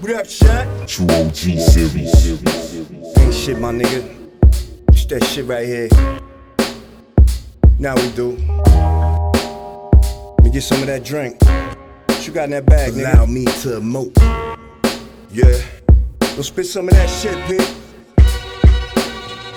What 0.00 0.12
up, 0.12 0.26
shot? 0.26 0.88
True 0.88 1.04
OG 1.10 1.34
series. 1.34 2.42
Ain't 3.18 3.34
shit, 3.34 3.58
my 3.58 3.70
nigga. 3.70 4.16
It's 4.88 5.04
that 5.04 5.22
shit 5.22 5.44
right 5.44 5.66
here. 5.66 5.90
Now 7.78 7.94
we 7.96 8.10
do. 8.12 8.30
Let 10.38 10.42
me 10.42 10.50
get 10.50 10.62
some 10.62 10.80
of 10.80 10.86
that 10.86 11.04
drink. 11.04 11.36
What 11.42 12.26
you 12.26 12.32
got 12.32 12.44
in 12.44 12.52
that 12.52 12.64
bag, 12.64 12.94
nigga? 12.94 13.12
Allow 13.12 13.26
me 13.26 13.44
to 13.44 13.78
emote. 13.78 14.16
Yeah. 15.32 15.60
Go 16.34 16.40
spit 16.40 16.64
some 16.64 16.88
of 16.88 16.94
that 16.94 17.10
shit, 17.10 17.36
bitch. 17.44 17.76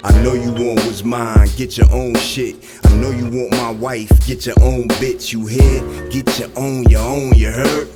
I 0.04 0.12
know 0.22 0.34
you 0.34 0.52
want 0.52 0.86
what's 0.86 1.06
mine, 1.06 1.48
get 1.56 1.78
your 1.78 1.90
own 1.90 2.16
shit. 2.16 2.58
I 2.84 2.94
know 2.98 3.12
you 3.12 3.30
want 3.30 3.52
my 3.52 3.72
wife, 3.72 4.10
get 4.28 4.46
your 4.46 4.62
own 4.62 4.90
bitch. 5.00 5.32
You 5.32 5.46
hear? 5.46 6.10
Get 6.10 6.38
your 6.38 6.50
own, 6.58 6.84
your 6.90 7.00
own, 7.00 7.34
you 7.34 7.50
heard? 7.50 7.93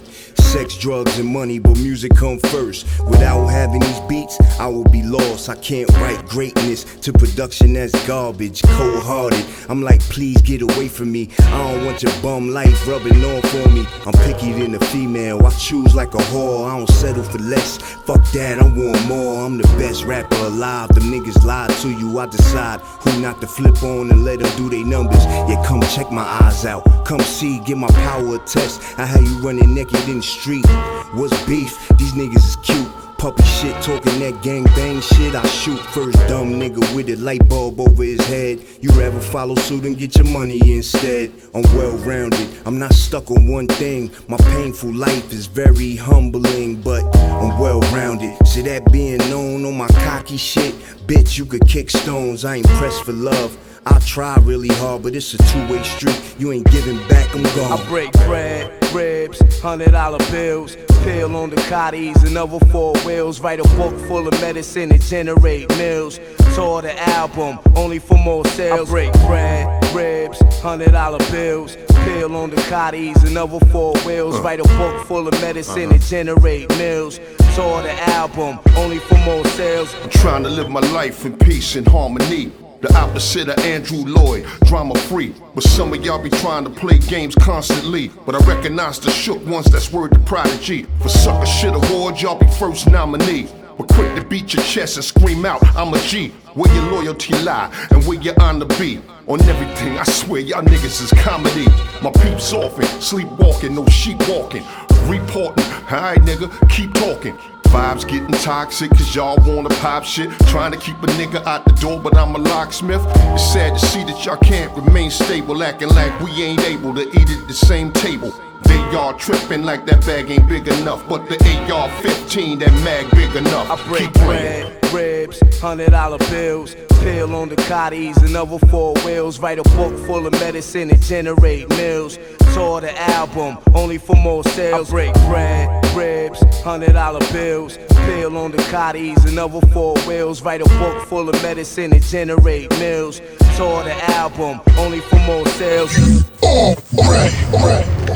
Sex, 0.47 0.77
drugs, 0.77 1.19
and 1.19 1.27
money, 1.27 1.59
but 1.59 1.75
music 1.77 2.15
come 2.15 2.39
first. 2.39 2.85
Without 3.05 3.47
having 3.47 3.81
these 3.81 3.99
beats, 4.07 4.39
I 4.59 4.67
would 4.67 4.89
be 4.93 5.03
lost. 5.03 5.49
I 5.49 5.55
can't 5.55 5.89
write 5.97 6.25
greatness 6.25 6.85
to 7.01 7.11
production 7.11 7.73
that's 7.73 8.07
garbage, 8.07 8.63
cold 8.63 9.03
hearted. 9.03 9.45
I'm 9.67 9.83
like, 9.83 9.99
please 10.03 10.41
get 10.41 10.61
away 10.61 10.87
from 10.87 11.11
me. 11.11 11.29
I 11.39 11.73
don't 11.73 11.85
want 11.85 12.01
your 12.01 12.13
bum 12.21 12.49
life 12.49 12.87
rubbing 12.87 13.23
on 13.25 13.41
for 13.41 13.67
me. 13.69 13.85
I'm 14.05 14.13
picky 14.23 14.53
than 14.53 14.73
a 14.73 14.79
female, 14.85 15.45
I 15.45 15.51
choose 15.51 15.93
like 15.93 16.13
a 16.13 16.23
whore. 16.31 16.71
I 16.71 16.77
don't 16.77 16.89
settle 16.89 17.23
for 17.23 17.39
less. 17.39 17.77
Fuck 17.77 18.23
that, 18.31 18.57
I 18.57 18.63
want 18.63 19.05
more. 19.05 19.45
I'm 19.45 19.57
the 19.57 19.67
best 19.77 20.05
rapper 20.05 20.37
alive. 20.37 20.87
The 20.89 21.01
niggas 21.01 21.43
lie 21.43 21.67
to 21.81 21.89
you, 21.89 22.19
I 22.19 22.25
decide 22.25 22.79
who 22.79 23.21
not 23.21 23.41
to 23.41 23.47
flip 23.47 23.83
on 23.83 24.09
and 24.11 24.23
let 24.23 24.39
them 24.39 24.55
do 24.55 24.69
their 24.69 24.85
numbers. 24.85 25.25
Yeah, 25.25 25.61
come 25.65 25.81
check 25.81 26.09
my 26.09 26.23
eyes 26.23 26.65
out. 26.65 26.85
Come 27.05 27.19
see, 27.19 27.59
get 27.59 27.77
my 27.77 27.89
power 27.89 28.37
test. 28.39 28.81
I 28.97 29.05
had 29.05 29.21
you 29.21 29.37
running 29.39 29.73
naked 29.75 30.07
in 30.07 30.17
the 30.17 30.36
street. 30.39 30.65
What's 31.13 31.45
beef? 31.45 31.87
These 31.97 32.13
niggas 32.13 32.35
is 32.35 32.55
cute. 32.57 32.87
Puppy 33.17 33.41
shit, 33.43 33.73
talking 33.81 34.19
that 34.19 34.43
gang 34.43 34.63
bang 34.75 35.01
shit. 35.01 35.33
I 35.33 35.43
shoot 35.47 35.79
first 35.79 36.17
dumb 36.27 36.59
nigga 36.59 36.95
with 36.95 37.09
a 37.09 37.15
light 37.15 37.47
bulb 37.49 37.79
over 37.79 38.03
his 38.03 38.23
head. 38.27 38.61
You 38.79 38.91
rather 38.91 39.19
follow 39.19 39.55
suit 39.55 39.85
and 39.85 39.97
get 39.97 40.15
your 40.15 40.27
money 40.27 40.59
instead. 40.71 41.31
I'm 41.55 41.63
well 41.75 41.97
rounded, 41.97 42.47
I'm 42.67 42.77
not 42.77 42.93
stuck 42.93 43.31
on 43.31 43.47
one 43.47 43.67
thing. 43.67 44.11
My 44.27 44.37
painful 44.37 44.93
life 44.93 45.33
is 45.33 45.47
very 45.47 45.95
humbling, 45.95 46.79
but 46.81 47.03
I'm 47.15 47.57
well 47.57 47.79
rounded. 47.91 48.35
See 48.45 48.61
that 48.63 48.91
being 48.91 49.17
known 49.31 49.65
on 49.65 49.75
my 49.75 49.87
cocky 49.87 50.37
shit? 50.37 50.75
Bitch, 51.07 51.39
you 51.39 51.45
could 51.45 51.67
kick 51.67 51.89
stones, 51.89 52.45
I 52.45 52.57
ain't 52.57 52.67
pressed 52.67 53.03
for 53.03 53.13
love. 53.13 53.57
I 53.89 53.99
try 53.99 54.35
really 54.41 54.67
hard, 54.67 55.03
but 55.03 55.15
it's 55.15 55.33
a 55.33 55.37
two-way 55.37 55.81
street. 55.83 56.35
You 56.37 56.51
ain't 56.51 56.69
giving 56.69 56.97
back, 57.07 57.33
I'm 57.33 57.43
gone. 57.43 57.79
I 57.79 57.85
break 57.87 58.11
bread, 58.11 58.69
ribs, 58.93 59.39
hundred 59.61 59.91
dollar 59.91 60.19
bills, 60.29 60.75
pill 61.03 61.33
on 61.37 61.49
the 61.49 61.55
cotties 61.71 62.21
another 62.29 62.59
four 62.65 62.93
wheels. 63.05 63.39
Write 63.39 63.61
a 63.61 63.63
book 63.77 63.97
full 64.07 64.27
of 64.27 64.33
medicine 64.41 64.91
and 64.91 65.01
generate 65.01 65.69
meals. 65.77 66.19
Tour 66.53 66.81
the 66.81 66.99
album, 67.09 67.59
only 67.75 67.99
for 67.99 68.17
more 68.17 68.43
sales. 68.45 68.89
I 68.89 68.91
break 68.91 69.13
bread, 69.25 69.95
ribs, 69.95 70.41
hundred 70.61 70.91
dollar 70.91 71.19
bills, 71.31 71.77
pill 72.03 72.35
on 72.35 72.49
the 72.49 72.57
cotties 72.63 73.23
another 73.23 73.59
four 73.67 73.95
wheels. 74.05 74.37
Write 74.41 74.59
a 74.59 74.67
book 74.77 75.05
full 75.05 75.29
of 75.29 75.33
medicine 75.39 75.83
and 75.83 75.93
uh-huh. 75.93 76.09
generate 76.09 76.69
meals. 76.77 77.19
Tour 77.55 77.83
the 77.83 77.93
album, 78.09 78.59
only 78.75 78.99
for 78.99 79.17
more 79.19 79.45
sales. 79.45 79.95
I'm 80.03 80.09
trying 80.09 80.43
to 80.43 80.49
live 80.49 80.69
my 80.69 80.81
life 80.91 81.25
in 81.25 81.37
peace 81.37 81.77
and 81.77 81.87
harmony. 81.87 82.51
The 82.79 82.95
opposite 82.95 83.49
of 83.49 83.57
Andrew 83.65 84.05
Lloyd, 84.05 84.45
drama 84.65 84.93
free. 84.95 85.33
But 85.55 85.63
some 85.63 85.93
of 85.93 86.05
y'all 86.05 86.21
be 86.21 86.29
trying 86.29 86.63
to 86.63 86.69
play 86.69 86.99
games 86.99 87.33
constantly. 87.33 88.09
But 88.23 88.35
I 88.35 88.45
recognize 88.47 88.99
the 88.99 89.09
shook 89.09 89.43
ones 89.47 89.65
that's 89.65 89.91
word 89.91 90.11
to 90.13 90.19
prodigy. 90.19 90.83
For 91.01 91.09
sucker 91.09 91.47
shit 91.47 91.73
awards, 91.73 92.21
y'all 92.21 92.37
be 92.37 92.45
first 92.59 92.87
nominee. 92.87 93.47
But 93.79 93.87
quick 93.89 94.15
to 94.15 94.23
beat 94.23 94.53
your 94.53 94.63
chest 94.63 94.97
and 94.97 95.03
scream 95.03 95.43
out, 95.43 95.65
I'm 95.75 95.91
a 95.93 95.99
G. 96.01 96.29
Where 96.53 96.71
your 96.75 96.91
loyalty 96.91 97.33
lie 97.43 97.71
and 97.89 98.05
where 98.05 98.21
your 98.21 98.35
honor 98.39 98.65
be. 98.65 99.01
On 99.25 99.41
everything, 99.41 99.97
I 99.97 100.03
swear 100.03 100.41
y'all 100.41 100.61
niggas 100.61 101.01
is 101.01 101.11
comedy. 101.23 101.65
My 102.03 102.11
peeps 102.11 102.53
often, 102.53 102.85
sleepwalking, 103.01 103.73
no 103.73 103.87
sheep 103.87 104.19
walking. 104.29 104.63
Reporting, 105.07 105.65
alright 105.91 106.21
nigga, 106.21 106.51
keep 106.69 106.93
talking. 106.93 107.35
Vibes 107.67 108.07
getting 108.07 108.31
toxic 108.31 108.89
cause 108.91 109.13
y'all 109.13 109.37
wanna 109.45 109.69
pop 109.81 110.03
shit. 110.03 110.31
Trying 110.47 110.71
to 110.71 110.77
keep 110.77 110.95
a 111.03 111.07
nigga 111.17 111.45
out 111.45 111.65
the 111.65 111.73
door, 111.73 111.99
but 111.99 112.15
I'm 112.17 112.35
a 112.35 112.39
locksmith. 112.39 113.03
It's 113.05 113.53
sad 113.53 113.77
to 113.77 113.85
see 113.85 114.03
that 114.05 114.25
y'all 114.25 114.37
can't 114.37 114.75
remain 114.75 115.11
stable, 115.11 115.61
acting 115.63 115.89
like 115.89 116.17
we 116.21 116.31
ain't 116.43 116.61
able 116.61 116.93
to 116.95 117.01
eat 117.01 117.29
at 117.29 117.47
the 117.47 117.53
same 117.53 117.91
table. 117.91 118.33
They 118.63 118.77
y'all 118.91 119.13
tripping 119.13 119.63
like 119.63 119.85
that 119.85 120.05
bag 120.05 120.29
ain't 120.31 120.47
big 120.47 120.67
enough, 120.67 121.07
but 121.07 121.27
the 121.29 121.37
AR 121.71 121.89
15, 122.01 122.59
that 122.59 122.73
mag 122.83 123.09
big 123.11 123.35
enough. 123.35 123.69
I 123.69 123.87
break 123.87 124.13
bread, 124.13 124.76
ribs, 124.93 125.39
hundred 125.59 125.91
dollar 125.91 126.17
bills, 126.29 126.75
pill 127.01 127.35
on 127.35 127.49
the 127.49 127.55
cotties 127.55 128.17
another 128.23 128.59
four 128.67 128.93
wheels. 129.05 129.39
Write 129.39 129.59
a 129.59 129.63
book 129.63 129.97
full 130.05 130.25
of 130.25 130.33
medicine 130.33 130.89
and 130.89 131.01
generate 131.01 131.69
meals. 131.71 132.17
Tour 132.53 132.81
the 132.81 132.99
album, 133.11 133.57
only 133.75 133.97
for 133.97 134.15
more 134.15 134.43
sales. 134.43 134.89
I 134.89 134.91
break 134.91 135.13
bread, 135.27 135.95
ribs, 135.95 136.41
hundred 136.63 136.93
dollar 136.93 137.19
bills, 137.31 137.77
pill 138.05 138.37
on 138.37 138.51
the 138.51 138.57
cotties 138.69 139.25
another 139.25 139.61
four 139.67 139.95
wheels. 140.07 140.41
Write 140.41 140.61
a 140.61 140.69
book 140.79 141.07
full 141.07 141.29
of 141.29 141.41
medicine 141.43 141.93
and 141.93 142.03
generate 142.03 142.69
meals. 142.79 143.19
Tour 143.55 143.83
the 143.83 143.95
album, 144.11 144.61
only 144.77 144.99
for 145.01 145.19
more 145.19 145.45
sales. 145.49 145.95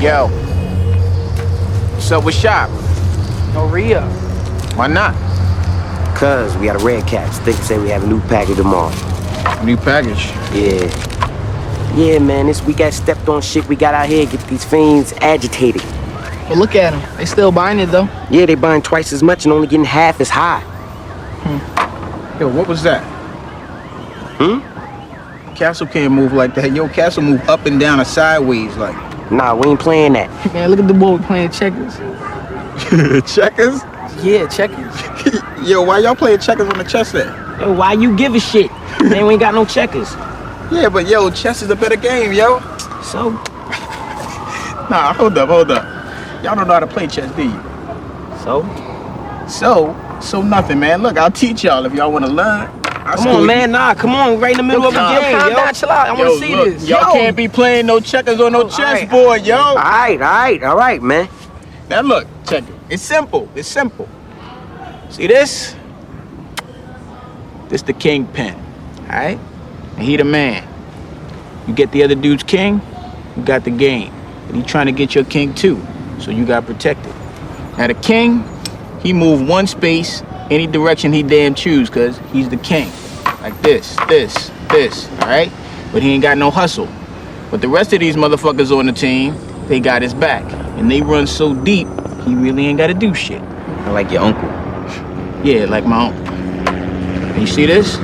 Yo. 0.00 0.28
What's 1.94 2.10
up 2.10 2.24
with 2.24 2.34
Shop? 2.34 2.68
No 3.54 3.66
re-up. 3.66 4.10
Why 4.76 4.86
not? 4.88 5.14
Cuz 6.22 6.56
we 6.56 6.66
got 6.66 6.80
a 6.80 6.84
red 6.84 7.04
caps. 7.04 7.40
They 7.40 7.50
say 7.50 7.80
we 7.80 7.88
have 7.88 8.04
a 8.04 8.06
new 8.06 8.20
package 8.28 8.56
tomorrow. 8.56 8.94
New 9.64 9.76
package. 9.76 10.26
Yeah. 10.54 10.86
Yeah, 11.96 12.20
man, 12.20 12.46
this 12.46 12.62
we 12.62 12.74
got 12.74 12.92
stepped 12.92 13.28
on 13.28 13.42
shit 13.42 13.66
we 13.66 13.74
got 13.74 13.92
out 13.92 14.06
here. 14.08 14.24
Get 14.26 14.40
these 14.46 14.64
fiends 14.64 15.12
agitated. 15.14 15.82
But 16.48 16.58
look 16.58 16.76
at 16.76 16.92
them. 16.92 17.16
They 17.16 17.24
still 17.24 17.50
buying 17.50 17.80
it 17.80 17.86
though. 17.86 18.08
Yeah, 18.30 18.46
they 18.46 18.54
buying 18.54 18.82
twice 18.82 19.12
as 19.12 19.20
much 19.20 19.46
and 19.46 19.52
only 19.52 19.66
getting 19.66 19.84
half 19.84 20.20
as 20.20 20.30
high. 20.30 20.60
Hmm. 20.60 22.40
Yo, 22.40 22.46
what 22.46 22.68
was 22.68 22.84
that? 22.84 23.02
Hmm? 24.38 25.54
Castle 25.56 25.88
can't 25.88 26.12
move 26.12 26.32
like 26.32 26.54
that. 26.54 26.72
Yo, 26.72 26.88
Castle 26.88 27.24
move 27.24 27.48
up 27.48 27.66
and 27.66 27.80
down 27.80 27.98
or 27.98 28.04
sideways 28.04 28.76
like. 28.76 28.94
Nah, 29.32 29.56
we 29.56 29.70
ain't 29.70 29.80
playing 29.80 30.12
that. 30.12 30.30
Man, 30.54 30.70
look 30.70 30.78
at 30.78 30.86
the 30.86 30.94
boy 30.94 31.18
playing 31.18 31.50
checkers. 31.50 31.96
checkers? 33.34 33.82
Yeah, 34.22 34.46
checkers. 34.46 35.42
Yo, 35.64 35.82
why 35.82 35.98
y'all 35.98 36.14
playing 36.14 36.40
checkers 36.40 36.68
on 36.68 36.78
the 36.78 36.84
chess 36.84 37.10
set? 37.12 37.26
Yo, 37.60 37.72
why 37.72 37.92
you 37.92 38.16
give 38.16 38.34
a 38.34 38.40
shit? 38.40 38.70
Man, 39.02 39.26
we 39.26 39.34
ain't 39.34 39.40
got 39.40 39.54
no 39.54 39.64
checkers. 39.64 40.12
Yeah, 40.72 40.88
but 40.88 41.06
yo, 41.06 41.30
chess 41.30 41.62
is 41.62 41.70
a 41.70 41.76
better 41.76 41.96
game, 41.96 42.32
yo. 42.32 42.60
So, 43.02 43.30
Nah, 44.90 45.12
hold 45.14 45.38
up, 45.38 45.48
hold 45.48 45.70
up. 45.70 45.84
Y'all 46.42 46.56
don't 46.56 46.66
know 46.66 46.74
how 46.74 46.80
to 46.80 46.86
play 46.86 47.06
chess, 47.06 47.30
do 47.36 47.44
you? 47.44 47.60
so? 48.42 48.62
So, 49.48 49.94
so 50.20 50.42
nothing, 50.42 50.80
man. 50.80 51.02
Look, 51.02 51.16
I'll 51.18 51.30
teach 51.30 51.64
y'all 51.64 51.84
if 51.86 51.94
y'all 51.94 52.12
want 52.12 52.24
to 52.24 52.30
learn. 52.30 52.68
I'll 52.84 53.16
Come 53.16 53.26
school 53.26 53.34
on, 53.34 53.40
you. 53.42 53.46
man. 53.46 53.70
Nah, 53.72 53.94
come 53.94 54.14
on. 54.14 54.40
Right 54.40 54.52
in 54.52 54.56
the 54.58 54.62
middle 54.62 54.86
of 54.86 54.94
a 54.94 54.96
Calm 54.96 55.22
game, 55.22 55.38
Calm 55.38 55.50
yo. 55.50 55.56
down, 55.56 55.74
chill 55.74 55.90
out. 55.90 56.08
I 56.08 56.12
Yo, 56.12 56.18
want 56.18 56.32
to 56.32 56.38
see 56.38 56.54
look, 56.54 56.68
this. 56.70 56.88
Y'all 56.88 57.00
Yo. 57.06 57.12
can't 57.12 57.36
be 57.36 57.48
playing 57.48 57.86
no 57.86 58.00
checkers 58.00 58.40
on 58.40 58.52
no 58.52 58.62
Oh, 58.62 58.68
chessboard, 58.68 59.42
yo. 59.42 59.56
All 59.56 59.74
right, 59.76 60.20
all 60.20 60.28
right, 60.28 60.62
all 60.62 60.76
right, 60.76 61.02
man. 61.02 61.28
Now 61.88 62.00
look, 62.02 62.26
check 62.46 62.64
it. 62.68 62.74
It's 62.88 63.02
simple. 63.02 63.48
It's 63.54 63.68
simple. 63.68 64.08
See 65.12 65.26
this? 65.26 65.76
This 67.68 67.82
the 67.82 67.92
kingpin. 67.92 68.58
Alright? 69.02 69.38
And 69.96 70.02
he 70.02 70.16
the 70.16 70.24
man. 70.24 70.66
You 71.68 71.74
get 71.74 71.92
the 71.92 72.02
other 72.02 72.14
dude's 72.14 72.42
king, 72.42 72.80
you 73.36 73.44
got 73.44 73.64
the 73.64 73.70
game. 73.70 74.10
And 74.48 74.56
he 74.56 74.62
trying 74.62 74.86
to 74.86 74.92
get 74.92 75.14
your 75.14 75.24
king 75.24 75.54
too. 75.54 75.86
So 76.18 76.30
you 76.30 76.46
got 76.46 76.64
protected. 76.64 77.14
Now 77.76 77.88
the 77.88 77.94
king, 77.94 78.42
he 79.02 79.12
move 79.12 79.46
one 79.46 79.66
space 79.66 80.22
any 80.50 80.66
direction 80.66 81.12
he 81.12 81.22
damn 81.22 81.54
choose, 81.54 81.90
cause 81.90 82.18
he's 82.32 82.48
the 82.48 82.56
king. 82.56 82.90
Like 83.42 83.60
this, 83.60 83.96
this, 84.08 84.50
this, 84.70 85.10
alright? 85.20 85.52
But 85.92 86.02
he 86.02 86.12
ain't 86.12 86.22
got 86.22 86.38
no 86.38 86.50
hustle. 86.50 86.88
But 87.50 87.60
the 87.60 87.68
rest 87.68 87.92
of 87.92 88.00
these 88.00 88.16
motherfuckers 88.16 88.74
on 88.74 88.86
the 88.86 88.92
team, 88.92 89.36
they 89.68 89.78
got 89.78 90.00
his 90.00 90.14
back. 90.14 90.50
And 90.78 90.90
they 90.90 91.02
run 91.02 91.26
so 91.26 91.54
deep, 91.54 91.86
he 92.24 92.34
really 92.34 92.64
ain't 92.64 92.78
gotta 92.78 92.94
do 92.94 93.12
shit. 93.12 93.42
I 93.42 93.90
like 93.90 94.10
your 94.10 94.22
uncle. 94.22 94.61
Yeah, 95.44 95.64
like 95.64 95.84
my 95.84 96.06
own. 96.06 96.14
And 96.68 97.40
you 97.40 97.46
see 97.46 97.66
this? 97.66 97.96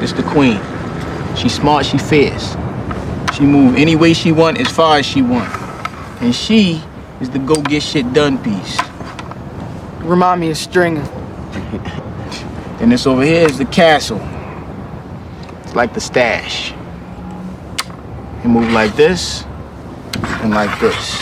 This 0.00 0.12
the 0.12 0.22
queen. 0.22 0.60
She 1.36 1.48
smart, 1.48 1.84
she 1.84 1.98
fierce. 1.98 2.56
She 3.34 3.42
move 3.44 3.76
any 3.76 3.96
way 3.96 4.12
she 4.12 4.30
want, 4.30 4.60
as 4.60 4.68
far 4.68 4.98
as 4.98 5.06
she 5.06 5.20
want. 5.20 5.52
And 6.22 6.34
she 6.34 6.82
is 7.20 7.28
the 7.30 7.40
go 7.40 7.60
get 7.62 7.82
shit 7.82 8.12
done 8.12 8.38
piece. 8.42 8.78
Remind 10.00 10.40
me 10.40 10.50
of 10.50 10.56
Stringer. 10.56 11.00
and 12.80 12.92
this 12.92 13.06
over 13.06 13.24
here 13.24 13.48
is 13.48 13.58
the 13.58 13.64
castle. 13.64 14.20
It's 15.64 15.74
like 15.74 15.92
the 15.92 16.00
stash. 16.00 16.70
You 18.44 18.48
move 18.48 18.70
like 18.70 18.94
this 18.94 19.44
and 20.42 20.54
like 20.54 20.78
this. 20.78 21.20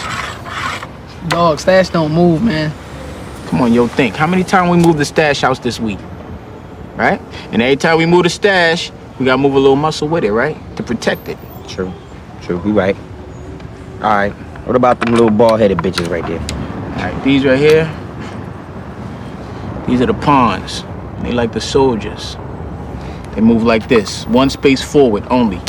Dog, 1.28 1.58
Stash 1.58 1.88
don't 1.88 2.12
move, 2.12 2.42
man. 2.42 2.70
Come 3.46 3.60
on, 3.60 3.72
yo, 3.72 3.86
think. 3.86 4.16
How 4.16 4.26
many 4.26 4.44
times 4.44 4.70
we 4.70 4.76
moved 4.76 4.98
the 4.98 5.04
stash 5.04 5.42
house 5.42 5.58
this 5.58 5.78
week? 5.78 5.98
Right? 6.96 7.20
And 7.52 7.62
every 7.62 7.76
time 7.76 7.98
we 7.98 8.06
move 8.06 8.24
the 8.24 8.30
stash, 8.30 8.90
we 9.18 9.26
gotta 9.26 9.40
move 9.40 9.54
a 9.54 9.58
little 9.58 9.76
muscle 9.76 10.08
with 10.08 10.24
it, 10.24 10.32
right? 10.32 10.56
To 10.76 10.82
protect 10.82 11.28
it. 11.28 11.38
True. 11.68 11.92
True. 12.42 12.58
We 12.58 12.72
right. 12.72 12.96
All 13.96 14.16
right. 14.16 14.32
What 14.66 14.76
about 14.76 15.00
them 15.00 15.12
little 15.12 15.30
bald-headed 15.30 15.78
bitches 15.78 16.08
right 16.08 16.26
there? 16.26 16.40
All 16.40 17.12
right, 17.12 17.24
these 17.24 17.44
right 17.44 17.58
here, 17.58 17.84
these 19.86 20.00
are 20.00 20.06
the 20.06 20.14
pawns. 20.14 20.84
They 21.22 21.32
like 21.32 21.52
the 21.52 21.60
soldiers. 21.60 22.36
They 23.34 23.40
move 23.40 23.62
like 23.62 23.88
this, 23.88 24.26
one 24.26 24.48
space 24.48 24.80
forward 24.80 25.24
only, 25.28 25.60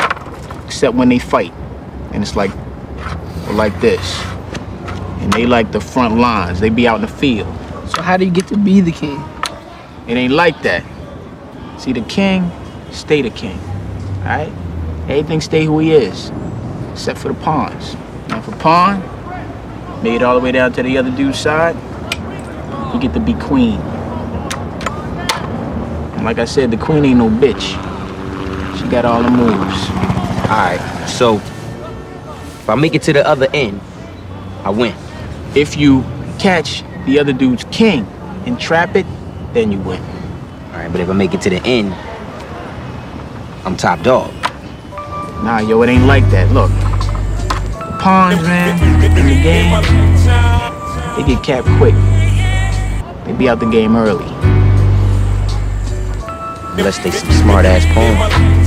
except 0.65 0.95
when 0.95 1.09
they 1.09 1.19
fight. 1.19 1.51
And 2.13 2.23
it's 2.23 2.35
like, 2.35 2.51
like 3.51 3.79
this. 3.81 4.23
And 5.19 5.33
they 5.33 5.45
like 5.45 5.71
the 5.71 5.81
front 5.81 6.17
lines. 6.17 6.59
They 6.59 6.69
be 6.69 6.87
out 6.87 6.95
in 6.95 7.01
the 7.01 7.07
field. 7.07 7.47
So 7.89 8.01
how 8.01 8.17
do 8.17 8.25
you 8.25 8.31
get 8.31 8.47
to 8.47 8.57
be 8.57 8.81
the 8.81 8.91
king? 8.91 9.23
It 10.07 10.17
ain't 10.17 10.33
like 10.33 10.61
that. 10.63 10.83
See, 11.79 11.93
the 11.93 12.01
king, 12.01 12.51
stay 12.91 13.21
the 13.21 13.29
king. 13.29 13.59
All 14.19 14.25
right? 14.25 14.51
Everything 15.03 15.41
stay 15.41 15.65
who 15.65 15.79
he 15.79 15.91
is, 15.91 16.31
except 16.91 17.19
for 17.19 17.27
the 17.29 17.39
pawns. 17.41 17.95
Now, 18.29 18.41
for 18.41 18.55
pawn, 18.55 19.01
made 20.03 20.15
it 20.15 20.23
all 20.23 20.35
the 20.35 20.41
way 20.41 20.51
down 20.51 20.73
to 20.73 20.83
the 20.83 20.97
other 20.97 21.11
dude's 21.11 21.39
side, 21.39 21.75
you 22.93 22.99
get 22.99 23.13
to 23.13 23.19
be 23.19 23.33
queen. 23.33 23.79
And 26.15 26.25
like 26.25 26.39
I 26.39 26.45
said, 26.45 26.71
the 26.71 26.77
queen 26.77 27.05
ain't 27.05 27.17
no 27.17 27.29
bitch. 27.29 27.81
She 28.79 28.87
got 28.89 29.05
all 29.05 29.21
the 29.21 29.29
moves. 29.29 29.89
All 30.49 30.57
right. 30.57 31.05
So 31.07 31.35
if 31.35 32.69
I 32.69 32.75
make 32.75 32.95
it 32.95 33.03
to 33.03 33.13
the 33.13 33.27
other 33.27 33.47
end, 33.53 33.79
I 34.63 34.69
win. 34.69 34.95
If 35.53 35.77
you 35.77 36.03
catch 36.39 36.83
the 37.05 37.19
other 37.19 37.33
dude's 37.33 37.63
king 37.71 38.05
and 38.45 38.59
trap 38.59 38.95
it, 38.95 39.05
then 39.53 39.71
you 39.71 39.79
win. 39.79 40.01
All 40.71 40.79
right. 40.79 40.91
But 40.91 41.01
if 41.01 41.09
I 41.09 41.13
make 41.13 41.33
it 41.33 41.41
to 41.41 41.49
the 41.49 41.61
end, 41.63 41.93
I'm 43.65 43.75
top 43.77 44.01
dog. 44.01 44.33
Nah, 45.43 45.59
yo, 45.59 45.81
it 45.83 45.89
ain't 45.89 46.05
like 46.05 46.27
that. 46.31 46.51
Look, 46.51 46.69
the 46.69 47.97
pawns, 48.01 48.41
man, 48.41 48.77
in 49.03 49.27
the 49.27 49.41
game, 49.41 49.71
they 51.15 51.23
get 51.23 51.43
capped 51.43 51.67
quick. 51.77 51.95
They 53.25 53.33
be 53.33 53.49
out 53.49 53.59
the 53.59 53.69
game 53.69 53.95
early. 53.95 54.25
Unless 56.77 56.99
they 56.99 57.11
some 57.11 57.31
smart 57.31 57.65
ass 57.65 57.85
pawns. 57.93 58.65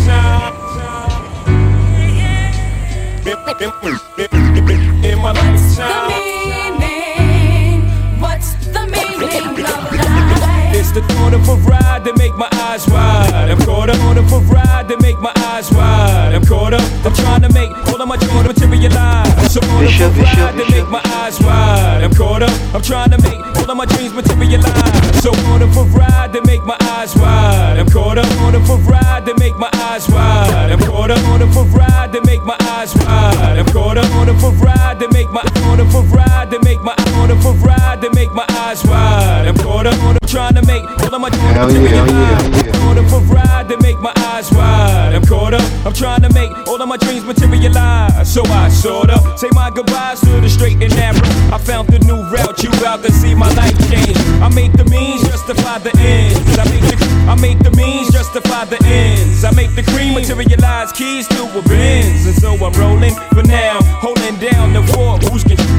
It's 10.89 10.97
the 10.97 11.05
thought 11.13 11.35
of 11.35 11.45
a 11.45 11.57
ride 11.69 12.03
that 12.05 12.17
make 12.17 12.33
my 12.41 12.49
eyes 12.65 12.89
wide. 12.89 13.53
I'm 13.53 13.61
caught 13.61 13.91
up 13.91 14.01
on 14.09 14.17
a 14.17 14.23
ride 14.25 14.89
that 14.89 14.97
make 15.03 15.21
my 15.21 15.33
eyes 15.53 15.71
wide. 15.71 16.33
I'm 16.33 16.41
caught 16.41 16.73
up. 16.73 16.81
I'm 17.05 17.13
trying 17.13 17.43
to 17.45 17.53
make 17.53 17.77
all 17.93 18.01
of 18.01 18.09
my 18.09 18.17
joy 18.17 18.41
materialize. 18.41 19.53
So 19.53 19.61
on 19.69 19.85
a 19.85 19.93
ride 20.17 20.57
that 20.57 20.69
make 20.73 20.89
my 20.89 21.05
eyes 21.21 21.37
wide. 21.45 22.01
I'm 22.01 22.15
caught 22.17 22.41
up. 22.41 22.57
I'm 22.73 22.81
trying 22.81 23.11
to 23.13 23.21
make 23.21 23.37
all 23.37 23.69
of 23.69 23.77
my 23.77 23.85
dreams 23.85 24.17
materialize. 24.17 25.21
So 25.21 25.29
on 25.53 25.61
a 25.61 25.69
ride 25.93 26.33
that 26.33 26.47
make 26.49 26.65
my 26.65 26.79
eyes 26.97 27.13
wide. 27.21 27.77
I'm 27.77 27.91
caught 27.93 28.17
up 28.17 28.25
on 28.41 28.57
a 28.57 28.61
ride 28.89 29.27
that 29.29 29.37
make 29.37 29.61
my 29.61 29.69
eyes 29.93 30.09
wide. 30.09 30.73
I'm 30.73 30.81
caught 30.81 31.11
up 31.11 31.21
on 31.29 31.43
a 31.45 31.49
ride 31.77 32.13
that 32.17 32.25
make 32.25 32.41
my 32.49 32.57
eyes 32.65 32.97
wide. 32.97 33.61
I'm 33.61 33.69
caught 33.77 33.99
up 33.99 34.09
on 34.17 34.33
a 34.33 34.33
ride 34.33 34.97
that 35.05 35.13
make 35.13 35.29
my 35.37 35.45
on 35.69 35.81
a 35.81 35.85
ride 35.85 36.49
that 36.49 36.65
make 36.65 36.81
my 36.81 36.97
on 37.21 37.29
a 37.29 37.37
ride 37.37 38.01
that 38.01 38.15
make 38.15 38.33
my 38.33 38.47
eyes 38.65 38.81
wide. 38.89 39.45
I'm 39.45 39.57
caught 39.59 39.85
up 39.85 40.03
on 40.09 40.18
trying 40.29 40.55
to 40.55 40.65
make 40.67 40.85
all 40.85 41.15
of 41.15 41.21
my 41.21 41.31
dreams 41.31 41.53
Hell 41.57 41.73
yeah, 41.73 41.89
hell 41.89 42.07
yeah. 42.07 42.89
On 42.89 42.99
a 42.99 43.03
ride 43.33 43.69
that 43.69 43.81
make 43.81 43.99
my 44.01 44.13
eyes 44.29 44.53
wide. 44.53 45.15
I'm 45.15 45.25
caught 45.25 45.55
up. 45.55 45.65
I'm 45.87 45.93
trying 45.93 46.23
to 46.23 46.33
make 46.33 46.53
all 46.69 46.81
of 46.81 46.89
my 46.89 46.97
dreams 46.97 47.25
materialize. 47.25 48.33
So 48.33 48.43
I 48.45 48.69
sort 48.69 49.11
of 49.11 49.39
say 49.39 49.49
my 49.53 49.71
goodbyes 49.71 50.21
to 50.21 50.41
the 50.41 50.49
straight 50.49 50.83
and 50.83 50.95
narrow. 50.95 51.21
I 51.53 51.59
found 51.59 51.89
the 51.89 51.99
new 52.01 52.21
route. 52.29 52.63
You 52.63 52.71
out 52.85 53.03
to 53.05 53.13
see 53.13 53.35
my 53.35 53.53
life 53.55 53.77
change. 53.91 54.17
I 54.45 54.49
make 54.55 54.73
the 54.73 54.85
means 54.85 55.23
justify 55.25 55.79
the 55.79 55.97
ends. 55.97 56.59
I 56.59 56.65
make 56.69 56.85
the 56.85 56.97
I 57.29 57.35
make 57.41 57.59
the 57.61 57.71
means 57.73 58.13
justify 58.13 58.65
the 58.65 58.81
ends. 58.85 59.45
I 59.45 59.51
make 59.53 59.75
the 59.75 59.83
cream 59.83 60.15
materialize 60.15 60.93
keys 60.93 61.27
to 61.29 61.43
a 61.59 61.63
Benz. 61.63 62.27
And 62.27 62.37
so 62.37 62.53
I'm 62.53 62.73
rolling 62.73 63.15
for 63.33 63.43
now, 63.43 63.81
holding 64.05 64.37
down 64.37 64.73
the 64.73 64.83
fort. 64.93 65.25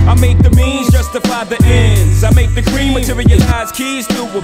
I 0.10 0.16
make 0.16 0.40
the 0.40 0.50
means 0.50 0.89
justify 1.12 1.44
the 1.44 1.58
ends. 1.66 2.24
I 2.24 2.30
make 2.36 2.54
the 2.54 2.62
cream 2.62 2.94
materialize 2.94 3.72
keys 3.72 4.06
to 4.08 4.22
a. 4.30 4.42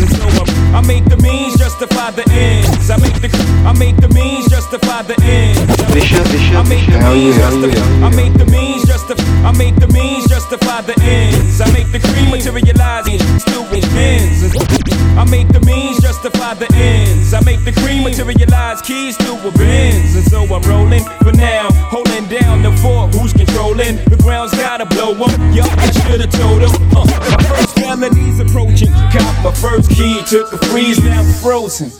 And 0.00 0.10
so 0.12 0.28
I'm, 0.28 0.76
I 0.76 0.80
make 0.86 1.04
the 1.06 1.16
means 1.16 1.56
justify 1.56 2.10
the 2.10 2.28
ends. 2.30 2.90
I 2.90 2.98
make 2.98 3.16
the 3.24 3.32
I 3.64 3.72
make 3.72 3.96
the 3.96 4.08
means 4.12 4.46
justify 4.50 5.00
the 5.02 5.16
ends. 5.24 5.64
Bishop, 5.94 6.24
Bishop, 6.28 6.60
I 6.60 6.62
make 6.68 6.84
the 6.84 7.00
means 7.00 7.36
justify. 7.40 8.04
I 8.04 8.10
make 8.12 8.34
the 8.36 8.44
means 8.44 8.84
justify. 8.84 9.24
I 9.48 9.52
make 9.56 9.76
the 9.76 9.88
means 9.88 10.28
justify 10.28 10.82
the 10.82 10.94
ends. 11.00 11.60
I 11.60 11.72
make 11.72 11.90
the 11.90 12.00
cream 12.00 12.28
materialize 12.28 13.08
still 13.40 13.64
ends. 13.96 14.44
I 15.16 15.24
make 15.24 15.48
the 15.48 15.60
means 15.60 16.02
justify 16.02 16.52
the 16.54 16.68
ends. 16.74 17.32
I 17.32 17.40
make 17.40 17.64
the 17.64 17.72
cream 17.72 18.04
materialize 18.04 18.82
keys 18.82 19.16
to 19.24 19.32
a 19.48 19.52
should've 26.14 26.30
told 26.32 26.62
them. 26.62 26.70
Uh, 26.96 27.04
my 27.04 27.42
first 27.44 27.74
felony's 27.74 28.38
approaching. 28.40 28.92
Cop 29.10 29.44
my 29.44 29.52
first 29.52 29.90
key, 29.90 30.22
took 30.26 30.52
a 30.52 30.58
freeze, 30.66 31.02
now 31.02 31.20
I'm 31.20 31.32
frozen. 31.42 31.90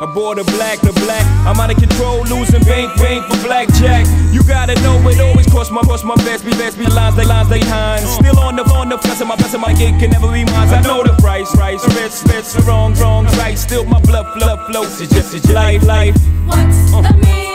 I 0.00 0.12
bought 0.12 0.38
a 0.38 0.44
black 0.44 0.80
to 0.80 0.92
black. 0.92 1.24
I'm 1.46 1.58
out 1.60 1.70
of 1.70 1.78
control, 1.78 2.24
losing 2.24 2.62
bank, 2.64 2.96
bank 2.98 3.24
for 3.30 3.40
blackjack. 3.46 4.06
You 4.32 4.42
gotta 4.42 4.74
know 4.82 4.98
it 5.08 5.20
always 5.20 5.46
cost 5.46 5.70
my 5.70 5.82
cost 5.82 6.04
my 6.04 6.16
best, 6.16 6.44
be 6.44 6.50
best, 6.52 6.76
be 6.76 6.86
lines, 6.86 7.14
they 7.14 7.24
lines, 7.24 7.48
they 7.48 7.60
hines. 7.60 8.10
Still 8.10 8.38
on 8.40 8.56
the 8.56 8.64
on 8.64 8.88
the 8.88 8.98
plus 8.98 9.20
of 9.20 9.28
my 9.28 9.36
best 9.36 9.54
of 9.54 9.60
my 9.60 9.72
gate 9.72 9.98
can 10.00 10.10
never 10.10 10.30
be 10.32 10.44
mine. 10.44 10.68
I 10.68 10.80
know 10.82 11.04
the 11.04 11.14
price, 11.22 11.50
price, 11.54 11.84
risk, 11.94 12.26
risk, 12.26 12.66
wrong, 12.66 12.94
wrong, 12.94 13.26
right. 13.38 13.56
Still 13.56 13.84
my 13.84 14.00
blood, 14.00 14.26
blood 14.36 14.58
flows. 14.66 15.00
It's 15.00 15.12
just 15.12 15.34
it's 15.34 15.50
life, 15.52 15.84
life. 15.84 16.16
What's 16.46 16.90
the 16.90 17.16
meaning? 17.22 17.53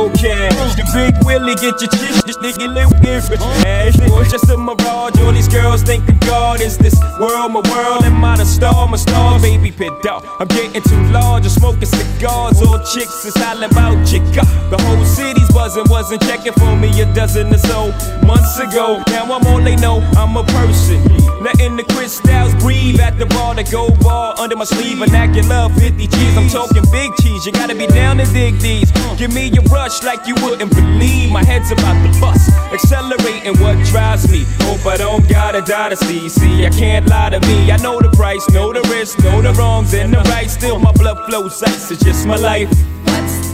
Cocaine. 0.00 0.50
The 0.78 0.84
big 0.94 1.14
Willie 1.24 1.54
get 1.54 1.80
your 1.80 1.90
chick, 1.92 2.14
this 2.24 2.38
nigga 2.38 2.72
live 2.72 2.90
different. 3.02 3.42
Ass, 3.66 3.96
it's 3.98 4.30
just 4.30 4.48
a 4.48 4.56
mirage. 4.56 5.18
All 5.20 5.32
these 5.32 5.48
girls 5.48 5.82
think 5.82 6.06
the 6.06 6.12
God 6.26 6.60
is 6.60 6.78
this 6.78 6.96
world, 7.20 7.52
my 7.52 7.60
world. 7.70 8.04
Am 8.04 8.24
I 8.24 8.36
the 8.36 8.44
star, 8.44 8.88
my 8.88 8.96
star, 8.96 9.38
baby 9.40 9.70
pit 9.70 9.92
dog? 10.02 10.24
I'm 10.40 10.48
getting 10.48 10.82
too 10.82 11.02
large, 11.12 11.44
I'm 11.44 11.50
smoking 11.50 11.86
cigars. 11.86 12.62
All 12.62 12.78
chicks 12.92 13.24
is 13.24 13.36
hollering 13.36 13.70
about 13.70 13.96
chica. 14.06 14.42
The 14.70 14.78
whole 14.80 15.04
city's 15.04 15.50
buzzing, 15.52 15.84
wasn't 15.88 16.22
checking 16.22 16.54
for 16.54 16.76
me 16.76 16.88
a 17.00 17.06
dozen 17.14 17.52
or 17.52 17.58
so 17.58 17.92
months 18.24 18.58
ago. 18.58 19.02
Now 19.08 19.24
I'm 19.34 19.46
all 19.46 19.60
they 19.60 19.76
know, 19.76 20.00
I'm 20.16 20.36
a 20.36 20.44
person. 20.44 21.02
Letting 21.40 21.76
the 21.76 21.84
crystals 21.84 22.54
breathe 22.62 23.00
at 23.00 23.18
the 23.18 23.26
bar, 23.26 23.54
the 23.54 23.64
gold 23.64 23.98
bar 24.00 24.34
under 24.38 24.56
my 24.56 24.64
sleeve. 24.64 24.98
Vernacular 24.98 25.68
50 25.70 26.06
G's, 26.06 26.36
I'm 26.36 26.48
talking 26.48 26.84
big 26.92 27.10
cheese. 27.20 27.46
You 27.46 27.52
gotta 27.52 27.74
be 27.74 27.86
down 27.86 28.18
to 28.18 28.26
dig 28.26 28.58
these. 28.60 28.90
Give 29.16 29.32
me 29.32 29.48
your 29.48 29.64
rush 29.64 29.89
like 30.04 30.26
you 30.26 30.34
wouldn't 30.42 30.72
believe. 30.72 31.30
My 31.30 31.44
head's 31.44 31.70
about 31.72 31.98
to 32.04 32.20
bust, 32.20 32.50
accelerating 32.72 33.58
what 33.60 33.76
drives 33.86 34.30
me. 34.30 34.44
Hope 34.60 34.86
I 34.86 34.96
don't 34.96 35.28
gotta 35.28 35.60
die 35.62 35.90
to 35.90 35.96
see. 35.96 36.28
See, 36.28 36.64
I 36.64 36.70
can't 36.70 37.06
lie 37.08 37.30
to 37.30 37.40
me. 37.40 37.70
I 37.70 37.76
know 37.78 38.00
the 38.00 38.10
price, 38.10 38.48
know 38.50 38.72
the 38.72 38.82
risk, 38.88 39.18
know 39.24 39.42
the 39.42 39.52
wrongs 39.54 39.92
and 39.94 40.14
the 40.14 40.20
right. 40.30 40.48
Still, 40.48 40.78
my 40.78 40.92
blood 40.92 41.18
flows 41.26 41.62
ice, 41.62 41.90
it's 41.90 42.04
just 42.04 42.26
my 42.26 42.36
life. 42.36 42.70
What's 43.04 43.49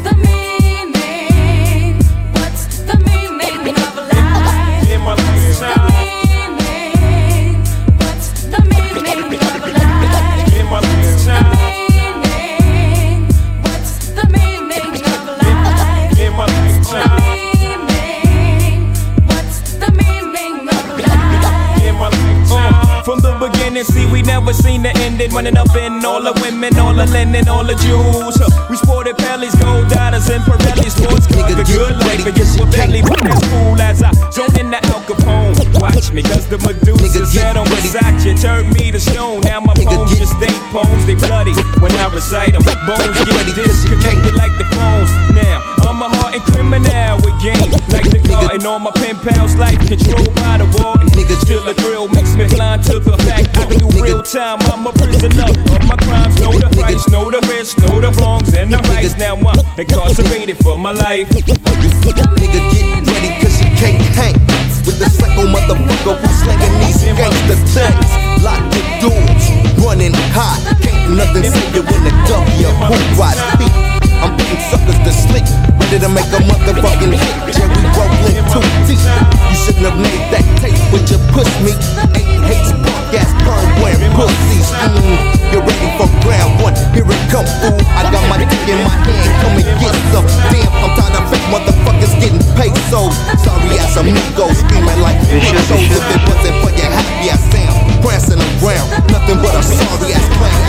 ending. 25.27 25.37
Running 25.37 25.57
up 25.57 25.75
in 25.77 26.05
all 26.05 26.23
the 26.23 26.33
women, 26.43 26.79
all 26.79 26.95
the 26.95 27.07
linen, 27.07 27.49
all 27.49 27.65
the 27.65 27.75
jewels. 27.75 28.39
We 28.71 28.77
sported 28.77 29.17
Pellies, 29.17 29.55
gold 29.61 29.89
dollars, 29.89 30.29
and 30.31 30.43
Pirelli 30.45 30.91
sports. 30.91 31.27
Nigga, 31.27 31.57
the 31.57 31.65
good 31.65 31.97
life, 31.99 32.27
and 32.27 32.37
just 32.37 32.59
what 32.59 32.71
belly 32.73 33.01
as 33.01 33.41
cool 33.51 33.81
as 33.81 34.03
I 34.03 34.13
zone 34.31 34.55
in 34.59 34.71
the 34.71 34.79
Al 34.87 35.03
Capone. 35.03 35.81
Watch 35.81 36.13
me, 36.13 36.23
cause 36.23 36.49
the 36.49 36.59
Medusa's 36.59 37.35
head 37.35 37.57
on 37.57 37.67
Versace 37.67 38.41
turned 38.41 38.73
me 38.75 38.91
to 38.91 39.01
stone. 39.01 39.41
Now 39.43 39.61
my 39.61 39.75
poems 39.75 40.17
just 40.19 40.33
stay 40.37 40.53
poems, 40.73 41.07
they 41.07 41.15
bloody 41.15 41.55
when 41.81 41.93
I 41.93 42.09
recite 42.13 42.53
them. 42.53 42.63
Bones 42.87 43.19
get 43.25 43.55
disconnected 43.55 44.35
like 44.35 44.53
the 44.59 44.65
phones. 44.73 45.11
Now, 45.35 45.76
I'm 45.97 46.13
a 46.13 46.13
hardened 46.13 46.45
criminal 46.53 47.17
with 47.25 47.41
game. 47.41 47.73
Like 47.89 48.05
the 48.13 48.21
garden 48.29 48.69
all 48.69 48.79
my 48.79 48.93
pen 49.01 49.17
pals, 49.17 49.57
life 49.57 49.81
controlled 49.89 50.29
by 50.37 50.61
the 50.61 50.69
wall. 50.77 51.01
Niggas 51.17 51.49
feel 51.49 51.65
the 51.65 51.73
thrill, 51.73 52.05
makes 52.13 52.37
me 52.37 52.45
blind 52.53 52.85
to 52.93 53.01
the 53.01 53.17
fact 53.25 53.57
I 53.57 53.65
do 53.65 53.89
real 53.97 54.21
time. 54.21 54.61
I'm 54.69 54.85
a 54.85 54.93
prisoner 54.93 55.49
of 55.49 55.81
my 55.89 55.97
crimes. 56.05 56.37
Know 56.37 56.53
the 56.53 56.69
rights, 56.77 57.09
know 57.09 57.33
the 57.33 57.41
risks, 57.49 57.81
know 57.81 57.97
the 57.97 58.13
wrongs 58.21 58.53
and 58.53 58.69
the 58.69 58.77
rights. 58.93 59.17
Now 59.17 59.41
I'm 59.41 59.57
incarcerated 59.81 60.61
for 60.61 60.77
my 60.77 60.93
life. 60.93 61.33
Nigga, 61.33 61.57
get 61.65 62.29
ready, 62.29 63.33
cause 63.41 63.57
you 63.57 63.73
can't 63.81 63.97
hang 64.13 64.37
with 64.85 65.01
the 65.01 65.09
psycho 65.09 65.49
motherfucker 65.49 66.21
who's 66.21 66.37
slinging 66.45 66.77
these 66.85 67.09
gangster 67.17 67.57
things. 67.73 68.13
Lock 68.45 68.61
your 69.01 69.09
doors, 69.09 69.45
running 69.81 70.13
hot. 70.37 70.61
Can't 70.85 71.17
nothing 71.17 71.49
save 71.49 71.73
you 71.73 71.81
when 71.89 72.05
the 72.05 72.13
W 72.29 72.69
who 72.85 72.97
ride 73.17 73.41
beat. 73.57 73.96
I'm 74.23 74.33
putting 74.37 74.63
suckers 74.71 74.99
to 75.05 75.13
sleep, 75.13 75.47
ready 75.79 75.99
to 76.01 76.09
make 76.09 76.31
a 76.33 76.41
motherfucking 76.45 77.13
hit. 77.13 77.37
Jerry 77.53 77.83
rolling 77.97 78.41
too 78.53 78.65
deep. 78.89 79.03
You 79.51 79.57
shouldn't 79.57 79.87
have 79.87 79.99
made 80.01 80.25
that 80.33 80.45
tape 80.61 80.81
with 80.93 81.07
your 81.11 81.21
puss 81.33 81.49
meat. 81.61 81.79
Eight 82.17 82.29
hates 82.49 82.73
punk 82.73 83.13
ass 83.17 83.31
perm 83.45 83.67
wearing 83.85 84.13
pussies. 84.17 84.69
Mm, 84.73 85.53
you're 85.53 85.65
ready 85.65 85.89
for 86.01 86.09
round 86.25 86.57
one. 86.65 86.77
Here 86.97 87.07
it 87.07 87.23
come, 87.29 87.47
fool. 87.61 87.77
I 87.97 88.09
got 88.09 88.25
my 88.33 88.41
dick 88.41 88.53
in 88.69 88.81
my 88.83 88.95
hand. 89.05 89.31
Come 89.45 89.57
and 89.61 89.69
get 89.81 89.95
some. 90.13 90.27
Damn, 90.51 90.73
I'm 90.81 90.93
tired 90.97 91.17
of 91.17 91.25
fake 91.29 91.47
motherfuckers 91.53 92.15
getting 92.19 92.43
pesos. 92.57 93.15
Sorry 93.45 93.79
ass 93.79 93.97
amigos 94.01 94.59
screaming 94.65 95.01
like. 95.05 95.21
If 95.29 95.45
it 95.45 96.21
wasn't 96.25 96.57
for 96.65 96.73
your 96.73 96.91
happy 96.91 97.31
ass 97.31 97.45
sound, 97.53 97.86
prancing 98.03 98.41
around, 98.63 98.89
nothing 99.11 99.39
but 99.43 99.55
a 99.55 99.63
sorry 99.63 100.13
ass 100.13 100.27
clown. 100.37 100.61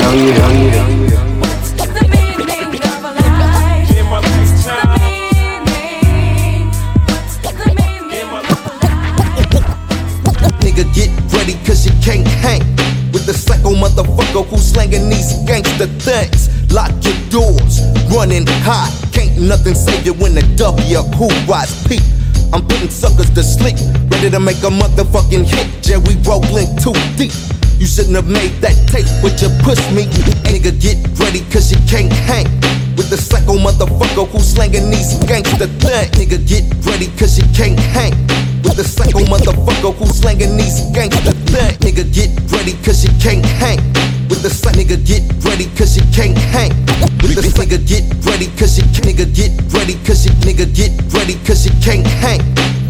Hell 0.00 0.14
yeah, 0.14 0.34
hell 0.34 0.54
yeah. 0.54 0.86
The 1.74 1.86
meaning 2.10 2.84
of 2.84 3.04
a 3.04 3.12
life. 3.14 3.90
In 3.96 4.06
my 4.06 4.18
lifetime. 4.20 5.00
Meaning. 5.00 6.70
What's 7.08 7.34
the 7.38 7.50
meaning 7.78 8.28
of 8.30 8.44
a 8.44 8.72
life? 8.82 10.58
Nigga, 10.60 10.84
get 10.94 11.10
ready, 11.32 11.54
cause 11.66 11.84
you 11.86 11.92
can't 12.02 12.26
hang 12.26 12.62
with 13.12 13.24
the 13.26 13.34
psycho 13.34 13.70
motherfucker 13.74 14.44
who's 14.46 14.66
slanging 14.72 15.08
these 15.08 15.32
gangster 15.46 15.86
things. 16.00 16.48
Lock 16.72 16.92
your 17.04 17.14
doors, 17.30 17.80
running 18.10 18.46
hot. 18.66 18.90
Can't 19.12 19.38
nothing 19.40 19.74
save 19.74 20.04
you 20.06 20.14
when 20.14 20.34
the 20.34 20.42
W 20.56 21.02
who 21.16 21.28
rise 21.50 21.72
peak. 21.86 22.02
I'm 22.52 22.62
putting 22.66 22.90
suckers 22.90 23.30
to 23.30 23.42
sleep, 23.42 23.76
ready 24.24 24.36
to 24.36 24.40
make 24.40 24.62
a 24.64 24.72
motherfucking 24.72 25.44
hit. 25.44 25.68
Jerry 25.82 26.16
rolling 26.24 26.72
too 26.80 26.96
deep. 27.20 27.32
You 27.76 27.84
shouldn't 27.84 28.16
have 28.16 28.28
made 28.28 28.56
that 28.64 28.72
tape 28.88 29.04
with 29.20 29.36
your 29.42 29.52
push 29.60 29.80
me. 29.92 30.08
Nigga, 30.48 30.72
get 30.80 30.96
ready, 31.20 31.44
cause 31.52 31.68
you 31.68 31.76
can't 31.84 32.12
hang 32.24 32.48
with 32.96 33.10
the 33.10 33.18
psycho 33.20 33.60
motherfucker 33.60 34.24
who's 34.28 34.48
slanging 34.54 34.88
these 34.88 35.12
gangster 35.28 35.68
things. 35.68 36.08
Nigga, 36.16 36.40
get 36.40 36.64
ready, 36.88 37.12
cause 37.20 37.36
you 37.36 37.44
can't 37.52 37.78
hang 37.92 38.16
with 38.64 38.76
the 38.76 38.84
psycho 38.84 39.20
motherfucker 39.28 39.92
who's 39.92 40.16
slanging 40.16 40.56
these 40.56 40.80
gangster 40.96 41.36
things. 41.52 41.76
Nigga, 41.84 42.08
get 42.08 42.32
ready, 42.48 42.72
cause 42.80 43.04
you 43.04 43.12
can't 43.20 43.44
hang 43.60 43.80
with 44.32 44.40
the 44.40 44.48
psy- 44.48 44.72
nigga, 44.72 44.96
get 45.04 45.20
ready, 45.44 45.68
cause 45.76 45.96
you 46.00 46.04
can't 46.16 46.38
hang 46.38 46.72
with 47.20 47.36
the 47.36 47.42
nigga, 47.60 47.76
get 47.84 48.04
ready, 48.24 48.48
cause 48.56 48.78
you 48.78 48.84
can't 48.96 49.12
hang. 49.12 49.20
nigga, 49.20 49.28
get 49.36 49.52
ready, 49.76 50.00
cause 50.08 50.24
you 50.24 50.32
nigga, 50.48 50.64
get 50.72 50.92
ready, 51.12 51.36
cause 51.44 51.66
you 51.66 51.72
can't 51.84 52.06
hang. 52.06 52.40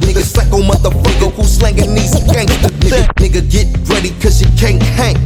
Nigga, 0.04 0.22
psycho 0.22 0.60
motherfucker 0.60 1.32
who 1.32 1.44
slanging 1.44 1.94
these 1.94 2.14
gangsta 2.28 2.68
things. 2.80 3.08
Nigga, 3.16 3.40
get 3.50 3.66
ready, 3.88 4.10
cause 4.20 4.40
you 4.40 4.48
can't 4.58 4.82
hang 4.82 5.16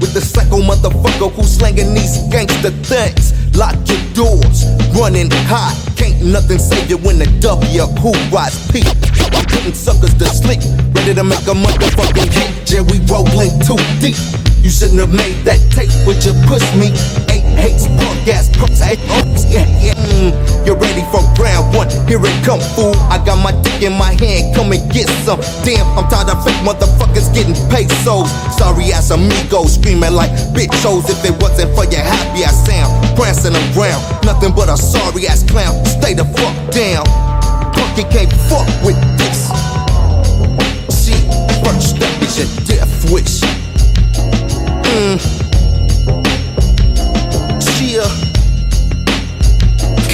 with 0.00 0.14
the 0.14 0.20
psycho 0.20 0.58
motherfucker 0.58 1.30
who 1.32 1.42
slanging 1.42 1.92
these 1.92 2.18
gangsta 2.30 2.70
things. 2.86 3.34
Lock 3.56 3.74
your 3.88 3.98
doors, 4.14 4.64
running 4.94 5.30
hot. 5.50 5.74
Can't 5.96 6.22
nothing 6.24 6.58
save 6.58 6.88
you 6.88 6.98
when 6.98 7.18
the 7.18 7.26
W 7.40 7.82
who 7.98 8.12
rise 8.30 8.56
peak. 8.70 8.86
Putting 9.50 9.74
suckers 9.74 10.14
to 10.14 10.26
sleep, 10.26 10.60
ready 10.94 11.14
to 11.14 11.24
make 11.24 11.46
a 11.50 11.54
motherfucking 11.58 12.30
hit. 12.32 12.66
Jerry 12.66 13.00
rolling 13.10 13.58
too 13.66 13.76
deep. 13.98 14.47
You 14.62 14.70
shouldn't 14.70 14.98
have 14.98 15.14
made 15.14 15.38
that 15.46 15.62
tape 15.70 15.92
with 16.02 16.26
your 16.26 16.34
push 16.50 16.64
me. 16.74 16.90
Eight 17.30 17.46
hates, 17.54 17.86
punk 17.86 18.26
ass 18.26 18.50
punks. 18.50 18.82
Hey, 18.82 18.98
oh, 19.14 19.22
yeah, 19.46 19.66
yeah. 19.78 19.94
Mm, 20.18 20.34
you're 20.66 20.76
ready 20.76 21.06
for 21.14 21.22
round 21.38 21.74
one. 21.74 21.88
Here 22.10 22.18
it 22.18 22.38
come, 22.44 22.60
fool. 22.74 22.94
I 23.08 23.22
got 23.22 23.38
my 23.38 23.54
dick 23.62 23.86
in 23.86 23.94
my 23.94 24.18
hand. 24.18 24.54
Come 24.58 24.74
and 24.74 24.82
get 24.90 25.06
some. 25.22 25.40
Damn, 25.62 25.86
I'm 25.94 26.10
tired 26.10 26.30
of 26.30 26.42
fake 26.42 26.58
motherfuckers 26.66 27.30
getting 27.32 27.54
pesos. 27.70 28.26
Sorry 28.58 28.90
ass 28.90 29.10
amigos 29.10 29.78
screaming 29.78 30.12
like 30.12 30.30
bitchos. 30.50 31.06
If 31.06 31.22
it 31.24 31.38
wasn't 31.40 31.70
for 31.78 31.86
your 31.86 32.02
happy 32.02 32.42
ass 32.42 32.66
sound, 32.66 32.92
prancing 33.16 33.54
around. 33.54 34.02
Nothing 34.26 34.52
but 34.52 34.68
a 34.68 34.76
sorry 34.76 35.26
ass 35.28 35.46
clown. 35.46 35.78
Stay 35.86 36.14
the 36.14 36.26
fuck 36.34 36.56
down. 36.74 37.06
Punk, 37.72 37.94
you 37.94 38.06
can't 38.10 38.32
fuck 38.50 38.66
with 38.82 38.98
this. 39.22 39.48
See, 40.90 41.16
first 41.62 41.94
step 41.94 42.10
is 42.26 42.34
your 42.36 42.50
death 42.66 43.12
wish. 43.12 43.57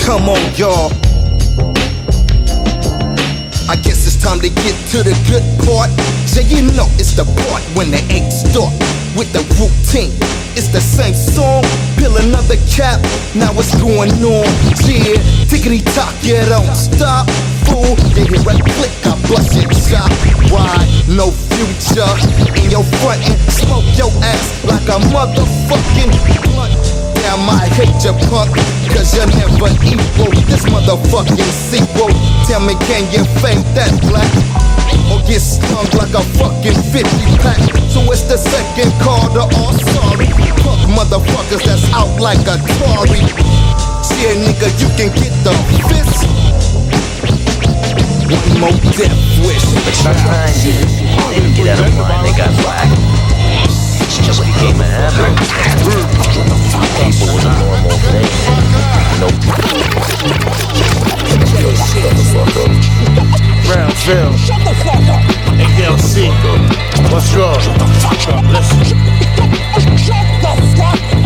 Come 0.04 0.28
on, 0.28 0.54
y'all. 0.54 0.92
I 3.68 3.74
guess 3.82 4.06
it's 4.06 4.22
time 4.22 4.38
to 4.38 4.48
get 4.48 4.76
to 4.90 5.02
the 5.02 5.14
good 5.26 5.42
part. 5.66 5.90
So 6.28 6.40
you 6.40 6.62
know 6.76 6.86
it's 7.00 7.16
the 7.16 7.24
part 7.24 7.62
when 7.74 7.90
the 7.90 7.98
eight 8.12 8.30
start 8.30 8.72
with 9.16 9.32
the 9.32 9.42
routine. 9.58 10.12
It's 10.54 10.68
the 10.68 10.80
same 10.80 11.14
song, 11.14 11.62
peel 11.98 12.16
another 12.16 12.56
cap. 12.70 13.00
Now 13.34 13.52
what's 13.54 13.74
going 13.80 14.10
on? 14.22 14.46
Yeah, 14.86 15.18
tickety 15.50 15.82
tock, 15.94 16.14
yeah, 16.22 16.46
don't 16.48 16.74
stop. 16.74 17.28
Fool, 17.66 17.96
you 18.14 18.26
hear 18.26 18.42
a 18.42 18.54
click, 18.78 18.94
I 19.06 19.14
bust 19.26 19.54
your 19.54 19.70
top. 19.90 20.10
Why? 20.50 20.78
No 21.08 21.30
future 21.30 22.06
in 22.62 22.70
your 22.70 22.84
front 23.02 23.22
and 23.26 23.38
smoke 23.50 23.86
your 23.96 24.10
ass 24.22 24.64
like 24.64 24.86
a 24.88 24.98
motherfucking 25.10 26.12
blunt. 26.52 27.03
Damn, 27.24 27.48
I 27.48 27.72
hate 27.72 28.04
your 28.04 28.12
punk, 28.28 28.52
cause 28.92 29.16
you're 29.16 29.24
never 29.24 29.72
equal. 29.80 30.28
This 30.44 30.60
motherfucking 30.68 31.48
sequel. 31.56 32.12
Tell 32.44 32.60
me, 32.60 32.76
can 32.84 33.08
you 33.08 33.24
fake 33.40 33.64
that 33.72 33.88
black? 34.04 34.28
Or 35.08 35.24
get 35.24 35.40
stung 35.40 35.88
like 35.96 36.12
a 36.12 36.20
fucking 36.36 36.76
50 36.92 37.00
pack? 37.40 37.64
So 37.88 38.04
it's 38.12 38.28
the 38.28 38.36
second 38.36 38.92
call 39.00 39.32
to 39.32 39.48
all 39.56 39.72
sorry. 39.72 40.28
Punk 40.60 40.84
motherfuckers 40.92 41.64
that's 41.64 41.88
out 41.96 42.12
like 42.20 42.44
a 42.44 42.60
Tory. 42.76 43.24
Yeah, 44.20 44.36
nigga, 44.44 44.68
you 44.76 44.92
can 44.92 45.08
get 45.16 45.32
the 45.40 45.56
fist. 45.88 46.28
One 48.28 48.60
more 48.60 48.76
death 48.92 49.16
wish. 49.48 49.64
Sometimes 49.96 50.60
you 50.60 50.76
didn't 51.32 51.56
get 51.56 51.80
out 51.80 51.88
of 51.88 51.96
line, 51.96 52.24
they 52.28 52.36
got 52.36 52.52
black. 52.60 53.03
It 54.04 54.22
just 54.22 54.44
became 54.44 54.80
a 54.80 54.84
habit. 54.84 55.32
People 57.00 57.28
was 57.32 57.44
a 57.44 57.52
normal 57.58 57.96
thing. 58.04 58.28
No. 59.20 59.28
Brownsville. 63.66 64.34
ALC. 65.56 66.16
What's 67.10 67.32
wrong? 67.34 67.58
Drop 67.60 67.78
the 67.78 67.86
fuck 68.00 68.28
up. 68.28 68.44
Listen. 68.52 68.84
Shut 69.96 70.26
the 70.42 70.52
fuck 70.76 71.00
up. 71.00 71.23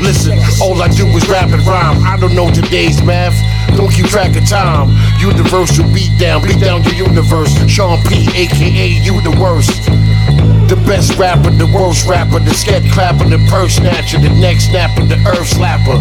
Listen, 0.00 0.38
all 0.60 0.80
I 0.80 0.88
do 0.88 1.06
is 1.08 1.28
rap 1.28 1.50
and 1.52 1.62
rhyme. 1.66 2.02
I 2.04 2.16
don't 2.16 2.34
know 2.34 2.50
today's 2.50 3.02
math. 3.02 3.36
Don't 3.76 3.92
keep 3.92 4.06
track 4.06 4.34
of 4.36 4.48
time. 4.48 4.88
Universal 5.20 5.84
beat 5.92 6.16
down, 6.18 6.42
beat 6.42 6.58
down 6.58 6.82
your 6.84 7.06
universe. 7.06 7.52
Sean 7.70 8.02
P, 8.04 8.26
aka 8.34 8.88
you 8.88 9.20
the 9.20 9.36
worst. 9.40 9.84
The 10.68 10.76
best 10.86 11.18
rapper, 11.18 11.50
the 11.50 11.66
worst 11.66 12.08
rapper, 12.08 12.40
the 12.40 12.54
scat 12.54 12.82
clapper, 12.92 13.28
the 13.28 13.38
purse 13.50 13.76
snatcher, 13.76 14.18
the 14.18 14.30
neck 14.40 14.60
snapper, 14.60 15.04
the 15.04 15.16
earth 15.28 15.52
slapper. 15.52 16.00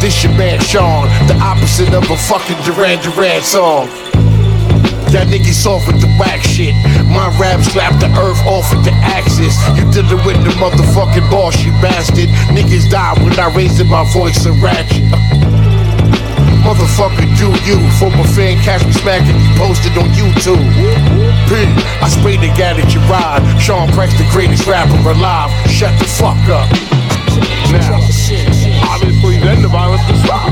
This 0.00 0.22
your 0.22 0.32
man 0.34 0.60
Sean, 0.60 1.08
the 1.26 1.36
opposite 1.42 1.92
of 1.94 2.08
a 2.10 2.16
fucking 2.16 2.62
Duran 2.62 3.02
Duran 3.02 3.42
song. 3.42 4.05
That 5.14 5.30
nigga 5.30 5.54
soft 5.54 5.86
with 5.86 6.00
the 6.00 6.10
whack 6.18 6.42
shit. 6.42 6.74
My 7.08 7.30
rap 7.38 7.62
slap 7.62 7.94
the 8.00 8.10
earth 8.18 8.42
off 8.44 8.68
with 8.74 8.84
the 8.84 8.92
axis. 9.00 9.54
You 9.78 9.86
dealing 9.94 10.20
with 10.26 10.36
the 10.42 10.52
motherfucking 10.58 11.30
boss, 11.30 11.62
you 11.64 11.72
bastard. 11.80 12.28
Niggas 12.52 12.90
die 12.90 13.14
when 13.22 13.32
I 13.38 13.48
raising 13.54 13.88
my 13.88 14.04
voice 14.12 14.44
and 14.44 14.60
ratchet. 14.60 15.06
Motherfucker, 16.66 17.30
do 17.38 17.54
you. 17.62 17.78
For 17.96 18.10
my 18.10 18.26
fan, 18.34 18.58
catch 18.66 18.84
me 18.84 18.92
smacking, 18.92 19.38
you 19.38 19.50
posted 19.54 19.94
on 19.96 20.10
YouTube. 20.10 20.58
P, 21.46 21.54
I 22.02 22.08
spray 22.10 22.36
the 22.36 22.50
guy 22.58 22.74
that 22.74 22.90
you 22.90 22.98
ride. 23.06 23.40
Sean 23.62 23.86
Price, 23.94 24.12
the 24.18 24.26
greatest 24.34 24.66
rapper 24.66 24.98
alive. 25.08 25.54
Shut 25.70 25.96
the 26.02 26.04
fuck 26.04 26.36
up. 26.50 26.66
Now, 27.70 28.02
obviously, 28.90 29.38
then 29.38 29.62
the 29.62 29.68
violence 29.68 30.02
can 30.10 30.18
stop. 30.26 30.50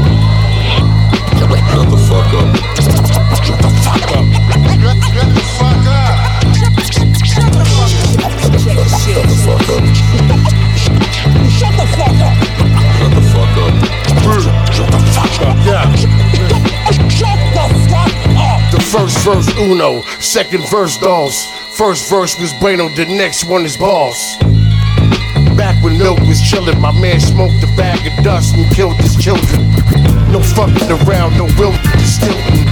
Shut 1.43 1.90
the 1.90 1.99
fuck 2.07 2.33
up. 2.38 2.74
First 18.94 19.18
verse 19.24 19.58
Uno, 19.58 20.02
second 20.20 20.68
verse 20.70 20.96
Dolls. 20.96 21.46
First 21.76 22.08
verse 22.08 22.38
was 22.38 22.52
Bueno, 22.54 22.88
the 22.94 23.04
next 23.06 23.44
one 23.44 23.64
is 23.64 23.76
Boss. 23.76 24.36
Back 25.56 25.82
when 25.82 25.98
Milk 25.98 26.20
was 26.20 26.40
chillin', 26.40 26.80
my 26.80 26.92
man 27.00 27.20
smoked 27.20 27.62
a 27.62 27.66
bag 27.76 28.06
of 28.06 28.24
dust 28.24 28.54
and 28.56 28.72
killed 28.74 28.96
his 28.96 29.16
children. 29.16 29.70
No 30.30 30.40
fucking 30.40 30.90
around, 31.06 31.36
no 31.36 31.44
will, 31.58 31.74
still 32.04 32.63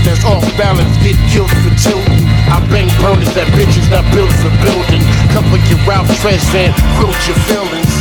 Niggas 0.00 0.22
that's 0.22 0.24
off 0.24 0.44
balance 0.56 0.96
get 1.04 1.16
killed 1.28 1.50
for 1.50 1.72
tilting. 1.76 2.24
I 2.48 2.64
bang 2.72 2.88
burners 3.00 3.32
that 3.36 3.48
bitches 3.52 3.84
not 3.92 4.04
built 4.16 4.32
for 4.40 4.48
building. 4.64 5.02
Couple 5.36 5.60
your 5.68 5.80
Ralph 5.84 6.08
Tresvant, 6.24 6.72
quilt 6.96 7.16
your 7.28 7.36
feelings. 7.44 7.92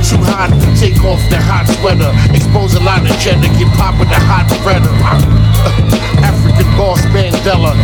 Too 0.00 0.16
hot 0.22 0.48
to 0.48 0.68
take 0.80 0.96
off 1.04 1.20
the 1.28 1.36
hot 1.36 1.68
sweater. 1.76 2.08
Expose 2.32 2.74
a 2.74 2.80
lot 2.80 3.04
of 3.04 3.12
cheddar, 3.20 3.52
get 3.60 3.68
pop 3.76 3.98
with 4.00 4.08
the 4.08 4.16
hot 4.16 4.48
spreader. 4.48 4.88
African 6.24 6.68
boss 6.76 7.04
Mandela. 7.12 7.76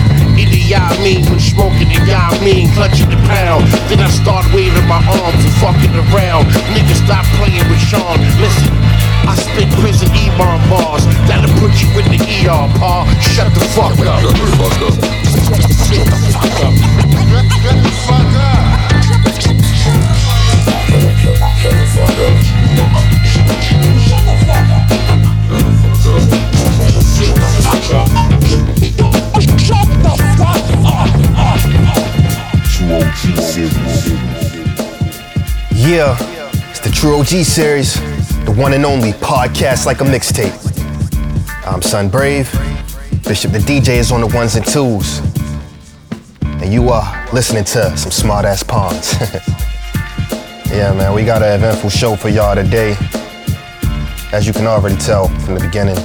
Y'all 0.73 0.97
mean 1.05 1.29
when 1.29 1.41
smoking 1.41 1.93
and 1.93 2.09
y'all 2.09 2.33
mean 2.41 2.73
clutching 2.73 3.11
the 3.11 3.21
pound. 3.29 3.69
Then 3.93 4.01
I 4.01 4.09
start 4.09 4.47
waving 4.55 4.89
my 4.89 5.05
arms 5.05 5.45
and 5.45 5.55
fucking 5.61 5.93
around. 6.09 6.49
Niggas 6.73 7.05
stop 7.05 7.27
playing 7.37 7.69
with 7.69 7.83
Sean. 7.85 8.17
Listen. 8.41 9.12
I 9.27 9.35
spit 9.37 9.69
prison 9.81 10.09
Iman 10.11 10.61
bars 10.69 11.07
that'll 11.29 11.51
put 11.61 11.73
you 11.81 11.89
in 11.99 12.07
the 12.11 12.19
ER, 12.19 12.67
pa. 12.79 13.07
Shut 13.21 13.53
the 13.55 13.61
fuck 13.75 13.99
up. 14.01 14.21
Shut 14.21 14.35
the 14.35 14.47
fuck 14.59 14.83
up. 14.83 14.95
Shut 15.87 16.07
the 16.07 16.19
fuck 16.33 16.59
up. 16.63 16.75
Shut 16.83 17.83
the 17.83 17.93
fuck 18.03 18.27
up. 18.27 18.53
Shut 19.03 19.17
the 21.73 21.89
fuck 21.93 22.03
up. 22.03 22.03
Shut 22.03 22.03
the 22.03 22.03
fuck 22.03 22.19
up. 22.23 22.47
Shut 23.83 24.23
the 24.23 24.35
fuck 27.63 27.91
up. 27.93 28.09
Shut 29.59 29.87
the 29.89 30.13
fuck 30.13 30.19
up. 30.19 30.43
True 32.73 32.97
OG 32.97 33.21
series. 33.41 33.83
Yeah, 35.75 36.17
it's 36.71 36.81
the 36.81 36.91
True 36.91 37.19
OG 37.19 37.45
series, 37.45 37.97
the 38.45 38.53
one 38.53 38.73
and 38.73 38.85
only 38.85 39.13
podcast 39.13 39.87
like 39.87 40.01
a 40.01 40.05
mixtape. 40.05 40.53
I'm 41.65 41.81
Son 41.81 42.09
Brave. 42.09 42.51
Bishop 43.25 43.53
the 43.53 43.59
DJ 43.59 43.99
is 43.99 44.11
on 44.11 44.21
the 44.21 44.27
ones 44.27 44.57
and 44.57 44.67
twos. 44.67 45.21
And 46.43 46.73
you 46.73 46.89
are 46.89 47.29
listening 47.33 47.65
to 47.65 47.97
some 47.97 48.11
smart 48.11 48.45
ass 48.45 48.63
pawns. 48.63 49.15
yeah, 50.71 50.93
man, 50.93 51.15
we 51.15 51.25
got 51.25 51.43
an 51.43 51.55
eventful 51.55 51.91
show 51.91 52.17
for 52.17 52.29
y'all 52.29 52.55
today. 52.57 52.97
As 54.33 54.47
you 54.47 54.53
can 54.53 54.67
already 54.67 54.97
tell 54.97 55.29
from 55.41 55.55
the 55.55 55.61
beginning. 55.61 55.97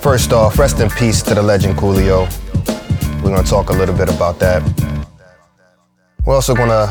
First 0.00 0.32
off, 0.32 0.58
rest 0.58 0.80
in 0.80 0.90
peace 0.90 1.22
to 1.22 1.34
the 1.34 1.42
legend 1.42 1.76
Coolio. 1.76 2.26
We're 3.22 3.30
gonna 3.30 3.42
talk 3.44 3.70
a 3.70 3.74
little 3.74 3.94
bit 3.94 4.08
about 4.08 4.40
that. 4.40 4.62
We're 6.24 6.34
also 6.34 6.54
gonna 6.54 6.88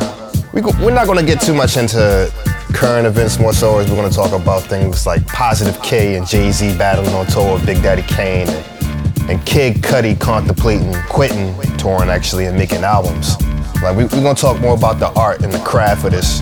we 0.53 0.61
we're 0.61 0.93
not 0.93 1.05
gonna 1.05 1.23
get 1.23 1.39
too 1.41 1.53
much 1.53 1.77
into 1.77 2.31
current 2.73 3.05
events 3.05 3.39
more 3.39 3.53
so 3.53 3.77
as 3.77 3.89
we're 3.89 3.95
gonna 3.95 4.09
talk 4.09 4.31
about 4.31 4.63
things 4.63 5.05
like 5.05 5.25
Positive 5.27 5.79
K 5.83 6.15
and 6.15 6.25
Jay-Z 6.25 6.75
battling 6.77 7.13
on 7.13 7.27
tour 7.27 7.53
with 7.53 7.65
Big 7.65 7.81
Daddy 7.83 8.01
Kane 8.03 8.47
and, 8.47 9.29
and 9.29 9.45
Kid 9.45 9.75
Cudi 9.75 10.19
contemplating 10.19 10.93
quitting 11.03 11.55
touring 11.77 12.09
actually 12.09 12.45
and 12.45 12.57
making 12.57 12.83
albums. 12.83 13.39
Like 13.81 13.95
we, 13.95 14.05
we're 14.05 14.23
gonna 14.23 14.33
talk 14.33 14.59
more 14.59 14.75
about 14.75 14.99
the 14.99 15.11
art 15.13 15.43
and 15.43 15.53
the 15.53 15.59
craft 15.59 16.05
of 16.05 16.11
this 16.11 16.41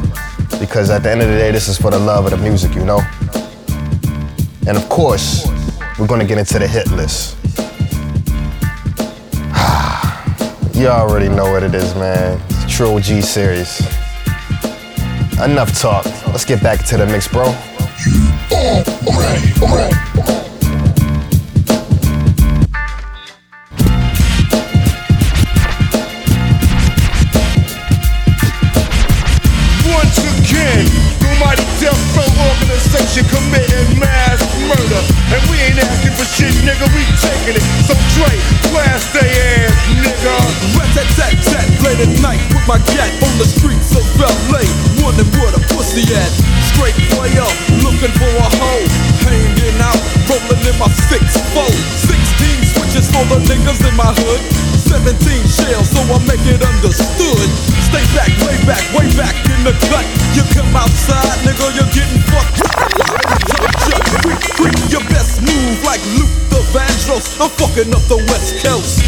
because 0.57 0.89
at 0.89 1.03
the 1.03 1.11
end 1.11 1.21
of 1.21 1.27
the 1.27 1.37
day 1.37 1.51
this 1.51 1.67
is 1.67 1.77
for 1.77 1.91
the 1.91 1.99
love 1.99 2.25
of 2.25 2.31
the 2.31 2.37
music, 2.37 2.75
you 2.75 2.85
know? 2.85 3.01
And 4.67 4.77
of 4.77 4.87
course, 4.89 5.47
we're 5.99 6.07
gonna 6.07 6.25
get 6.25 6.37
into 6.37 6.59
the 6.59 6.67
hit 6.67 6.89
list. 6.91 7.35
you 10.77 10.87
already 10.87 11.27
know 11.27 11.51
what 11.51 11.63
it 11.63 11.75
is, 11.75 11.93
man. 11.95 12.41
It's 12.49 12.75
True 12.75 12.95
OG 12.95 13.23
series. 13.23 13.96
Enough 15.43 15.79
talk. 15.79 16.05
Let's 16.27 16.45
get 16.45 16.63
back 16.63 16.83
to 16.85 16.97
the 16.97 17.05
mix, 17.05 17.27
bro. 17.27 17.53
Vandross. 67.77 67.85
I'm 67.85 67.93
up 67.93 68.07
the 68.09 68.17
West 68.33 68.65
Coast. 68.65 69.03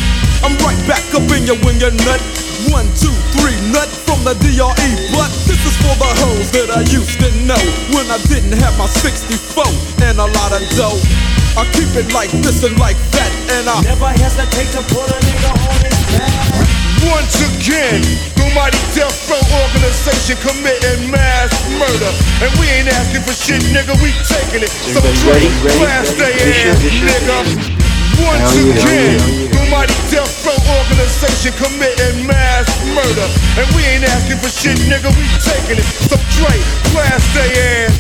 I'm 0.46 0.56
right 0.62 0.78
back 0.88 1.04
up 1.14 1.26
in 1.34 1.46
your 1.46 1.58
when 1.66 1.80
you're 1.80 1.96
nut. 2.06 2.22
One, 2.70 2.86
two, 2.94 3.14
three, 3.40 3.58
nut 3.74 3.90
from 4.06 4.22
the 4.24 4.36
DRE. 4.38 4.90
But 5.16 5.32
this 5.50 5.58
is 5.66 5.76
for 5.82 5.96
the 5.98 6.12
hoes 6.22 6.52
that 6.54 6.70
I 6.70 6.82
used 6.86 7.18
to 7.20 7.30
know 7.50 7.60
when 7.98 8.06
I 8.12 8.20
didn't 8.30 8.54
have 8.62 8.78
my 8.78 8.86
64 8.86 9.66
and 10.06 10.20
a 10.20 10.28
lot 10.28 10.52
of 10.54 10.62
dough. 10.78 11.00
I 11.58 11.66
keep 11.74 11.90
it 11.98 12.14
like 12.14 12.30
this 12.46 12.64
and 12.64 12.78
like 12.78 12.98
that, 13.18 13.32
and 13.58 13.66
I 13.68 13.82
never 13.82 14.08
hesitate 14.22 14.70
to 14.78 14.82
put 14.94 15.10
a 15.10 15.18
nigga 15.18 15.52
on 15.66 15.78
his 15.82 16.00
back. 16.14 16.70
Once 17.10 17.42
again, 17.42 18.06
the 18.38 18.46
mighty 18.54 18.80
death 18.94 19.18
row 19.28 19.42
organization 19.66 20.38
committing 20.46 21.10
mass 21.10 21.50
murder. 21.74 22.12
And 22.46 22.52
we 22.62 22.70
ain't 22.70 22.92
asking 22.92 23.26
for 23.26 23.34
shit, 23.34 23.66
nigga, 23.74 23.98
we 23.98 24.14
taking 24.30 24.62
it. 24.62 24.72
So 24.94 25.02
Dre, 25.02 25.42
ready, 25.42 25.50
ready, 25.66 25.80
blast 25.80 26.20
ready? 26.20 26.38
they 26.38 26.54
Bishop, 26.54 26.70
ass, 26.70 26.84
Bishop, 26.84 27.08
nigga. 27.10 27.79
Once 28.26 28.52
again, 28.60 29.20
the 29.52 29.64
mighty 29.72 29.96
death 30.12 30.46
row 30.46 30.60
organization 30.80 31.54
committing 31.56 32.28
mass 32.28 32.68
murder. 32.92 33.28
And 33.56 33.68
we 33.76 33.84
ain't 33.86 34.04
asking 34.04 34.38
for 34.44 34.52
shit, 34.52 34.78
nigga, 34.92 35.08
we 35.16 35.24
taking 35.40 35.80
it. 35.80 35.88
So 36.10 36.20
Dre, 36.36 36.52
blast 36.92 37.28
they 37.32 37.52
ass. 37.56 37.96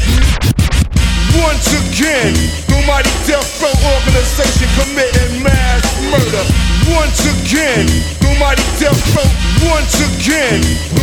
Once 1.39 1.71
again, 1.71 2.33
the 2.67 2.83
mighty 2.87 3.13
death 3.23 3.47
row 3.63 3.71
organization 3.95 4.67
committing 4.75 5.43
mass 5.43 5.83
murder. 6.11 6.43
Once 6.91 7.23
again, 7.23 7.87
the 8.19 8.31
mighty 8.39 8.65
death 8.75 8.99
row. 9.15 9.29
Once 9.71 9.95
again, 10.03 10.59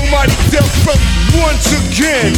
the 0.07 0.13
mighty 0.13 0.37
death 0.55 0.87
row. 0.87 0.95
Once 1.43 1.67
again, 1.75 2.31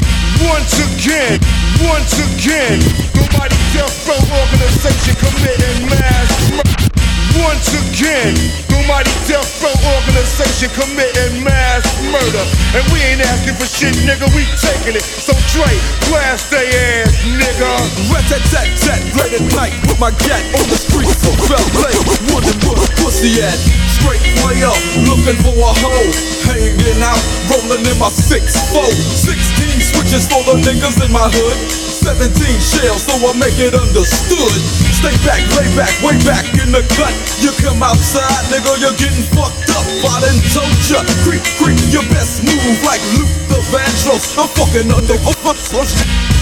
once 0.49 0.73
again, 0.81 1.37
once 1.85 2.17
again, 2.17 2.81
the 3.13 3.25
mighty 3.37 3.59
death 3.77 4.09
row 4.09 4.21
organization 4.41 5.15
committing 5.21 5.85
mass 5.93 6.33
murder. 6.49 6.89
Once 7.45 7.69
again, 7.77 8.33
the 8.73 8.81
mighty 8.89 9.13
death 9.29 9.61
row 9.61 9.75
organization 10.01 10.73
committing 10.73 11.45
mass 11.45 11.85
murder. 12.09 12.45
And 12.73 12.85
we 12.89 13.05
ain't 13.05 13.21
asking 13.21 13.61
for 13.61 13.69
shit, 13.69 13.95
nigga, 14.09 14.27
we 14.33 14.49
taking 14.65 14.97
it. 14.97 15.05
So 15.05 15.37
Dre, 15.53 15.69
blast 16.09 16.49
they 16.51 16.73
ass, 16.73 17.13
nigga. 17.37 17.69
Rat 18.09 18.25
tat 18.33 18.43
tat 18.49 18.69
tat, 18.81 19.01
late 19.21 19.37
at 19.37 19.45
night 19.53 19.75
with 19.85 20.01
my 20.01 20.11
cat 20.25 20.41
on 20.57 20.65
the 20.73 20.79
streets 20.79 21.21
of 21.29 21.37
LA. 21.53 21.93
Wondering 22.33 22.61
where 22.65 22.89
pussy 22.97 23.45
at. 23.45 23.59
Straight 24.01 24.25
way 24.47 24.65
up, 24.65 24.79
looking 25.05 25.37
for 25.45 25.53
a 25.53 25.73
hoe. 25.85 26.38
Hanging 26.49 27.03
out, 27.05 27.21
rolling 27.53 27.85
in 27.85 27.99
my 28.01 28.09
six 28.09 28.57
four. 28.73 28.89
Sixteen 28.89 29.77
switches 29.85 30.25
for 30.33 30.41
the 30.49 30.57
niggas 30.65 30.97
in 31.05 31.13
my 31.13 31.29
hood. 31.29 31.59
Seventeen 31.69 32.57
shells, 32.57 33.05
so 33.05 33.21
I 33.21 33.37
make 33.37 33.61
it 33.61 33.77
understood. 33.77 34.61
Stay 34.97 35.13
back, 35.29 35.45
lay 35.61 35.69
back, 35.77 35.93
way 36.01 36.17
back 36.25 36.49
in 36.57 36.73
the 36.73 36.81
cut. 36.97 37.13
You 37.45 37.53
come 37.61 37.85
outside, 37.85 38.49
nigga, 38.49 38.81
you're 38.81 38.97
getting 38.97 39.29
fucked 39.37 39.69
up. 39.77 39.85
I 40.09 40.25
done 40.25 40.41
told 40.51 40.73
ya, 40.89 41.05
creep, 41.23 41.45
creep, 41.61 41.79
your 41.93 42.07
best 42.09 42.41
move 42.43 42.81
like 42.81 43.05
Luther 43.15 43.63
Vandross. 43.69 44.41
I'm 44.41 44.49
fucking 44.57 44.89
the 44.89 45.21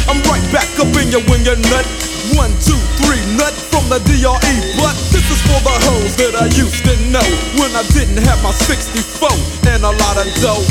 I'm 0.06 0.22
right 0.30 0.46
back 0.54 0.70
up 0.78 0.94
in 1.02 1.10
your 1.10 1.26
when 1.26 1.42
you're 1.42 1.58
nut. 1.58 2.05
One, 2.34 2.50
two, 2.58 2.80
three, 2.98 3.22
nut 3.38 3.54
from 3.70 3.86
the 3.86 4.02
DRE. 4.02 4.54
But 4.80 4.96
this 5.14 5.26
is 5.30 5.40
for 5.46 5.60
the 5.62 5.76
hoes 5.86 6.16
that 6.18 6.34
I 6.34 6.50
used 6.58 6.82
to 6.84 6.94
know 7.14 7.28
when 7.60 7.70
I 7.78 7.86
didn't 7.94 8.18
have 8.26 8.42
my 8.42 8.50
64 8.50 9.30
and 9.70 9.84
a 9.84 9.92
lot 9.94 10.16
of 10.18 10.26
dough. 10.42 10.64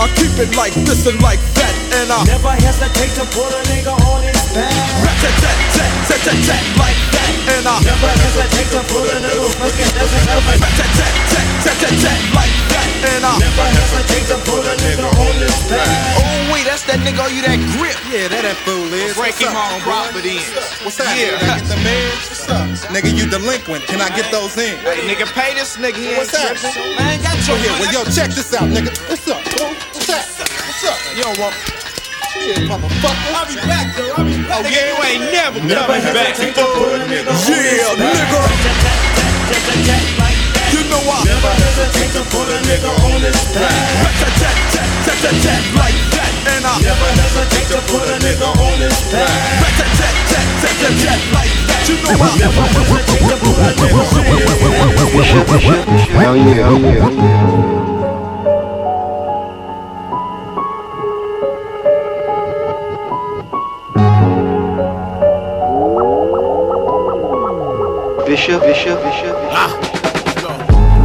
I 0.00 0.08
keep 0.16 0.32
it 0.40 0.56
like 0.56 0.74
this 0.88 1.06
and 1.06 1.20
like 1.22 1.42
that, 1.54 1.74
and 2.00 2.10
I 2.10 2.24
never 2.24 2.50
hesitate 2.50 3.14
to 3.20 3.24
put 3.36 3.52
a 3.52 3.62
nigga 3.70 3.94
on 4.10 4.22
his 4.22 4.40
back. 4.54 5.03
Tat 5.24 5.36
tat 5.40 5.56
tat 5.72 5.90
tat 6.04 6.20
tat 6.20 6.38
tat 6.44 6.64
like 6.76 7.00
that, 7.16 7.32
and 7.56 7.64
I 7.64 7.76
Never 7.80 8.12
hesitate 8.12 8.68
to 8.76 8.80
put 8.92 9.08
a 9.08 9.16
nigga 9.24 9.48
fucking 9.56 9.92
doesn't 9.96 10.24
rat 10.28 10.60
tat 10.60 10.92
tat 11.00 11.14
tat 11.32 11.46
tat 11.64 11.76
tat 11.80 11.94
tat 12.04 12.20
like 12.36 12.54
that, 12.76 12.88
and 13.08 13.24
I 13.24 13.32
Never 13.40 13.66
hesitate 13.72 14.26
to 14.28 14.36
put 14.44 14.64
a 14.68 14.74
nigga 14.84 15.08
on 15.08 15.34
his 15.40 15.56
back. 15.72 15.88
Oh 16.20 16.52
wait, 16.52 16.64
that's 16.68 16.84
that 16.84 17.00
nigga. 17.00 17.24
You 17.32 17.40
that 17.48 17.56
grip? 17.72 17.96
Yeah, 18.12 18.28
that 18.28 18.44
that 18.44 18.56
fool 18.68 18.92
is. 18.92 19.16
Break 19.16 19.40
him 19.40 19.56
on 19.56 19.80
property. 19.80 20.44
What's 20.84 21.00
up? 21.00 21.08
Yeah. 21.16 21.40
Can 21.40 21.48
I 21.48 21.58
get 21.58 21.68
the? 21.72 21.76
What's 22.28 22.48
up? 22.52 22.68
Nigga, 22.92 23.10
you 23.16 23.24
delinquent. 23.24 23.84
Can 23.88 24.00
I 24.04 24.12
get 24.12 24.28
those 24.30 24.56
in? 24.60 24.76
Hey, 24.84 25.08
nigga, 25.08 25.24
pay 25.32 25.54
this 25.54 25.76
nigga. 25.80 26.20
What's 26.20 26.36
up? 26.36 26.52
Man, 27.00 27.16
got 27.24 27.32
Go 27.48 27.56
your 27.56 27.64
here. 27.64 27.72
Well, 27.80 27.92
yo, 27.92 28.04
check 28.12 28.30
this 28.30 28.52
out, 28.52 28.68
nigga. 28.68 28.92
What's 29.08 29.26
up. 29.28 29.40
What's 29.40 30.10
up? 30.10 30.24
What's 30.36 30.84
up? 30.84 30.98
You 31.16 31.22
don't 31.24 31.38
want. 31.38 31.83
Yeah, 32.34 32.66
motherfucker. 32.68 33.30
I'll 33.34 33.46
be 33.46 33.56
back, 33.56 33.86
though. 33.96 34.12
I'll 34.18 34.24
be 34.26 34.36
back. 34.42 34.60
Oh, 34.60 34.68
yeah, 34.68 34.90
you 34.90 34.96
ain't 35.06 35.24
never 35.32 35.58
Never 35.64 35.86
coming 35.86 36.02
back. 36.12 36.34
hesitate 36.36 36.54
to 36.58 36.64
put 36.76 36.90
a 36.92 37.06
nigga 37.08 37.30
on 37.30 37.38
his 37.38 37.78
yeah, 37.78 37.94
back. 37.94 38.28
nigga. 38.28 38.42
You 40.74 40.82
know 40.90 40.98
I 41.06 41.22
Never 41.24 41.52
hesitate 41.62 42.12
to 42.18 42.22
put 42.34 42.48
a 42.50 42.58
nigga 42.66 42.90
on 43.06 43.20
his 43.22 43.38
back. 43.54 43.70
rat 43.70 44.14
tat 44.18 44.34
tat 44.42 44.56
tat 44.74 44.88
tat 45.06 45.18
tat 45.22 45.36
tat 45.46 45.62
like 45.78 45.98
that, 46.18 46.32
and 46.58 46.64
I 46.66 46.74
Never 46.82 47.08
hesitate 47.22 47.68
to 47.70 47.78
put 47.88 48.02
a 48.10 48.16
nigga 48.18 48.48
on 48.50 48.76
his 48.82 48.98
back. 49.14 49.30
rat 49.62 49.74
tat 49.78 49.92
tat 49.94 50.14
tat 50.30 50.46
tat 50.60 50.74
tat 50.82 50.94
tat 51.06 51.20
like 51.38 51.54
that. 51.70 51.82
You 51.88 51.96
know 52.02 52.18
I 52.18 52.34
Never 52.34 52.66
hesitate 52.74 53.22
to 53.30 53.36
put 53.38 53.56
a 53.62 53.70
nigga 53.78 53.94
on 53.94 54.26
his 54.26 55.22
back. 55.62 55.84
Hell 56.14 56.36
yeah, 56.36 56.54
hell 56.54 56.80
yeah. 56.80 57.93
Bishop, 68.34 68.62
Bishop, 68.62 68.98
Bishop. 68.98 69.36
I 69.46 69.70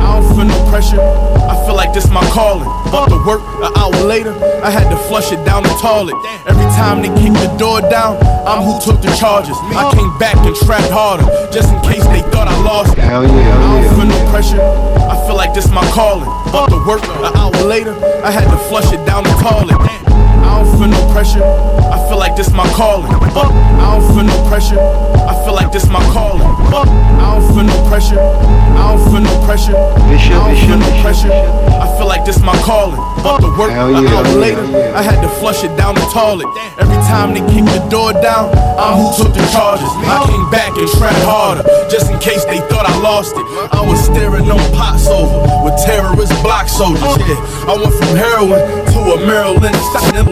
don't 0.01 0.25
feel 0.33 0.45
no 0.45 0.57
pressure. 0.71 0.97
I 0.97 1.53
feel 1.63 1.75
like 1.75 1.93
this 1.93 2.09
my 2.09 2.25
calling. 2.33 2.65
About 2.89 3.09
to 3.13 3.21
work 3.23 3.45
an 3.61 3.69
hour 3.77 3.93
later, 4.01 4.33
I 4.65 4.71
had 4.71 4.89
to 4.89 4.97
flush 5.05 5.31
it 5.31 5.45
down 5.45 5.61
the 5.61 5.69
toilet. 5.77 6.17
Every 6.49 6.65
time 6.73 7.05
they 7.05 7.13
kick 7.21 7.33
the 7.37 7.53
door 7.61 7.81
down, 7.81 8.17
I'm 8.49 8.65
who 8.65 8.81
took 8.81 8.99
the 9.03 9.13
charges. 9.13 9.55
I 9.77 9.93
came 9.93 10.09
back 10.17 10.37
and 10.41 10.55
trapped 10.65 10.89
harder, 10.89 11.29
just 11.53 11.69
in 11.69 11.79
case 11.85 12.01
they 12.09 12.25
thought 12.33 12.47
I 12.49 12.57
lost 12.65 12.97
it. 12.97 13.03
Hell 13.05 13.21
yeah, 13.21 13.29
I 13.29 13.77
don't 13.77 13.93
feel 13.93 14.09
no 14.09 14.31
pressure. 14.33 14.61
I 15.05 15.13
feel 15.27 15.37
like 15.37 15.53
this 15.53 15.69
my 15.69 15.85
calling. 15.93 16.25
About 16.49 16.73
to 16.73 16.81
work 16.89 17.03
an 17.21 17.37
hour 17.37 17.53
later, 17.61 17.93
I 18.25 18.31
had 18.31 18.49
to 18.49 18.57
flush 18.73 18.91
it 18.91 19.05
down 19.05 19.21
the 19.21 19.37
toilet. 19.37 19.77
I 19.77 20.65
don't 20.65 20.79
feel 20.79 20.87
no 20.89 21.13
pressure. 21.13 21.45
I 21.45 22.01
feel 22.09 22.17
like 22.17 22.35
this 22.35 22.49
my 22.49 22.65
calling. 22.73 23.13
But 23.37 23.53
I 23.53 23.99
don't 23.99 24.15
feel 24.17 24.25
no 24.25 24.49
pressure. 24.49 24.81
I 25.49 25.51
feel 25.51 25.65
like 25.65 25.73
this 25.73 25.89
my 25.89 26.03
calling. 26.13 26.45
I 26.45 27.33
don't 27.33 27.41
feel 27.57 27.65
no 27.65 27.89
pressure. 27.89 28.21
I 28.21 28.93
don't 28.93 29.01
feel 29.09 29.25
no 29.25 29.33
pressure. 29.49 29.73
Bishop, 30.05 30.37
I 30.37 30.53
don't 30.53 30.61
feel 30.61 30.77
Bishop, 30.77 30.77
no 30.77 30.85
Bishop, 30.85 31.01
pressure. 31.01 31.33
I 31.81 31.97
feel 31.97 32.05
like 32.05 32.23
this 32.23 32.37
my 32.45 32.53
calling. 32.61 33.01
But 33.25 33.41
the 33.41 33.49
work 33.57 33.73
Hell 33.73 33.89
an 33.89 34.03
yeah, 34.05 34.13
hour 34.13 34.25
hell 34.29 34.37
later, 34.37 34.61
yeah. 34.69 34.93
I 34.93 35.01
had 35.01 35.17
to 35.25 35.29
flush 35.41 35.63
it 35.63 35.73
down 35.73 35.95
the 35.95 36.05
toilet. 36.13 36.45
Every 36.77 37.01
time 37.09 37.33
they 37.33 37.41
kick 37.49 37.65
the 37.65 37.81
door 37.89 38.13
down, 38.13 38.53
I'm 38.77 39.01
who 39.01 39.09
took 39.17 39.33
the 39.33 39.41
charges. 39.49 39.89
I 40.05 40.21
came 40.29 40.45
back 40.53 40.77
and 40.77 40.85
trapped 41.01 41.25
harder, 41.25 41.65
just 41.89 42.13
in 42.13 42.21
case 42.21 42.45
they 42.45 42.61
thought 42.69 42.85
I 42.85 42.93
lost 43.01 43.33
it. 43.33 43.45
I 43.73 43.81
was 43.81 43.97
staring 44.05 44.45
on 44.53 44.61
pots 44.77 45.09
over 45.09 45.65
with 45.65 45.81
terrorist 45.81 46.29
block 46.45 46.69
soldiers. 46.69 47.01
Yeah, 47.25 47.41
I 47.65 47.73
went 47.73 47.97
from 47.97 48.13
heroin 48.13 48.61
a 49.11 49.25
Maryland 49.25 49.75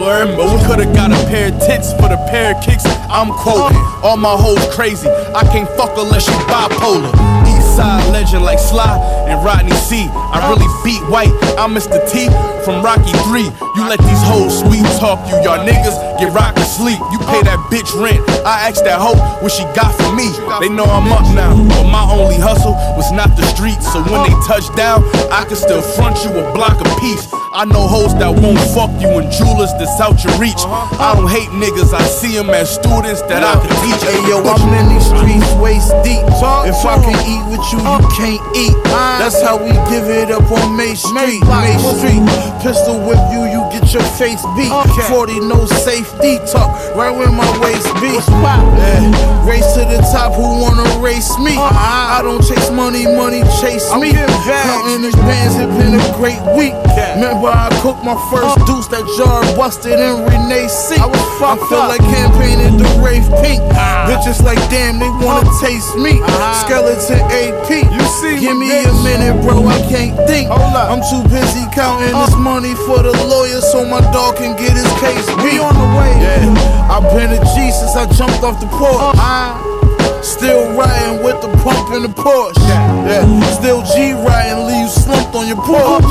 learn, 0.08 0.36
but 0.36 0.46
we 0.48 0.58
could've 0.66 0.94
got 0.94 1.10
a 1.12 1.20
pair 1.28 1.52
of 1.52 1.60
tits 1.60 1.92
for 1.92 2.08
the 2.08 2.18
pair 2.30 2.54
of 2.54 2.62
kicks. 2.62 2.84
I'm 3.10 3.32
quoting, 3.32 3.78
all 4.02 4.16
my 4.16 4.36
hoes 4.36 4.62
crazy. 4.74 5.08
I 5.08 5.42
can't 5.52 5.68
fuck 5.76 5.96
unless 5.96 6.24
she 6.24 6.36
bipolar. 6.48 7.12
East 7.48 7.76
side 7.76 8.04
legend 8.12 8.44
like 8.44 8.58
Sly 8.58 8.98
and 9.28 9.44
Rodney 9.44 9.74
C. 9.76 10.08
I 10.10 10.48
really 10.50 10.68
beat 10.84 11.02
white. 11.08 11.32
I'm 11.58 11.74
Mr. 11.74 11.98
T 12.10 12.28
from 12.64 12.84
Rocky 12.84 13.12
3. 13.28 13.48
You 13.76 13.82
let 13.88 14.00
these 14.00 14.22
hoes 14.24 14.60
sweet 14.60 14.84
talk 14.98 15.20
you. 15.28 15.36
Y'all 15.44 15.64
niggas 15.64 15.96
get 16.18 16.32
rocked 16.32 16.58
to 16.58 16.64
sleep. 16.64 16.98
You 17.12 17.18
pay 17.28 17.42
that 17.42 17.58
bitch 17.72 17.88
rent. 17.96 18.20
I 18.44 18.68
asked 18.68 18.84
that 18.84 19.00
hoe 19.00 19.16
what 19.42 19.52
she 19.52 19.64
got 19.76 19.94
for 19.94 20.12
me. 20.14 20.28
They 20.60 20.68
know 20.68 20.84
I'm 20.84 21.10
up 21.12 21.26
now, 21.34 21.56
but 21.56 21.88
my 21.88 22.04
only 22.10 22.36
hustle 22.36 22.72
was 22.96 23.10
not 23.12 23.36
the 23.36 23.44
streets. 23.54 23.90
So 23.92 24.02
when 24.08 24.24
they 24.24 24.34
touch 24.46 24.68
down, 24.76 25.04
I 25.32 25.44
can 25.44 25.56
still 25.56 25.82
front 25.82 26.22
you 26.24 26.30
a 26.32 26.52
block 26.52 26.80
of 26.80 26.88
peace. 27.00 27.28
I 27.58 27.64
know 27.64 27.90
hoes 27.90 28.14
that 28.22 28.30
won't 28.30 28.62
fuck 28.70 28.86
you 29.02 29.18
and 29.18 29.26
jewelers 29.34 29.74
that's 29.82 29.98
out 29.98 30.22
your 30.22 30.30
reach. 30.38 30.62
Uh-huh. 30.62 30.94
I 30.94 31.18
don't 31.18 31.26
hate 31.26 31.50
niggas, 31.50 31.90
I 31.90 32.06
see 32.06 32.38
them 32.38 32.54
as 32.54 32.70
students 32.70 33.18
that 33.26 33.42
I 33.42 33.58
can 33.58 33.74
teach. 33.82 33.98
Hey 33.98 34.22
yo, 34.30 34.38
I'm 34.46 34.62
in 34.78 34.94
these 34.94 35.10
streets 35.10 35.50
waist 35.58 35.90
deep. 36.06 36.22
If 36.70 36.78
I 36.86 37.02
can 37.02 37.18
eat 37.26 37.42
with 37.50 37.58
you, 37.74 37.82
you 37.82 37.98
uh. 37.98 38.14
can't 38.14 38.38
eat. 38.54 38.78
That's 39.18 39.42
how 39.42 39.58
we 39.58 39.74
give 39.90 40.06
it 40.06 40.30
up 40.30 40.46
on 40.54 40.78
May 40.78 40.94
Street. 40.94 41.42
May 41.50 41.74
Street. 41.82 42.22
Pistol 42.62 43.02
whip 43.02 43.18
you, 43.34 43.50
you 43.50 43.57
your 43.92 44.04
face 44.20 44.42
beat. 44.56 44.72
40 45.08 45.40
no 45.40 45.66
safety 45.66 46.38
talk, 46.50 46.74
right 46.94 47.10
where 47.10 47.30
my 47.30 47.48
waist 47.60 47.88
be. 48.00 48.12
Yeah. 48.12 49.46
Race 49.48 49.72
to 49.74 49.80
the 49.88 49.98
top, 50.12 50.34
who 50.34 50.60
wanna 50.60 50.84
race 51.00 51.38
me? 51.38 51.56
I 51.56 52.20
don't 52.22 52.44
chase 52.44 52.70
money, 52.70 53.06
money 53.06 53.42
chase 53.60 53.88
me. 53.96 54.12
Counting 54.12 55.02
these 55.02 55.16
bands, 55.24 55.56
it 55.56 55.68
been 55.78 55.96
a 55.96 56.04
great 56.16 56.40
week. 56.56 56.74
Remember 57.16 57.48
I 57.48 57.68
cooked 57.80 58.04
my 58.04 58.16
first 58.30 58.60
deuce, 58.66 58.88
that 58.88 59.04
jar 59.16 59.40
busted 59.56 59.98
in 59.98 60.24
Renee 60.28 60.68
C. 60.68 60.96
I 60.98 61.56
feel 61.68 61.86
like 61.88 62.04
campaigning 62.12 62.76
the 62.76 62.88
Rave 63.00 63.24
Pink. 63.40 63.62
Bitches 64.08 64.42
like 64.42 64.60
damn, 64.68 64.98
they 64.98 65.08
wanna 65.24 65.48
taste 65.60 65.96
me. 65.96 66.20
Skeleton 66.60 67.24
AP. 67.32 67.88
You 67.88 68.04
see, 68.20 68.40
give 68.40 68.56
me 68.56 68.68
a 68.84 68.92
minute, 69.00 69.40
bro. 69.42 69.66
I 69.66 69.80
can't 69.88 70.16
think. 70.28 70.50
I'm 70.50 71.00
too 71.08 71.22
busy 71.28 71.64
counting 71.72 72.12
this 72.12 72.36
money 72.36 72.74
for 72.86 73.02
the 73.02 73.12
lawyer, 73.26 73.60
so 73.60 73.77
my 73.86 74.00
dog 74.12 74.36
can 74.36 74.56
get 74.56 74.72
his 74.72 74.88
case 74.98 75.26
beat. 75.44 75.60
on 75.60 75.74
the 75.74 75.88
way. 75.94 76.12
Yeah, 76.18 76.90
I've 76.90 77.06
been 77.14 77.30
a 77.30 77.40
G 77.54 77.70
since 77.70 77.94
I 77.94 78.06
jumped 78.16 78.42
off 78.42 78.58
the 78.60 78.66
porch. 78.66 79.14
Uh-huh. 79.14 80.22
Still 80.22 80.74
riding 80.74 81.22
with 81.22 81.40
the 81.42 81.48
pump 81.62 81.94
in 81.94 82.02
the 82.02 82.08
Porsche. 82.08 82.58
Yeah, 83.06 83.22
still 83.54 83.82
G 83.82 84.12
riding, 84.12 84.66
leave 84.66 84.86
you 84.86 84.88
slumped 84.88 85.34
on 85.34 85.46
your 85.46 85.60
porch. 85.62 86.02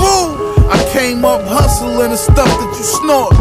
I 0.69 0.79
came 0.91 1.25
up 1.25 1.41
hustling 1.43 2.11
the 2.11 2.17
stuff 2.17 2.47
that 2.47 2.71
you 2.77 2.83
snort. 2.83 3.35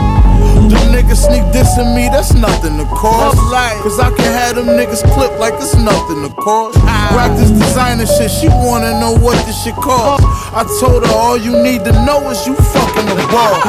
Them 0.66 0.90
niggas 0.90 1.26
sneak 1.26 1.42
dissing 1.54 1.94
me, 1.94 2.08
that's 2.08 2.34
nothing 2.34 2.78
to 2.78 2.84
cause. 2.86 3.34
Cause 3.82 4.00
I 4.00 4.10
can 4.16 4.32
have 4.32 4.56
them 4.56 4.66
niggas 4.66 5.02
clip 5.14 5.38
like 5.38 5.54
it's 5.54 5.74
nothing 5.76 6.26
to 6.26 6.32
cause. 6.34 6.74
Rock 7.14 7.36
this 7.38 7.50
designer 7.50 8.06
shit, 8.06 8.30
she 8.30 8.48
wanna 8.48 8.98
know 8.98 9.14
what 9.14 9.38
this 9.46 9.62
shit 9.62 9.74
costs. 9.76 10.24
I 10.54 10.64
told 10.80 11.06
her 11.06 11.12
all 11.12 11.36
you 11.36 11.52
need 11.62 11.84
to 11.84 11.92
know 12.06 12.30
is 12.30 12.46
you 12.46 12.56
fucking 12.56 12.95
the 13.16 13.26
boss. 13.32 13.64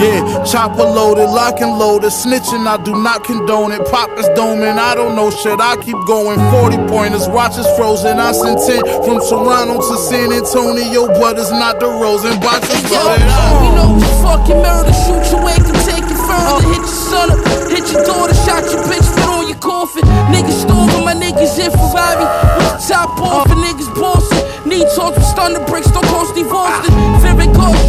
Yeah, 0.00 0.44
chopper 0.44 0.84
loaded, 0.84 1.28
lock 1.28 1.60
and 1.60 1.78
loaded, 1.78 2.12
snitching, 2.12 2.66
I 2.66 2.76
do 2.82 2.92
not 2.92 3.24
condone 3.24 3.72
it. 3.72 3.84
Pop 3.90 4.10
is 4.18 4.28
doming, 4.36 4.78
I 4.78 4.94
don't 4.94 5.16
know 5.16 5.30
shit, 5.30 5.58
I 5.60 5.76
keep 5.82 5.96
going. 6.06 6.38
40 6.52 6.76
pointers, 6.88 7.28
watches 7.28 7.66
frozen. 7.76 8.18
I 8.18 8.32
sent 8.32 8.60
10 8.60 9.04
from 9.04 9.20
Toronto 9.20 9.80
to 9.80 9.96
San 9.98 10.32
Antonio, 10.32 11.08
but 11.08 11.38
it's 11.38 11.50
not 11.50 11.80
the 11.80 11.88
Rosen. 11.88 12.38
Boxes 12.40 12.84
Yo, 12.90 12.96
loaded. 13.00 13.24
we 13.60 13.68
know 13.76 13.90
uh. 13.92 14.00
you 14.00 14.12
fucking 14.24 14.60
murder, 14.60 14.92
shoot 14.92 15.24
your 15.32 15.42
way, 15.44 15.56
can 15.56 15.76
take 15.84 16.04
it 16.04 16.20
further. 16.28 16.60
Uh. 16.60 16.70
Hit 16.72 16.84
your 16.84 17.00
son 17.10 17.28
up, 17.32 17.40
hit 17.72 17.84
your 17.92 18.04
daughter, 18.04 18.36
shot 18.44 18.64
your 18.68 18.84
bitch, 18.88 19.04
spit 19.04 19.28
on 19.28 19.48
your 19.48 19.58
coffin. 19.58 20.04
Niggas 20.32 20.64
storming, 20.64 21.04
my 21.04 21.14
niggas 21.16 21.56
in 21.58 21.72
Ferrari. 21.72 22.24
With 22.56 22.76
the 22.76 22.92
top 22.92 23.20
off, 23.20 23.48
uh. 23.48 23.52
and 23.52 23.60
niggas 23.64 23.90
bossing. 23.96 24.49
Need 24.70 24.86
talks 24.94 25.18
with 25.18 25.26
bricks, 25.66 25.90
don't 25.90 26.06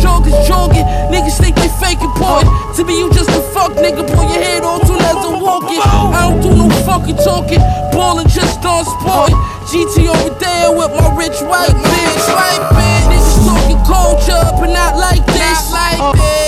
joggers, 0.02 0.34
jogging. 0.48 0.82
Niggas 1.14 1.38
think 1.38 1.56
they 1.56 1.70
fake 1.78 2.02
important. 2.02 2.50
To 2.76 2.84
me, 2.84 2.98
you 2.98 3.14
just 3.14 3.30
a 3.30 3.42
fuck 3.54 3.74
nigga, 3.74 4.02
pull 4.02 4.26
your 4.26 4.42
head. 4.42 4.64
I 4.66 6.26
don't 6.26 6.42
do 6.42 6.50
no 6.58 6.68
fucking 6.82 7.18
talking, 7.18 7.62
ballin' 7.94 8.28
just 8.28 8.66
on 8.66 8.84
sporting. 8.86 9.38
GT 9.70 10.10
over 10.10 10.34
there 10.42 10.74
with 10.74 10.90
my 10.98 11.14
rich 11.16 11.38
white 11.46 11.70
bitch. 11.70 12.26
White 12.34 12.66
bitch. 12.74 13.14
Niggas 13.14 13.46
talking 13.46 13.82
culture, 13.86 14.42
but 14.58 14.74
not 14.74 14.98
like 14.98 15.24
this. 15.28 15.70
Not 15.70 16.02
like 16.02 16.18
this. 16.18 16.41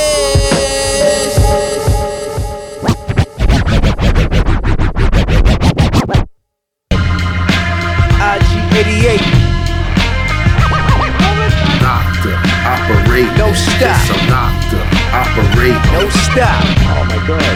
Stop. 16.34 16.64
Oh 16.98 17.06
my 17.06 17.28
god. 17.28 17.56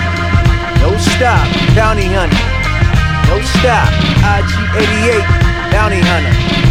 No 0.81 0.95
stop. 0.97 1.47
Bounty 1.75 2.05
hunter. 2.05 2.37
No 3.25 3.41
stop. 3.41 3.89
IG 4.21 4.53
88. 4.77 5.71
Bounty 5.71 5.99
hunter. 5.99 6.66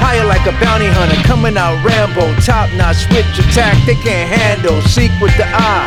Higher 0.00 0.24
like 0.24 0.48
a 0.48 0.54
bounty 0.56 0.88
hunter, 0.88 1.20
coming 1.28 1.56
out 1.56 1.76
Rambo. 1.84 2.34
Top 2.40 2.72
notch, 2.74 3.04
switch 3.06 3.28
attack, 3.38 3.76
they 3.84 3.94
can't 3.94 4.32
handle. 4.32 4.80
Seek 4.82 5.12
with 5.20 5.36
the 5.36 5.44
eye. 5.44 5.86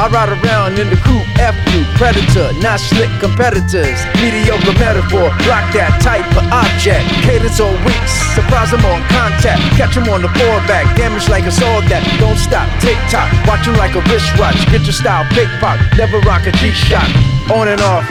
I 0.00 0.08
ride 0.08 0.32
around 0.32 0.80
in 0.80 0.88
the 0.88 0.96
coupe, 0.96 1.28
F 1.36 1.52
you, 1.68 1.84
predator, 2.00 2.56
not 2.64 2.80
slick 2.80 3.12
competitors. 3.20 4.00
Mediocre 4.16 4.72
metaphor, 4.80 5.28
block 5.44 5.68
that 5.76 5.92
type 6.00 6.24
of 6.32 6.46
object. 6.48 7.04
Cadence 7.20 7.60
or 7.60 7.72
weeks, 7.84 8.12
surprise 8.32 8.72
them 8.72 8.80
on 8.88 9.04
contact. 9.12 9.60
Catch 9.76 10.00
them 10.00 10.08
on 10.08 10.24
the 10.24 10.32
board 10.40 10.64
back, 10.64 10.88
damage 10.96 11.28
like 11.28 11.44
a 11.44 11.52
sword 11.52 11.84
that 11.92 12.00
don't 12.16 12.40
stop. 12.40 12.64
Tick 12.80 12.96
tock, 13.12 13.28
watch 13.44 13.68
them 13.68 13.76
like 13.76 13.92
a 13.92 14.02
wristwatch. 14.08 14.56
Get 14.72 14.88
your 14.88 14.96
style, 14.96 15.28
big 15.36 15.52
pop, 15.60 15.76
never 16.00 16.16
rock 16.24 16.48
a 16.48 16.52
G 16.56 16.72
shot. 16.72 17.04
On 17.50 17.66
and 17.66 17.80
off. 17.82 18.06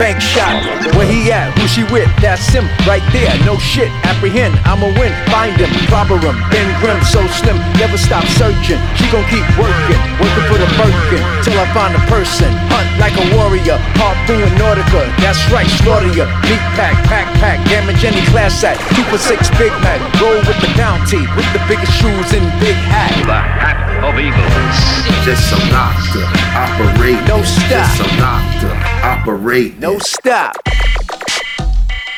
Bank 0.00 0.16
shot, 0.16 0.56
where 0.96 1.04
he 1.04 1.28
at? 1.28 1.52
Who 1.60 1.68
she 1.68 1.84
with? 1.92 2.08
That's 2.24 2.48
him 2.48 2.64
right 2.88 3.04
there. 3.12 3.28
No 3.44 3.60
shit, 3.60 3.92
apprehend. 4.08 4.56
I'ma 4.64 4.88
win. 4.96 5.12
Find 5.28 5.52
him, 5.52 5.68
clobber 5.92 6.16
him. 6.16 6.32
Ben 6.48 6.64
Grimm, 6.80 6.96
so 7.04 7.20
slim, 7.28 7.60
never 7.76 8.00
stop 8.00 8.24
searching. 8.40 8.80
She 8.96 9.04
gon' 9.12 9.28
keep 9.28 9.44
working, 9.60 10.00
working 10.16 10.46
for 10.48 10.56
the 10.56 10.64
Birkin 10.80 11.20
till 11.44 11.60
I 11.60 11.68
find 11.76 11.92
a 11.92 12.00
person. 12.08 12.48
Hunt 12.72 12.88
like 12.96 13.12
a 13.20 13.26
warrior, 13.36 13.76
harpoon 14.00 14.48
Nautica. 14.56 15.04
That's 15.20 15.44
right, 15.52 15.68
slaughter 15.84 16.08
ya. 16.16 16.24
Meat 16.48 16.64
pack, 16.80 16.96
pack, 17.04 17.28
pack, 17.36 17.60
damage 17.68 18.00
any 18.00 18.24
class 18.32 18.64
act. 18.64 18.80
Two 18.96 19.04
for 19.12 19.20
six, 19.20 19.52
Big 19.60 19.76
Mac. 19.84 20.00
Roll 20.16 20.40
with 20.48 20.56
the 20.64 20.72
bounty, 20.80 21.20
with 21.36 21.48
the 21.52 21.60
biggest 21.68 21.92
shoes 22.00 22.32
and 22.32 22.48
big 22.64 22.80
hat. 22.88 23.89
The 24.00 24.06
hat 24.06 24.14
of 24.14 24.20
evil. 24.20 25.24
Just 25.24 25.52
a 25.52 25.58
doctor, 25.70 26.24
operate. 26.56 27.28
No 27.28 27.42
stop. 27.42 27.68
Just 27.68 28.00
a 28.00 28.16
doctor, 28.16 28.72
operate. 29.04 29.78
No 29.78 29.98
stop. 29.98 30.56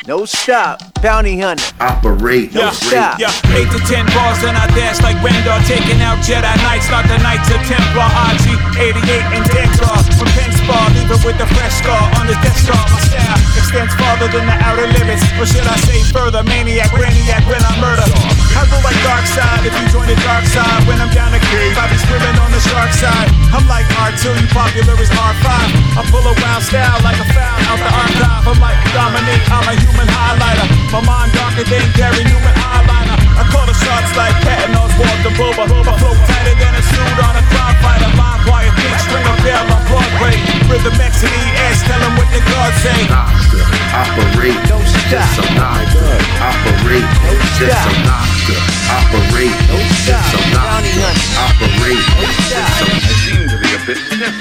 No 0.07 0.25
stop. 0.25 0.92
Bounty 1.03 1.35
hunter. 1.35 1.67
Operate. 1.83 2.55
No 2.55 2.71
stop. 2.71 3.19
Yeah, 3.19 3.35
eight 3.59 3.67
to 3.75 3.81
ten 3.91 4.07
bars, 4.15 4.39
then 4.39 4.55
I 4.55 4.71
dash 4.71 5.03
like 5.03 5.19
Rendar, 5.19 5.59
taking 5.67 5.99
out 5.99 6.23
Jedi 6.23 6.47
Knights, 6.63 6.87
not 6.95 7.03
the 7.11 7.19
Knights 7.19 7.51
of 7.51 7.59
Templar. 7.67 8.07
IG 8.31 8.55
88 8.79 9.35
and 9.35 9.45
Dengar 9.51 9.99
from 10.15 10.31
Penn 10.39 10.55
Spa, 10.55 10.79
leaving 10.95 11.19
with 11.27 11.43
a 11.43 11.49
fresh 11.59 11.75
scar 11.83 12.07
on 12.23 12.31
the 12.31 12.39
Death 12.39 12.55
Star. 12.55 12.79
My 12.87 13.03
style 13.03 13.35
extends 13.59 13.91
farther 13.99 14.31
than 14.31 14.47
the 14.47 14.55
outer 14.63 14.87
limits, 14.95 15.27
or 15.43 15.47
should 15.51 15.67
I 15.67 15.75
say 15.91 16.07
further? 16.15 16.47
Maniac, 16.47 16.95
brainiac 16.95 17.43
when 17.51 17.59
I 17.59 17.73
murder. 17.83 18.07
I 18.55 18.63
go 18.71 18.79
like 18.87 18.95
dark 19.03 19.27
side 19.27 19.67
if 19.67 19.75
you 19.75 19.87
join 19.91 20.07
the 20.07 20.15
dark 20.23 20.47
side. 20.55 20.87
When 20.87 21.03
I'm 21.03 21.11
down 21.11 21.35
the 21.35 21.43
cave, 21.51 21.75
I 21.75 21.91
be 21.91 21.99
swimming 21.99 22.39
on 22.39 22.55
the 22.55 22.63
shark 22.63 22.95
side. 22.95 23.27
I'm 23.51 23.67
like 23.67 23.91
R2, 23.99 24.39
you 24.39 24.47
popular 24.55 24.95
as 24.95 25.11
R5. 25.11 25.51
I 25.99 26.03
pull 26.15 26.23
a 26.23 26.35
wild 26.39 26.63
style 26.63 27.03
like 27.03 27.19
a 27.19 27.27
foul 27.35 27.59
out 27.75 27.79
the 27.83 27.91
archive. 27.91 28.45
I'm 28.55 28.59
like 28.63 28.79
Dominique, 28.95 29.47
I'm 29.51 29.67
a 29.67 29.75
human 29.83 30.07
highlighter. 30.07 30.69
My 30.93 31.01
mind 31.01 31.33
darker 31.33 31.65
than 31.65 31.81
Gary 31.97 32.21
Numan 32.29 32.53
eyeliner. 32.53 33.17
I 33.41 33.49
call 33.49 33.65
the 33.65 33.73
shots 33.73 34.13
like 34.13 34.37
Patton 34.45 34.77
Oswalt 34.77 35.25
the 35.25 35.33
Booba. 35.41 35.65
I 35.65 35.97
flow 35.97 36.13
tighter 36.29 36.53
than 36.61 36.77
a 36.77 36.85
suit 36.85 37.17
on 37.17 37.33
a 37.33 37.41
crime 37.49 37.81
fighter. 37.81 38.13
Line 38.13 38.45
quiet, 38.45 38.77
big 38.77 38.93
string 39.01 39.25
of 39.25 39.41
bell 39.41 39.73
on 39.73 39.81
Broadway. 39.89 40.37
Rhythm 40.69 40.93
X 41.01 41.25
and 41.25 41.33
ES, 41.33 41.89
tell 41.89 41.97
them 41.97 42.13
what 42.21 42.29
the 42.37 42.45
gods 42.45 42.77
say. 42.85 43.09
Doctor, 43.09 43.65
operate. 43.89 44.61
No 44.69 44.85
stop. 44.85 45.17
Just 45.17 45.41
a 45.41 45.49
doctor, 45.57 46.13
operate. 46.45 47.09
No 47.25 47.41
Just 47.57 47.89
a 47.89 47.97
doctor, 48.05 48.61
operate. 48.93 49.57
No 49.73 49.81
Just 50.05 50.37
a 50.37 50.41
doctor, 50.53 51.09
operate. 51.41 52.05
Just 52.53 52.85
a 52.85 52.93
I 52.93 53.17
seem 53.17 53.49
to 53.49 53.57
be 53.65 53.73
a 53.73 53.81
bit 53.89 53.97
stiff. 53.97 54.37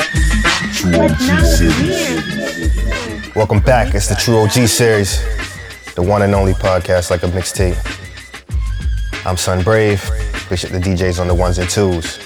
True 0.75 0.99
OG 0.99 1.47
series. 1.47 2.31
Welcome 3.39 3.63
back. 3.63 3.95
It's 3.95 4.07
the 4.07 4.15
True 4.15 4.43
OG 4.43 4.67
series, 4.67 5.23
the 6.01 6.09
one 6.09 6.23
and 6.23 6.33
only 6.33 6.53
podcast 6.53 7.11
like 7.11 7.21
a 7.21 7.27
mixtape. 7.27 7.77
I'm 9.23 9.37
Son 9.37 9.63
Brave. 9.63 10.03
appreciate 10.33 10.71
the 10.71 10.79
DJs 10.79 11.19
on 11.19 11.27
the 11.27 11.35
ones 11.35 11.59
and 11.59 11.69
twos. 11.69 12.17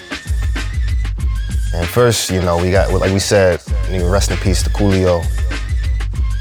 And 1.73 1.85
first, 1.85 2.29
you 2.29 2.41
know, 2.41 2.55
we 2.61 2.71
got, 2.71 2.93
like 2.93 3.11
we 3.11 3.19
said, 3.19 3.61
rest 3.89 4.31
in 4.31 4.37
peace 4.37 4.63
to 4.63 4.69
Coolio, 4.69 5.25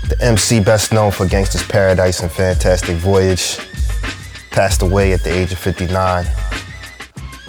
the 0.08 0.16
MC 0.20 0.60
best 0.60 0.92
known 0.92 1.10
for 1.10 1.26
Gangsta's 1.26 1.64
Paradise 1.64 2.20
and 2.20 2.30
Fantastic 2.30 2.96
Voyage, 2.98 3.58
passed 4.52 4.82
away 4.82 5.12
at 5.12 5.24
the 5.24 5.32
age 5.32 5.50
of 5.50 5.58
59. 5.58 6.26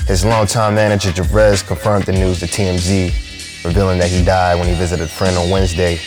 His 0.07 0.25
longtime 0.25 0.73
manager 0.73 1.11
Jarez 1.11 1.65
confirmed 1.65 2.05
the 2.05 2.13
news 2.13 2.39
to 2.39 2.47
TMZ, 2.47 3.63
revealing 3.63 3.99
that 3.99 4.09
he 4.09 4.25
died 4.25 4.57
when 4.57 4.67
he 4.67 4.73
visited 4.73 5.03
a 5.03 5.07
friend 5.07 5.37
on 5.37 5.51
Wednesday. 5.51 5.97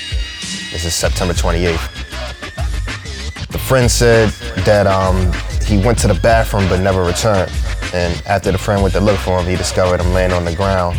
This 0.72 0.84
is 0.84 0.94
September 0.94 1.32
28th. 1.32 1.97
Friend 3.68 3.90
said 3.90 4.30
that 4.64 4.86
um, 4.86 5.30
he 5.66 5.76
went 5.84 5.98
to 5.98 6.08
the 6.08 6.18
bathroom 6.22 6.66
but 6.70 6.80
never 6.80 7.02
returned. 7.04 7.52
And 7.92 8.18
after 8.26 8.50
the 8.50 8.56
friend 8.56 8.82
went 8.82 8.94
to 8.94 9.00
look 9.00 9.18
for 9.18 9.38
him, 9.38 9.46
he 9.46 9.56
discovered 9.56 10.00
him 10.00 10.14
laying 10.14 10.32
on 10.32 10.46
the 10.46 10.56
ground. 10.56 10.98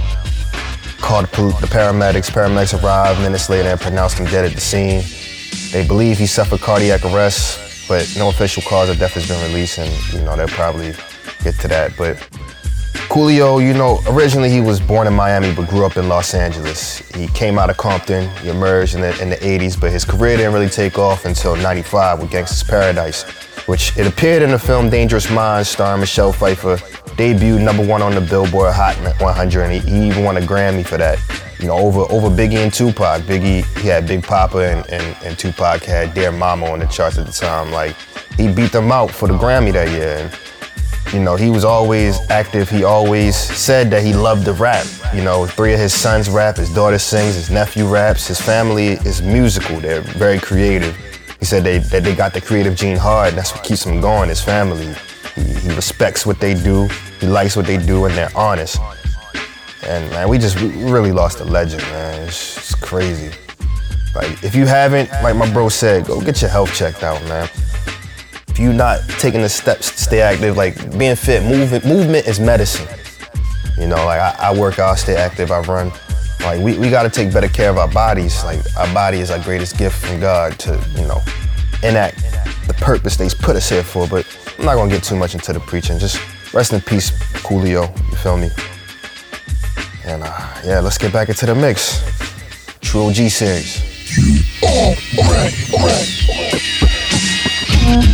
Called 1.01 1.25
the 1.25 1.67
paramedics. 1.67 2.29
Paramedics 2.29 2.79
arrived 2.79 3.21
minutes 3.21 3.49
later 3.49 3.69
and 3.69 3.79
pronounced 3.79 4.19
him 4.19 4.27
dead 4.27 4.45
at 4.45 4.53
the 4.53 4.61
scene. 4.61 5.01
They 5.71 5.87
believe 5.87 6.19
he 6.19 6.27
suffered 6.27 6.59
cardiac 6.59 7.03
arrest, 7.05 7.87
but 7.87 8.07
no 8.19 8.29
official 8.29 8.61
cause 8.61 8.87
of 8.87 8.99
death 8.99 9.13
has 9.13 9.27
been 9.27 9.41
released, 9.49 9.79
and 9.79 10.13
you 10.13 10.21
know 10.21 10.35
they'll 10.35 10.47
probably 10.49 10.93
get 11.43 11.55
to 11.61 11.67
that. 11.69 11.97
But 11.97 12.17
Coolio, 13.09 13.59
you 13.59 13.73
know, 13.73 13.99
originally 14.07 14.51
he 14.51 14.61
was 14.61 14.79
born 14.79 15.07
in 15.07 15.13
Miami 15.13 15.51
but 15.51 15.67
grew 15.67 15.83
up 15.83 15.97
in 15.97 16.07
Los 16.07 16.35
Angeles. 16.35 16.99
He 17.15 17.25
came 17.29 17.57
out 17.57 17.71
of 17.71 17.77
Compton, 17.77 18.29
he 18.37 18.49
emerged 18.49 18.93
in 18.93 19.01
the, 19.01 19.19
in 19.19 19.31
the 19.31 19.35
80s, 19.37 19.81
but 19.81 19.91
his 19.91 20.05
career 20.05 20.37
didn't 20.37 20.53
really 20.53 20.69
take 20.69 20.99
off 20.99 21.25
until 21.25 21.55
95 21.55 22.21
with 22.21 22.29
Gangsta's 22.29 22.61
Paradise, 22.61 23.23
which 23.67 23.97
it 23.97 24.05
appeared 24.05 24.43
in 24.43 24.51
the 24.51 24.59
film 24.59 24.91
Dangerous 24.91 25.27
Minds 25.31 25.69
starring 25.69 26.01
Michelle 26.01 26.31
Pfeiffer, 26.31 26.75
debuted 27.17 27.63
number 27.63 27.83
one 27.83 28.03
on 28.03 28.13
the 28.13 28.21
Billboard 28.21 28.73
Hot 28.75 28.95
100, 29.19 29.63
and 29.63 29.73
he, 29.73 29.79
he 29.79 30.07
even 30.07 30.23
won 30.23 30.37
a 30.37 30.41
Grammy 30.41 30.85
for 30.85 30.97
that. 30.97 31.19
You 31.59 31.67
know, 31.67 31.77
over 31.77 32.01
over 32.13 32.29
Biggie 32.29 32.63
and 32.63 32.71
Tupac. 32.71 33.23
Biggie, 33.23 33.65
he 33.79 33.87
had 33.87 34.07
Big 34.07 34.23
Poppa, 34.23 34.59
and, 34.59 34.89
and, 34.89 35.17
and 35.25 35.37
Tupac 35.37 35.83
had 35.83 36.13
Dear 36.13 36.31
Mama 36.31 36.67
on 36.67 36.79
the 36.79 36.85
charts 36.85 37.17
at 37.17 37.25
the 37.25 37.33
time. 37.33 37.71
Like, 37.71 37.95
he 38.37 38.47
beat 38.47 38.71
them 38.71 38.91
out 38.91 39.11
for 39.11 39.27
the 39.27 39.33
Grammy 39.33 39.73
that 39.73 39.89
year. 39.89 40.19
And, 40.19 40.31
you 41.13 41.19
know, 41.19 41.35
he 41.35 41.49
was 41.49 41.65
always 41.65 42.19
active. 42.29 42.69
He 42.69 42.83
always 42.83 43.35
said 43.35 43.89
that 43.91 44.03
he 44.03 44.13
loved 44.13 44.45
to 44.45 44.53
rap. 44.53 44.85
You 45.13 45.23
know, 45.23 45.45
three 45.45 45.73
of 45.73 45.79
his 45.79 45.93
sons 45.93 46.29
rap, 46.29 46.57
his 46.57 46.73
daughter 46.73 46.99
sings, 46.99 47.35
his 47.35 47.49
nephew 47.49 47.87
raps. 47.87 48.27
His 48.27 48.39
family 48.39 48.89
is 49.05 49.21
musical. 49.21 49.79
They're 49.79 50.01
very 50.01 50.39
creative. 50.39 50.95
He 51.39 51.45
said 51.45 51.63
they, 51.63 51.79
that 51.79 52.03
they 52.03 52.15
got 52.15 52.33
the 52.33 52.41
creative 52.41 52.75
gene 52.75 52.97
hard. 52.97 53.33
That's 53.33 53.53
what 53.53 53.63
keeps 53.63 53.85
him 53.85 54.01
going, 54.01 54.29
his 54.29 54.41
family. 54.41 54.93
He, 55.35 55.41
he 55.41 55.75
respects 55.75 56.25
what 56.25 56.39
they 56.39 56.53
do. 56.53 56.87
He 57.19 57.27
likes 57.27 57.55
what 57.55 57.65
they 57.65 57.77
do, 57.77 58.05
and 58.05 58.13
they're 58.15 58.35
honest. 58.35 58.79
And 59.83 60.09
man, 60.11 60.29
we 60.29 60.37
just 60.37 60.59
really 60.59 61.11
lost 61.11 61.39
a 61.39 61.45
legend, 61.45 61.81
man. 61.83 62.27
It's, 62.27 62.57
it's 62.57 62.75
crazy. 62.75 63.35
Like, 64.13 64.43
if 64.43 64.53
you 64.53 64.65
haven't, 64.65 65.09
like 65.23 65.35
my 65.35 65.51
bro 65.51 65.69
said, 65.69 66.05
go 66.05 66.21
get 66.21 66.41
your 66.41 66.51
health 66.51 66.73
checked 66.73 67.03
out, 67.03 67.21
man 67.23 67.49
you're 68.59 68.73
not 68.73 68.99
taking 69.19 69.41
the 69.41 69.49
steps 69.49 69.89
to 69.91 69.97
stay 69.97 70.21
active, 70.21 70.57
like 70.57 70.75
being 70.97 71.15
fit, 71.15 71.43
movement, 71.43 71.85
movement 71.85 72.27
is 72.27 72.39
medicine. 72.39 72.87
You 73.77 73.87
know, 73.87 74.05
like 74.05 74.19
I, 74.19 74.35
I 74.49 74.57
work 74.57 74.79
out, 74.79 74.99
stay 74.99 75.15
active, 75.15 75.49
I 75.49 75.61
run. 75.61 75.91
Like 76.41 76.61
we, 76.61 76.77
we 76.77 76.89
gotta 76.89 77.09
take 77.09 77.33
better 77.33 77.47
care 77.47 77.69
of 77.69 77.77
our 77.77 77.87
bodies. 77.87 78.43
Like 78.43 78.59
our 78.77 78.93
body 78.93 79.19
is 79.19 79.31
our 79.31 79.39
greatest 79.39 79.77
gift 79.77 80.05
from 80.05 80.19
God 80.19 80.59
to, 80.59 80.71
you 80.95 81.07
know, 81.07 81.21
enact 81.83 82.21
the 82.67 82.73
purpose 82.73 83.17
He's 83.17 83.33
put 83.33 83.55
us 83.55 83.69
here 83.69 83.83
for. 83.83 84.07
But 84.07 84.27
I'm 84.57 84.65
not 84.65 84.75
gonna 84.75 84.91
get 84.91 85.03
too 85.03 85.15
much 85.15 85.33
into 85.35 85.53
the 85.53 85.61
preaching. 85.61 85.97
Just 85.97 86.19
rest 86.53 86.73
in 86.73 86.81
peace, 86.81 87.11
Coolio. 87.43 87.87
You 88.11 88.17
feel 88.17 88.37
me? 88.37 88.49
And 90.05 90.23
uh, 90.23 90.61
yeah, 90.65 90.81
let's 90.81 90.97
get 90.97 91.13
back 91.13 91.29
into 91.29 91.45
the 91.45 91.55
mix. 91.55 92.03
True 92.81 93.13
G 93.13 93.29
series. 93.29 93.87
You. 97.87 98.13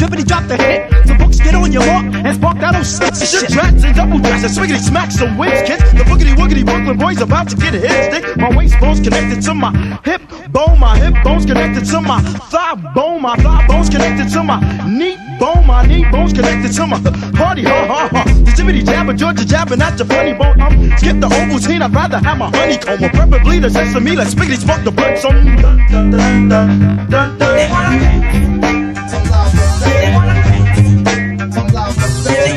Drippity 0.00 0.24
drop 0.26 0.48
the 0.48 0.56
hit. 0.56 0.88
The 1.06 1.14
books 1.14 1.38
get 1.40 1.54
on 1.54 1.72
your 1.72 1.84
walk 1.86 2.04
and 2.08 2.34
spark 2.34 2.58
that 2.60 2.74
old 2.74 2.86
six 2.86 3.20
Shit 3.20 3.40
shit. 3.40 3.50
tracks 3.52 3.84
and 3.84 3.94
double 3.94 4.18
tracks 4.18 4.44
and 4.44 4.52
swiggity 4.52 4.80
smacks 4.80 5.16
some 5.20 5.36
wins, 5.36 5.60
kids. 5.68 5.84
The 5.92 6.04
boogity 6.08 6.32
woogity 6.32 6.64
Brooklyn 6.64 6.96
boys 6.96 7.20
about 7.20 7.50
to 7.50 7.56
get 7.56 7.74
a 7.74 7.78
hit 7.78 8.08
stick. 8.08 8.36
My 8.38 8.48
waist 8.56 8.80
bone's 8.80 9.00
connected 9.00 9.42
to 9.42 9.54
my 9.54 9.70
hip 10.04 10.22
bone, 10.48 10.80
my 10.80 10.96
hip 10.96 11.14
bone's 11.22 11.44
connected 11.44 11.84
to 11.84 12.00
my 12.00 12.20
thigh 12.48 12.76
bone, 12.94 13.20
my 13.20 13.36
thigh 13.36 13.66
bone's 13.66 13.90
connected 13.90 14.32
to 14.32 14.42
my 14.42 14.58
knee 14.88 15.18
bone, 15.38 15.66
my 15.66 15.84
knee 15.84 16.08
bone's 16.10 16.32
connected 16.32 16.72
to 16.72 16.86
my 16.86 16.98
party, 17.36 17.64
ha 17.64 17.84
ha 17.86 18.08
ha. 18.08 18.24
The 18.24 18.52
jibbity 18.56 18.84
jabber, 18.86 19.12
Georgia 19.12 19.44
jabbing 19.44 19.82
at 19.82 19.98
your 19.98 20.06
funny 20.06 20.32
bone. 20.32 20.60
Um, 20.60 20.96
skip 20.96 21.20
the 21.20 21.28
Ovaltine, 21.28 21.82
I'd 21.82 21.92
rather 21.92 22.18
have 22.18 22.38
my 22.38 22.48
honeycomb, 22.56 23.04
or 23.04 23.10
preferably 23.10 23.58
the 23.58 23.68
sesame. 23.68 24.16
Let's 24.16 24.34
spiggity 24.34 24.56
spark 24.56 24.82
the 24.82 24.92
blood 24.92 25.18
some. 25.18 25.44
Dun, 25.60 25.86
dun, 25.90 26.10
dun, 26.10 26.48
dun, 26.48 27.06
dun, 27.10 27.38
dun. 27.38 28.69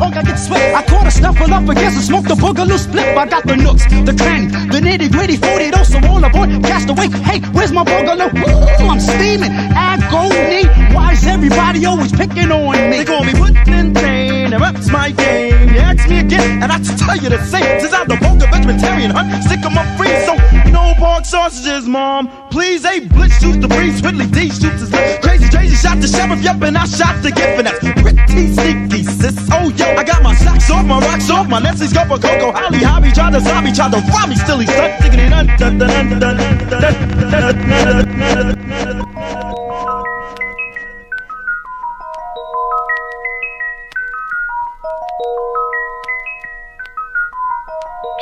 tonk, 0.00 0.16
I 0.16 0.22
get 0.22 0.36
sweat. 0.36 0.74
I 0.74 0.82
caught 0.82 1.06
a 1.06 1.10
snuffle 1.10 1.52
up 1.52 1.68
against 1.68 1.96
and 1.98 2.06
smoked 2.10 2.28
the 2.28 2.34
boogaloo 2.34 2.78
split. 2.78 3.06
I 3.16 3.26
got 3.26 3.44
the 3.46 3.56
nooks, 3.56 3.84
the 4.08 4.14
cranny, 4.16 4.46
the 4.72 4.80
nitty 4.80 5.12
gritty, 5.12 5.36
40 5.36 5.70
those, 5.70 5.88
so 5.92 5.98
all 6.08 6.24
aboard, 6.24 6.48
cast 6.64 6.88
away. 6.88 7.08
Hey, 7.28 7.40
where's 7.52 7.72
my 7.72 7.84
boogaloo? 7.84 8.30
Ooh, 8.32 8.88
I'm 8.92 9.00
steaming, 9.00 9.52
agony. 9.76 10.64
Why 10.94 11.12
is 11.12 11.26
everybody 11.26 11.84
always 11.84 12.12
picking 12.12 12.50
on 12.50 12.72
me? 12.90 12.98
They 12.98 13.04
call 13.04 13.24
me 13.24 13.34
Woodland 13.40 13.94
Pain, 13.94 14.29
that's 14.58 14.90
my 14.90 15.10
game. 15.10 15.68
You 15.68 15.78
ask 15.78 16.08
me 16.08 16.20
again, 16.20 16.62
and 16.62 16.72
I 16.72 16.78
just 16.78 16.98
tell 16.98 17.16
you 17.16 17.28
the 17.28 17.42
same. 17.44 17.80
Since 17.80 17.92
I'm 17.92 18.08
the 18.08 18.16
vulgar 18.16 18.46
vegetarian 18.50 19.10
hunt, 19.10 19.44
stick 19.44 19.64
'em 19.64 19.78
up 19.78 19.86
free, 19.96 20.10
so 20.26 20.34
no 20.70 20.94
pork 20.98 21.24
sausages, 21.24 21.86
mom. 21.86 22.30
Please, 22.50 22.84
hey, 22.84 23.00
Blitz 23.00 23.38
shoots 23.40 23.58
the 23.58 23.68
breeze, 23.68 24.02
Whitley 24.02 24.26
D 24.26 24.48
shoots 24.48 24.80
his 24.80 24.90
lip. 24.90 25.22
Crazy, 25.22 25.48
crazy, 25.48 25.76
shot 25.76 26.00
the 26.00 26.08
sheriff, 26.08 26.42
yup, 26.42 26.62
and 26.62 26.76
I 26.76 26.84
shot 26.86 27.22
the 27.22 27.30
gift, 27.30 27.58
and 27.58 27.66
that's 27.66 27.78
pretty 27.78 28.52
sneaky, 28.54 29.04
sis. 29.04 29.36
Oh, 29.52 29.68
yo, 29.70 29.86
I 29.96 30.04
got 30.04 30.22
my 30.22 30.34
socks 30.34 30.70
off, 30.70 30.84
my 30.84 30.98
rocks 31.00 31.30
off, 31.30 31.46
my 31.48 31.60
Nestle's 31.60 31.92
cup 31.92 32.10
of 32.10 32.20
cocoa, 32.20 32.52
Holly, 32.52 32.82
hobby, 32.82 33.12
tried 33.12 33.32
to 33.34 33.40
zombie, 33.40 33.72
tried 33.72 33.92
to 33.92 34.00
rob 34.10 34.28
me, 34.28 34.34
he's 34.34 34.42
stuck, 34.42 34.92
digging 35.02 35.20
it, 35.20 35.30
dun, 35.30 35.46
dun, 35.58 35.78
dun, 35.78 36.08
dun, 36.08 36.20
dun, 36.20 36.36
dun, 36.38 36.80
dun, 36.80 37.30
dun, 37.30 37.60
dun, 37.60 38.08
dun, 38.34 38.98
dun. 39.08 39.59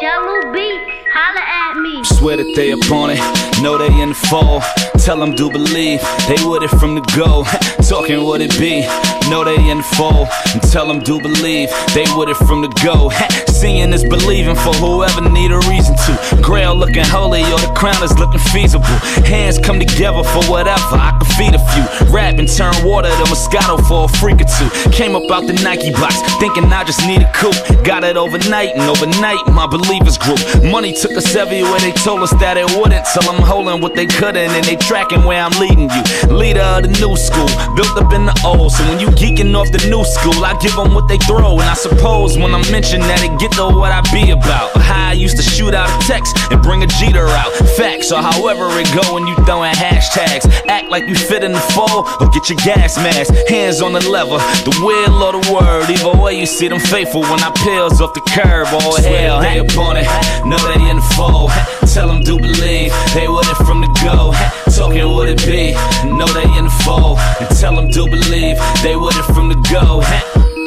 Jamu 0.01 0.53
Beats. 0.53 1.08
Holla 1.13 1.41
at 1.41 1.81
me. 1.81 2.05
Swear 2.05 2.37
that 2.37 2.53
they 2.55 2.71
upon 2.73 3.11
it, 3.11 3.21
know 3.63 3.79
they 3.79 3.93
in 4.01 4.11
the 4.11 4.15
fall. 4.15 4.61
Tell 4.99 5.19
them 5.19 5.35
do 5.35 5.51
believe, 5.51 6.01
they 6.29 6.37
with 6.45 6.63
it 6.63 6.73
from 6.79 6.95
the 6.95 7.01
go. 7.17 7.45
Talking 7.89 8.25
what 8.25 8.41
it 8.41 8.53
be, 8.59 8.85
know 9.31 9.45
they 9.45 9.57
in 9.57 9.79
the 9.79 9.89
fall. 9.97 10.29
And 10.53 10.63
tell 10.71 10.87
them 10.87 11.01
do 11.01 11.21
believe, 11.21 11.71
they 11.95 12.05
with 12.17 12.29
it 12.29 12.37
from 12.45 12.61
the 12.63 12.69
go. 12.85 13.11
Seeing 13.59 13.93
is 13.93 14.05
believing 14.05 14.55
for 14.55 14.75
whoever 14.77 15.23
need 15.31 15.51
a 15.51 15.59
reason 15.71 15.97
to. 15.97 16.43
Grail 16.43 16.77
looking 16.77 17.05
holy, 17.07 17.43
or 17.43 17.59
the 17.59 17.73
crown 17.75 18.03
is 18.05 18.17
looking 18.19 18.41
feasible. 18.53 18.87
Hands 19.25 19.59
come 19.59 19.81
together 19.81 20.23
for 20.23 20.45
whatever, 20.47 20.95
I 20.95 21.17
can 21.17 21.29
feed 21.35 21.55
a 21.55 21.63
few. 21.73 22.13
Rap 22.13 22.39
and 22.39 22.49
turn 22.49 22.75
water 22.85 23.09
to 23.09 23.25
Moscato 23.33 23.81
for 23.89 24.05
a 24.05 24.09
freak 24.21 24.41
or 24.45 24.49
two. 24.61 24.69
Came 24.91 25.17
up 25.17 25.31
out 25.31 25.47
the 25.47 25.55
Nike 25.65 25.91
box, 25.91 26.21
thinking 26.39 26.65
I 26.71 26.85
just 26.85 27.01
need 27.07 27.23
a 27.23 27.31
coupe. 27.33 27.57
Got 27.83 28.05
it 28.05 28.17
overnight, 28.17 28.77
and 28.77 28.85
overnight, 28.85 29.41
my 29.49 29.67
believers 29.67 30.19
grew. 30.19 30.37
Money 30.71 30.93
us 31.17 31.35
everywhere, 31.35 31.79
they 31.81 31.93
told 31.93 32.21
us 32.21 32.31
that 32.41 32.57
it 32.57 32.69
wouldn't. 32.77 33.07
So 33.07 33.21
I'm 33.25 33.41
holding 33.43 33.81
what 33.81 33.95
they 33.95 34.07
couldn't, 34.07 34.51
and 34.51 34.65
they 34.65 34.77
tracking 34.77 35.25
where 35.25 35.43
I'm 35.43 35.55
leading 35.59 35.89
you. 35.91 36.03
Leader 36.29 36.61
of 36.61 36.83
the 36.83 36.93
new 37.01 37.17
school, 37.17 37.49
built 37.75 37.95
up 37.97 38.13
in 38.13 38.27
the 38.27 38.35
old. 38.45 38.73
So 38.73 38.85
when 38.89 39.01
you 39.01 39.09
geeking 39.15 39.55
off 39.55 39.71
the 39.71 39.83
new 39.89 40.05
school, 40.05 40.45
I 40.45 40.57
give 40.59 40.75
them 40.77 40.95
what 40.95 41.09
they 41.09 41.19
throw. 41.19 41.59
And 41.59 41.69
I 41.69 41.75
suppose 41.75 42.37
when 42.37 42.55
I 42.55 42.61
mention 42.71 43.01
that, 43.07 43.23
it 43.23 43.39
get 43.39 43.53
to 43.59 43.71
what 43.71 43.93
I 43.93 44.03
be 44.13 44.31
about. 44.31 44.75
How 44.77 45.11
I 45.11 45.13
used 45.13 45.37
to 45.37 45.43
shoot 45.43 45.75
out 45.75 45.89
a 45.89 45.99
text 46.07 46.37
and 46.51 46.61
bring 46.63 46.83
a 46.83 46.89
Jeter 46.99 47.27
out. 47.27 47.53
Facts, 47.77 48.13
or 48.13 48.23
however 48.23 48.69
it 48.79 48.89
go 48.95 49.03
when 49.15 49.27
you 49.27 49.37
throwing 49.45 49.73
hashtags. 49.75 50.45
Act 50.69 50.89
like 50.91 51.07
you 51.09 51.15
fit 51.15 51.45
in 51.45 51.53
the 51.53 51.65
fold, 51.73 52.09
or 52.21 52.29
get 52.29 52.49
your 52.49 52.59
gas 52.65 52.97
mask. 52.99 53.35
Hands 53.49 53.81
on 53.81 53.93
the 53.93 54.03
lever, 54.09 54.39
the 54.65 54.75
wheel 54.85 55.15
or 55.23 55.33
the 55.33 55.45
word. 55.53 55.91
Either 55.91 56.17
way, 56.21 56.39
you 56.39 56.47
see 56.47 56.69
them 56.69 56.81
faithful 56.81 57.23
when 57.23 57.41
I 57.41 57.51
peels 57.65 58.01
off 58.01 58.15
the 58.15 58.21
curb. 58.21 58.69
Oh 58.71 59.01
hell, 59.03 59.41
they 59.41 59.59
upon 59.59 59.97
it, 59.97 60.07
know 60.45 60.59
in 60.89 60.97
the 60.97 61.09
fold. 61.17 61.51
Tell 61.93 62.09
them 62.09 62.21
do 62.21 62.39
believe, 62.39 62.93
they 63.15 63.29
with 63.29 63.49
it 63.49 63.61
from 63.67 63.81
the 63.81 63.91
go. 64.03 64.33
Talking 64.73 65.09
what 65.13 65.29
it 65.29 65.39
be, 65.45 65.75
know 66.09 66.27
they 66.33 66.49
in 66.59 66.65
the 66.65 66.77
fold. 66.85 67.19
And 67.41 67.49
tell 67.59 67.75
them 67.77 67.89
do 67.89 68.07
believe, 68.07 68.57
they 68.83 68.97
with 68.97 69.17
it 69.17 69.29
from 69.35 69.49
the 69.49 69.59
go. 69.69 70.01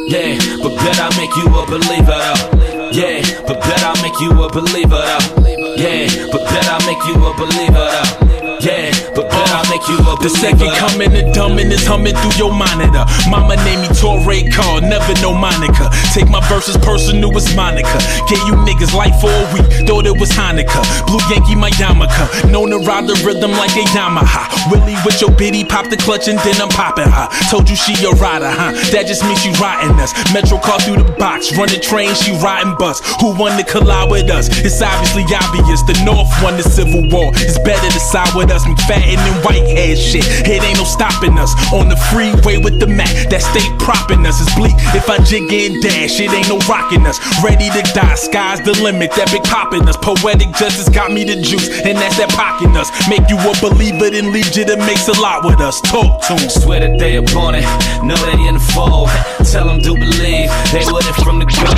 Yeah, 0.07 0.37
but 0.61 0.75
bet 0.83 0.99
I 0.99 1.09
make 1.17 1.33
you 1.39 1.47
a 1.55 1.65
believer 1.65 2.17
though. 2.17 2.91
Yeah, 2.91 3.21
but 3.47 3.59
bet 3.61 3.83
I 3.83 3.93
make 4.01 4.19
you 4.19 4.31
a 4.43 4.49
believer 4.49 4.99
though. 4.99 5.45
Yeah, 5.77 6.07
but 6.31 6.43
bet 6.51 6.67
I 6.67 6.77
make 6.85 7.01
you 7.07 7.15
a 7.25 7.33
believer 7.33 7.87
though. 7.93 8.40
Yeah, 8.61 8.93
but 9.17 9.25
bet 9.33 9.49
I 9.49 9.65
make 9.73 9.81
you 9.89 9.97
a 9.97 10.13
believer 10.21 10.21
The 10.21 10.29
second 10.29 10.69
coming, 10.77 11.09
the 11.09 11.25
dumbing 11.33 11.73
is 11.73 11.81
humming 11.81 12.13
through 12.13 12.37
your 12.37 12.53
monitor. 12.53 13.09
Mama 13.25 13.57
named 13.65 13.81
me 13.81 13.89
Torre 13.97 14.21
Carl, 14.53 14.85
never 14.85 15.17
no 15.17 15.33
Monica. 15.33 15.89
Take 16.13 16.29
my 16.29 16.45
verses 16.45 16.77
personal, 16.77 17.33
it's 17.33 17.49
Monica. 17.57 17.97
Gave 18.29 18.37
you 18.45 18.53
niggas 18.61 18.93
life 18.93 19.17
for 19.17 19.33
a 19.33 19.45
week, 19.49 19.65
thought 19.89 20.05
it 20.05 20.13
was 20.13 20.29
Hanukkah. 20.29 20.85
Blue 21.09 21.17
Yankee, 21.33 21.57
my 21.57 21.73
yarmulke. 21.81 22.53
Known 22.53 22.69
to 22.69 22.77
ride 22.85 23.09
the 23.09 23.17
rhythm 23.25 23.49
like 23.57 23.73
a 23.73 23.81
Yamaha. 23.97 24.45
Willie 24.69 24.93
with 25.09 25.17
your 25.17 25.33
bitty, 25.33 25.65
pop 25.65 25.89
the 25.89 25.97
clutch 25.97 26.29
and 26.29 26.37
then 26.45 26.61
I'm 26.61 26.69
popping 26.69 27.09
her. 27.09 27.33
Told 27.49 27.65
you 27.65 27.75
she 27.75 27.97
a 28.05 28.13
rider, 28.21 28.45
huh? 28.45 28.77
That 28.93 29.09
just 29.09 29.25
means 29.25 29.41
she 29.41 29.49
riding 29.57 29.97
us. 29.97 30.13
Metro 30.37 30.61
car 30.61 30.77
through 30.85 31.01
the 31.01 31.09
box, 31.17 31.49
running 31.57 31.81
train, 31.81 32.13
she 32.13 32.37
riding 32.37 32.77
bus. 32.77 33.01
Who 33.25 33.33
won 33.33 33.57
to 33.57 33.65
collide 33.65 34.11
with 34.13 34.29
us? 34.29 34.53
It's 34.61 34.85
obviously 34.85 35.25
obvious. 35.33 35.81
The 35.89 35.97
North 36.05 36.29
won 36.45 36.61
the 36.61 36.67
Civil 36.69 37.09
War. 37.09 37.33
It's 37.41 37.57
better 37.65 37.89
to 37.89 37.99
side 37.99 38.29
with 38.37 38.50
us. 38.51 38.67
McFadden 38.67 39.17
and 39.17 39.37
Whitehead 39.45 39.97
shit. 39.97 40.27
It 40.45 40.61
ain't 40.61 40.77
no 40.77 40.83
stopping 40.83 41.39
us. 41.39 41.55
On 41.71 41.87
the 41.87 41.97
freeway 42.11 42.57
with 42.59 42.79
the 42.79 42.87
Mac, 42.87 43.09
that 43.31 43.41
state 43.41 43.71
propping 43.79 44.25
us. 44.27 44.43
It's 44.43 44.53
bleak 44.55 44.75
if 44.93 45.09
I 45.09 45.17
jig 45.23 45.47
and 45.47 45.81
dash. 45.81 46.19
It 46.19 46.31
ain't 46.35 46.49
no 46.49 46.59
rocking 46.67 47.07
us. 47.07 47.17
Ready 47.41 47.71
to 47.71 47.81
die, 47.95 48.15
sky's 48.15 48.59
the 48.61 48.75
limit. 48.83 49.15
That 49.15 49.31
big 49.31 49.43
popping 49.43 49.87
us. 49.87 49.97
Poetic 49.97 50.51
justice 50.59 50.89
got 50.89 51.11
me 51.11 51.23
the 51.23 51.39
juice, 51.41 51.71
and 51.87 51.97
that's 51.97 52.17
that 52.19 52.29
pocking 52.35 52.75
us. 52.75 52.91
Make 53.07 53.23
you 53.31 53.39
a 53.39 53.55
believer, 53.63 54.11
then 54.11 54.31
lead 54.31 54.51
you 54.55 54.65
makes 54.85 55.07
a 55.07 55.19
lot 55.21 55.45
with 55.45 55.59
us. 55.61 55.79
Talk 55.81 56.21
to 56.27 56.33
'em. 56.33 56.49
Swear 56.49 56.79
that 56.81 56.99
they 56.99 57.15
upon 57.15 57.55
it, 57.55 57.65
know 58.03 58.15
they 58.15 58.47
in 58.47 58.55
the 58.55 58.59
fold. 58.73 59.09
Tell 59.51 59.65
them 59.67 59.79
do 59.79 59.95
believe, 59.95 60.49
they 60.71 60.83
with 60.91 61.07
it 61.07 61.15
from 61.23 61.39
the 61.39 61.45
go. 61.45 61.71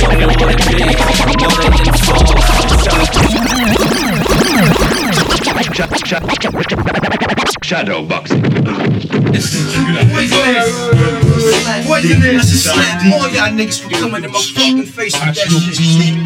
Tell 0.00 0.12
me 0.16 0.26
what 0.26 0.50
it 0.54 0.62
be, 0.68 0.78
know 1.40 1.50
they 1.60 1.66
in 1.66 1.86
the 1.90 1.98
fold. 2.06 2.36
Shadow 7.62 8.04
boxing. 8.06 8.42
Poisonous, 11.86 12.62
slap 12.62 13.02
all 13.12 13.28
y'all 13.30 13.50
niggas 13.50 13.80
for 13.80 13.90
coming 13.90 14.24
in 14.24 14.30
my 14.30 14.40
fucking 14.40 14.84
face 14.84 15.14
with 15.14 15.34
that 15.34 15.36
shit. 15.36 16.16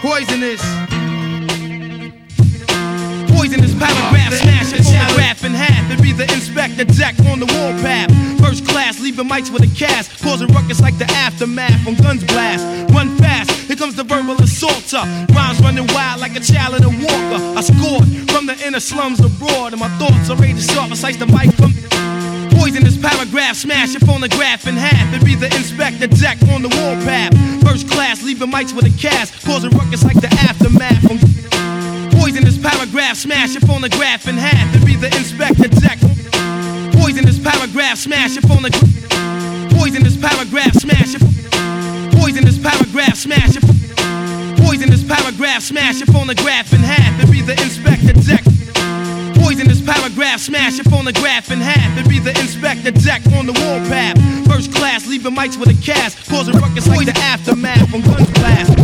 Poisonous. 0.00 0.62
Poisonous 3.36 3.74
paragraph, 3.74 4.32
smash 4.34 4.72
it, 4.72 4.84
paragraph 4.84 5.44
in 5.44 5.52
half. 5.52 5.90
It 5.90 6.02
be 6.02 6.12
the 6.12 6.24
Inspectah 6.24 6.86
Deck 6.96 7.18
on 7.26 7.40
the 7.40 7.46
warpath. 7.46 8.27
First 8.48 8.64
class, 8.66 8.98
leaving 8.98 9.28
mics 9.28 9.52
with 9.52 9.60
a 9.60 9.68
cast, 9.76 10.22
causing 10.22 10.48
ruckus 10.48 10.80
like 10.80 10.96
the 10.96 11.04
aftermath 11.20 11.84
when 11.84 11.96
guns 11.96 12.24
blast. 12.24 12.64
Run 12.94 13.14
fast, 13.18 13.50
here 13.68 13.76
comes 13.76 13.94
the 13.94 14.04
verbal 14.04 14.40
assaulter. 14.40 15.04
Uh, 15.04 15.26
rhymes 15.36 15.60
running 15.60 15.86
wild 15.92 16.22
like 16.22 16.34
a 16.34 16.40
child 16.40 16.72
in 16.76 16.82
a 16.82 16.88
walker. 16.88 17.40
I 17.58 17.60
scored 17.60 18.08
from 18.32 18.46
the 18.46 18.56
inner 18.64 18.80
slums 18.80 19.20
abroad, 19.20 19.76
and 19.76 19.80
my 19.80 19.90
thoughts 20.00 20.30
are 20.30 20.36
to 20.36 20.60
sharp. 20.62 20.90
I 20.90 20.94
slice 20.94 21.18
the 21.18 21.26
mic 21.26 21.52
from. 21.60 21.76
Poisonous 22.56 22.96
paragraph, 22.96 23.54
smash 23.54 23.92
your 23.92 24.00
phonograph 24.08 24.66
in 24.66 24.76
half. 24.76 25.12
It 25.12 25.26
be 25.26 25.34
the 25.34 25.48
Inspectah 25.48 26.08
Deck 26.18 26.40
on 26.48 26.62
the 26.62 26.72
warpath. 26.72 27.36
First 27.60 27.86
class, 27.90 28.24
leaving 28.24 28.50
mics 28.50 28.72
with 28.74 28.86
a 28.86 28.94
cast, 28.96 29.44
causing 29.44 29.76
ruckus 29.76 30.04
like 30.04 30.22
the 30.22 30.32
aftermath 30.48 31.04
from. 31.04 31.20
Poisonous 32.18 32.56
paragraph, 32.56 33.18
smash 33.18 33.52
your 33.52 33.60
phonograph 33.68 34.26
in 34.26 34.38
half. 34.38 34.74
It 34.74 34.86
be 34.86 34.96
the 34.96 35.08
Inspectah 35.08 35.68
Deck. 35.82 36.17
Poisonous 37.18 37.42
paragraph, 37.42 37.98
smash 37.98 38.34
your 38.36 38.42
phonograph. 38.42 38.80
Poisonous 39.74 40.16
paragraph, 40.16 40.72
smash 40.74 41.18
your. 41.18 42.12
Poisonous 42.12 42.58
paragraph, 42.62 43.16
smash 43.16 43.54
your 43.54 44.56
Poisonous 44.56 45.02
paragraph, 45.02 45.62
smash 45.62 45.98
your 45.98 46.06
phonograph 46.06 46.72
in 46.72 46.78
half 46.78 47.20
and 47.20 47.28
be 47.32 47.40
the 47.42 47.54
Inspectah 47.54 48.14
Deck. 48.24 48.44
Poisonous 49.42 49.82
paragraph, 49.82 50.38
smash 50.38 50.76
your 50.76 50.84
phonograph 50.84 51.50
in 51.50 51.58
half 51.58 51.98
and 51.98 52.08
be 52.08 52.20
the 52.20 52.30
Inspectah 52.30 52.94
Deck 53.02 53.26
on 53.36 53.46
the 53.46 53.52
warpath. 53.66 54.16
First 54.46 54.72
class, 54.72 55.08
leaving 55.08 55.34
mics 55.34 55.58
with 55.58 55.70
a 55.70 55.82
cast, 55.84 56.24
causing 56.30 56.54
ruckus 56.54 56.86
like 56.86 57.06
the 57.06 57.18
aftermath 57.18 57.90
from 57.90 58.02
guns 58.02 58.30
blast. 58.30 58.77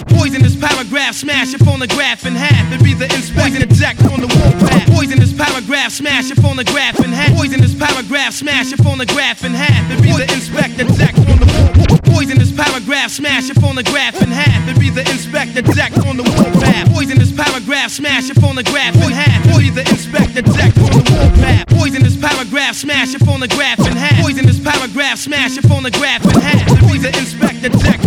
Paragraph, 0.94 1.16
smash 1.16 1.50
your 1.50 1.58
phonograph 1.58 2.24
in 2.24 2.34
half 2.38 2.70
and 2.70 2.78
be 2.78 2.94
the 2.94 3.06
Inspectah 3.10 3.66
Deck 3.66 3.98
on 4.14 4.22
the 4.22 4.30
warpath. 4.30 4.86
Poisonous 4.94 5.34
paragraph, 5.34 5.90
smash 5.90 6.30
your 6.30 6.38
phonograph 6.38 7.02
in 7.02 7.10
half. 7.10 7.34
Poisonous 7.34 7.74
paragraph, 7.74 8.32
smash 8.32 8.70
your 8.70 8.78
phonograph 8.78 9.42
in 9.42 9.50
half 9.50 9.90
and 9.90 10.00
be 10.00 10.14
the 10.14 10.22
Inspectah 10.30 10.86
Deck 10.94 11.18
on 11.18 11.42
the 11.42 11.50
warpath. 11.50 11.98
Poisonous 12.06 12.54
paragraph, 12.54 13.10
smash 13.10 13.50
your 13.50 13.58
phonograph 13.58 14.22
in 14.22 14.30
half 14.30 14.68
and 14.70 14.78
be 14.78 14.88
the 14.88 15.02
Inspectah 15.02 15.66
Deck 15.74 15.90
on 16.06 16.16
the 16.16 16.22
warpath. 16.22 16.86
Poisonous 16.94 17.32
paragraph, 17.34 17.90
smash 17.90 18.30
your 18.30 18.38
phonograph 18.38 18.94
in 18.94 19.10
half 19.10 19.46
and 19.50 19.58
be 19.58 19.70
the 19.74 19.82
Inspectah 19.90 20.46
Deck 20.54 20.78
on 20.78 20.94
the 20.94 21.02
warpath. 21.10 21.66
Poisonous 21.74 22.14
paragraph, 22.14 22.76
smash 22.78 23.10
your 23.10 23.26
phonograph 23.26 23.82
in 23.82 23.98
half. 23.98 24.22
Poisonous 24.22 24.62
paragraph, 24.62 25.18
smash 25.18 25.58
your 25.58 25.66
phonograph 25.66 26.22
in 26.22 26.38
half 26.38 26.70
and 26.70 26.86
be 26.86 27.02
the 27.02 27.10
Inspectah 27.10 27.82
Deck 27.82 28.03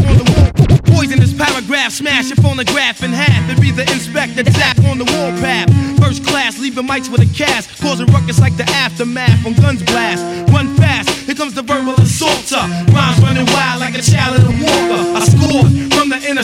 on 1.12 1.20
the 1.20 1.26
warpath. 1.26 1.32
Poisonous 1.32 1.34
paragraph, 1.34 1.92
smash 1.92 2.30
your 2.30 2.36
phonograph 2.38 3.04
in 3.04 3.12
half 3.12 3.50
and 3.50 3.62
be 3.62 3.72
the 3.72 3.84
Inspectah 3.84 4.44
Deck 4.44 4.78
on 4.90 4.98
the 4.98 5.06
wall 5.06 5.32
warpath. 5.32 5.70
First 6.00 6.26
class, 6.26 6.60
leaving 6.60 6.88
mics 6.88 7.10
with 7.10 7.22
a 7.22 7.34
cast, 7.34 7.82
causing 7.82 8.08
ruckus 8.08 8.40
like 8.40 8.56
the 8.58 8.64
aftermath 8.64 9.44
when 9.44 9.54
guns 9.56 9.84
blast. 9.84 10.24
Run 10.52 10.76
fast, 10.76 11.10
here 11.26 11.36
comes 11.36 11.54
the 11.54 11.62
verbal 11.62 11.97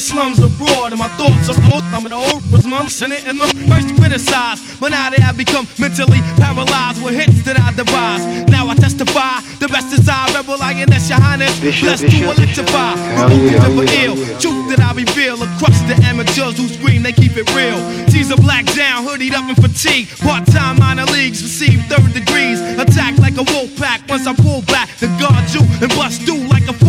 slums 0.04 0.40
abroad, 0.40 0.92
and 0.92 1.00
my 1.00 1.08
thoughts 1.16 1.48
are 1.48 1.56
float. 1.64 1.84
I'm 1.96 2.06
an 2.06 2.12
old 2.12 2.44
was 2.52 2.68
mum, 2.68 2.88
it 2.88 3.24
and 3.24 3.40
the 3.40 3.48
first 3.72 3.88
criticized, 3.96 4.80
but 4.80 4.92
now 4.92 5.10
they 5.10 5.22
have 5.24 5.38
become 5.38 5.66
mentally 5.80 6.20
paralyzed 6.36 7.00
with 7.00 7.16
hits 7.16 7.40
that 7.48 7.56
I 7.56 7.72
devise. 7.72 8.24
Now 8.52 8.68
I 8.68 8.76
testify, 8.76 9.40
the 9.64 9.72
best 9.72 9.96
is 9.96 10.10
I 10.10 10.28
rebel, 10.36 10.60
I 10.60 10.74
and 10.84 10.92
that's 10.92 11.08
your 11.08 11.20
highness. 11.20 11.56
Bishop, 11.64 11.88
Let's 11.88 12.02
Bishop, 12.02 12.20
do 12.20 12.32
a 12.32 12.34
litify, 12.36 13.00
remove 13.24 13.88
yeah, 13.88 14.04
ill. 14.04 14.16
Truth 14.44 14.76
that 14.76 14.82
I 14.84 14.92
reveal 14.92 15.40
across 15.40 15.80
the 15.88 15.96
amateurs 16.04 16.60
who 16.60 16.68
scream, 16.68 17.02
they 17.04 17.16
keep 17.16 17.40
it 17.40 17.48
real. 17.56 17.80
Teaser 18.12 18.36
black 18.36 18.66
down, 18.76 19.08
hoodied 19.08 19.32
up 19.32 19.48
in 19.48 19.56
fatigue. 19.56 20.12
Part 20.20 20.46
time 20.48 20.80
minor 20.80 21.08
leagues 21.16 21.42
receive 21.42 21.80
third 21.88 22.12
degrees. 22.12 22.60
Attack 22.76 23.18
like 23.24 23.40
a 23.40 23.46
wolf 23.56 23.72
pack 23.80 24.04
once 24.10 24.28
I 24.28 24.36
pull 24.36 24.62
back 24.68 24.92
the 25.00 25.08
guard 25.16 25.48
you 25.56 25.64
and 25.80 25.90
bust 25.96 26.28
through 26.28 26.44
like 26.52 26.68
a. 26.68 26.83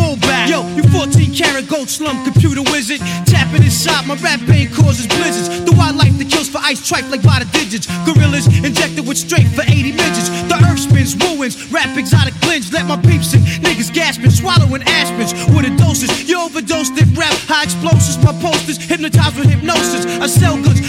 Yo, 0.46 0.60
you 0.76 0.82
14 0.92 1.32
karat 1.32 1.68
gold 1.68 1.88
slum 1.88 2.22
computer 2.22 2.62
wizard. 2.68 3.00
Tapping 3.24 3.62
inside 3.62 4.06
my 4.06 4.14
rap 4.16 4.40
pain 4.44 4.68
causes 4.68 5.06
blizzards. 5.06 5.48
The 5.64 5.72
wildlife 5.72 6.18
that 6.18 6.28
kills 6.28 6.48
for 6.48 6.60
ice 6.60 6.84
trife 6.84 7.08
like 7.10 7.22
by 7.22 7.40
the 7.40 7.48
digits. 7.48 7.88
Gorillas 8.04 8.46
injected 8.60 9.08
with 9.08 9.16
strength 9.16 9.56
for 9.56 9.62
80 9.62 9.92
midgets. 9.92 10.28
The 10.52 10.60
earth 10.68 10.80
spins, 10.80 11.16
ruins, 11.16 11.56
rap 11.72 11.96
exotic 11.96 12.34
blends. 12.40 12.72
Let 12.72 12.84
my 12.84 13.00
peeps 13.00 13.32
in, 13.32 13.40
niggas 13.64 13.92
gasping, 13.92 14.30
swallowing 14.30 14.82
aspens 14.84 15.32
with 15.56 15.64
a 15.64 15.72
doses. 15.80 16.28
You 16.28 16.40
overdosed 16.44 16.92
it, 17.00 17.08
rap 17.16 17.32
high 17.48 17.64
explosives. 17.64 18.20
My 18.22 18.36
posters 18.44 18.76
hypnotized 18.76 19.38
with 19.38 19.48
hypnosis. 19.48 20.04
I 20.20 20.26
sell 20.26 20.60
goods, 20.60 20.80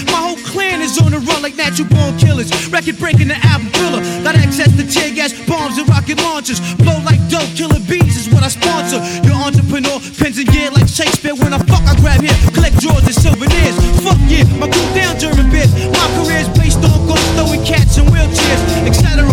like 1.45 1.57
natural 1.57 1.87
born 1.93 2.17
killers. 2.17 2.49
Record 2.73 2.97
breaking 2.97 3.29
the 3.29 3.37
album 3.45 3.69
filler. 3.77 4.01
Got 4.25 4.33
access 4.33 4.65
to 4.73 4.81
tear 4.81 5.13
gas, 5.13 5.29
bombs, 5.45 5.77
and 5.77 5.87
rocket 5.87 6.17
launchers. 6.17 6.57
Blow 6.81 6.97
like 7.05 7.21
dope, 7.29 7.45
killer 7.53 7.77
bees 7.85 8.17
is 8.17 8.33
what 8.33 8.41
I 8.41 8.49
sponsor. 8.49 8.97
Your 9.21 9.37
entrepreneur, 9.37 10.01
pens 10.17 10.41
and 10.41 10.49
gear 10.49 10.71
like 10.71 10.87
Shakespeare. 10.87 11.35
When 11.35 11.53
I 11.53 11.59
fuck, 11.69 11.85
I 11.85 11.93
grab 12.01 12.21
here, 12.25 12.33
collect 12.49 12.81
drawers 12.81 13.05
and 13.05 13.13
souvenirs. 13.13 13.77
Fuck 14.01 14.17
yeah, 14.25 14.49
my 14.57 14.65
cool 14.73 14.89
down 14.97 15.19
German 15.21 15.51
beers. 15.53 15.69
My 15.93 16.07
career's 16.17 16.49
based 16.57 16.81
on 16.81 17.05
ghosts 17.05 17.29
throwing 17.37 17.61
cats 17.61 17.93
in 18.01 18.09
wheelchairs, 18.09 18.61
etc. 18.89 19.29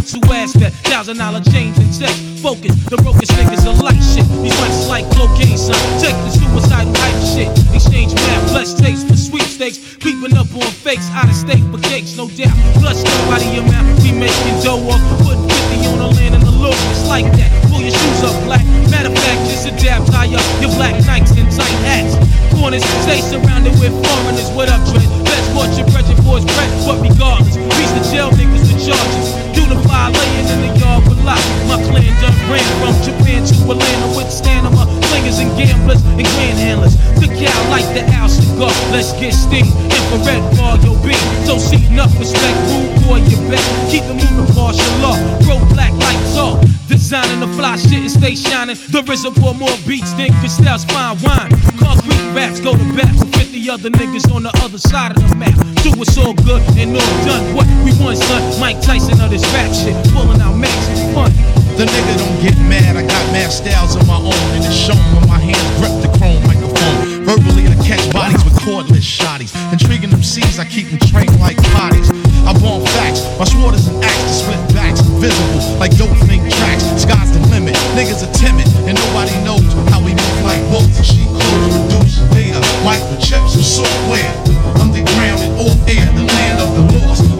cause 0.00 0.12
who 0.12 0.60
that 0.60 0.72
thousand 0.88 1.18
dollar 1.18 1.40
chains 1.52 1.76
and 1.76 1.90
checks. 1.92 2.16
Focus, 2.40 2.74
the 2.88 2.96
brokest 2.98 3.30
niggas 3.32 3.62
are 3.68 3.76
like 3.82 4.00
shit. 4.00 4.26
These 4.42 4.56
rhymes 4.58 4.88
like 4.88 5.06
cocaine, 5.14 5.58
son. 5.58 5.76
Check 6.00 6.16
the 6.24 6.30
suicidal 6.32 6.94
hype 6.96 7.20
shit. 7.22 7.50
Exchange 7.74 8.14
map, 8.14 8.40
blessed 8.50 8.78
taste 8.78 9.06
for 9.06 9.16
sweepstakes. 9.16 9.78
Creeping 10.00 10.34
up 10.36 10.50
on 10.54 10.66
fakes, 10.82 11.08
out 11.12 11.28
of 11.28 11.36
state 11.36 11.62
for 11.70 11.78
cakes, 11.92 12.16
no 12.16 12.28
doubt. 12.28 12.56
Plus 12.80 13.04
nobody 13.04 13.58
amount, 13.60 13.86
we 14.02 14.12
making 14.12 14.56
dough 14.64 14.80
off. 14.90 15.02
Putting 15.22 15.46
50 15.46 15.86
on 15.92 15.98
the 15.98 16.10
land 16.16 16.34
and 16.34 16.44
the 16.44 16.50
look. 16.50 16.76
It's 16.90 17.06
like 17.06 17.28
that. 17.38 17.50
Pull 17.68 17.84
your 17.84 17.94
shoes 17.94 18.22
up 18.24 18.36
black. 18.48 18.64
Matter 18.90 19.12
of 19.12 19.18
fact, 19.18 19.40
just 19.50 19.68
adapt, 19.68 20.10
tie 20.10 20.32
up 20.32 20.46
your 20.58 20.72
black 20.80 20.96
Nikes 21.04 21.36
and 21.36 21.50
tight 21.52 21.78
hats. 21.86 22.16
Corners, 22.56 22.84
stay 23.04 23.20
surrounded 23.20 23.76
with 23.78 23.92
foreigners. 23.92 24.50
What 24.56 24.68
up, 24.68 24.82
Trent? 24.90 25.10
Best 25.24 25.46
watch 25.54 25.76
your 25.78 25.86
brethren 25.92 26.18
boys, 26.24 26.44
Brett. 26.44 26.70
But 26.82 26.98
regardless, 27.02 27.56
reach 27.56 27.92
the 27.94 28.02
jail 28.10 28.30
niggas 28.34 28.71
charges. 28.86 29.52
The 29.72 29.80
fly 29.88 30.12
laying 30.12 30.48
in 30.52 30.60
the 30.68 30.72
yard 30.84 31.00
with 31.08 31.24
lock. 31.24 31.40
My 31.64 31.80
clan 31.88 32.12
done 32.20 32.36
ran 32.52 32.60
from 32.76 32.92
Japan 33.00 33.40
to 33.40 33.56
Atlanta 33.72 34.08
with 34.12 34.28
stand 34.28 34.66
on 34.66 34.76
my 34.76 34.84
slingers 35.08 35.38
and 35.40 35.48
gamblers 35.56 36.04
and 36.04 36.28
grand 36.28 36.58
handlers. 36.60 36.92
Took 37.16 37.32
out 37.40 37.64
like 37.72 37.88
the 37.96 38.04
owl 38.12 38.28
cigar. 38.28 38.68
Let's 38.92 39.16
get 39.16 39.32
sting. 39.32 39.64
Infrared 39.88 40.44
bar, 40.60 40.76
yo, 40.84 40.92
beat. 41.00 41.16
So 41.48 41.56
see 41.56 41.80
enough 41.88 42.12
respect. 42.20 42.52
Rude 42.68 42.92
boy, 43.08 43.24
you 43.32 43.40
bet. 43.48 43.64
Keep 43.88 44.04
it 44.12 44.16
moving, 44.20 44.52
martial 44.52 44.92
law. 45.00 45.16
Bro, 45.40 45.64
black 45.72 45.96
lights 45.96 46.36
off. 46.36 46.60
Designing 46.84 47.40
the 47.40 47.48
fly 47.56 47.80
shit 47.80 48.04
and 48.04 48.12
stay 48.12 48.36
shining. 48.36 48.76
The 48.92 49.00
pour 49.40 49.54
more 49.54 49.72
beats 49.88 50.12
than 50.20 50.28
Costell's 50.44 50.84
fine 50.84 51.16
wine. 51.24 51.48
Concrete 51.80 52.20
raps 52.36 52.60
go 52.60 52.76
to 52.76 52.86
bat 52.92 53.08
with 53.16 53.32
50 53.40 53.70
other 53.70 53.88
niggas 53.88 54.28
on 54.28 54.42
the 54.42 54.52
other 54.60 54.76
side 54.76 55.16
of 55.16 55.22
the 55.24 55.34
map. 55.36 55.56
Do 55.80 55.96
it's 55.96 56.18
all 56.18 56.34
good 56.44 56.60
and 56.76 56.92
all 56.92 57.14
done. 57.24 57.56
What 57.56 57.64
we 57.80 57.96
want, 57.96 58.18
son? 58.18 58.42
Mike 58.72 58.80
Tyson 58.80 59.20
of 59.20 59.28
this 59.28 59.44
rap 59.52 59.68
shit. 59.68 59.92
Pulling 60.16 60.40
out 60.40 60.56
max 60.56 60.72
fun. 61.12 61.28
The 61.76 61.84
nigga 61.84 62.12
don't 62.16 62.40
get 62.40 62.56
mad, 62.72 62.96
I 62.96 63.04
got 63.04 63.20
mad 63.28 63.52
styles 63.52 63.96
of 63.96 64.08
my 64.08 64.16
own, 64.16 64.32
and 64.56 64.64
it's 64.64 64.72
shown 64.72 64.96
when 65.12 65.28
my 65.28 65.36
hands 65.36 65.60
grip 65.76 65.92
the 66.00 66.08
chrome 66.16 66.40
microphone. 66.48 67.20
Verbally, 67.28 67.68
I 67.68 67.76
catch 67.84 68.00
bodies 68.16 68.40
with 68.48 68.56
cordless 68.64 69.04
shotties. 69.04 69.52
Intriguing 69.76 70.08
them 70.08 70.22
C's, 70.22 70.58
I 70.58 70.64
keep 70.64 70.88
them 70.88 71.04
trained 71.04 71.36
like 71.36 71.60
bodies. 71.76 72.08
I 72.48 72.56
bomb 72.64 72.80
facts, 72.96 73.28
my 73.36 73.44
sword 73.44 73.76
is 73.76 73.92
an 73.92 74.00
axe 74.00 74.24
to 74.24 74.32
split 74.40 74.62
backs, 74.72 75.04
invisible 75.04 75.76
like 75.76 75.92
dope 76.00 76.16
fake 76.24 76.48
tracks. 76.56 76.88
Sky's 76.96 77.28
the 77.28 77.44
limit, 77.52 77.76
niggas 77.92 78.24
are 78.24 78.32
timid, 78.40 78.68
and 78.88 78.96
nobody 78.96 79.36
knows 79.44 79.68
how 79.92 80.00
we 80.00 80.16
move 80.16 80.38
like 80.48 80.64
wolves. 80.72 80.96
She 81.04 81.28
clothes, 81.28 81.76
reduce 81.76 82.24
data, 82.32 82.60
microchips 82.88 83.52
and 83.52 83.68
software. 83.68 84.32
Underground 84.80 85.44
and 85.44 85.60
off 85.60 85.76
air, 85.92 86.08
the 86.16 86.24
land 86.24 86.56
of 86.64 86.72
the 86.72 86.91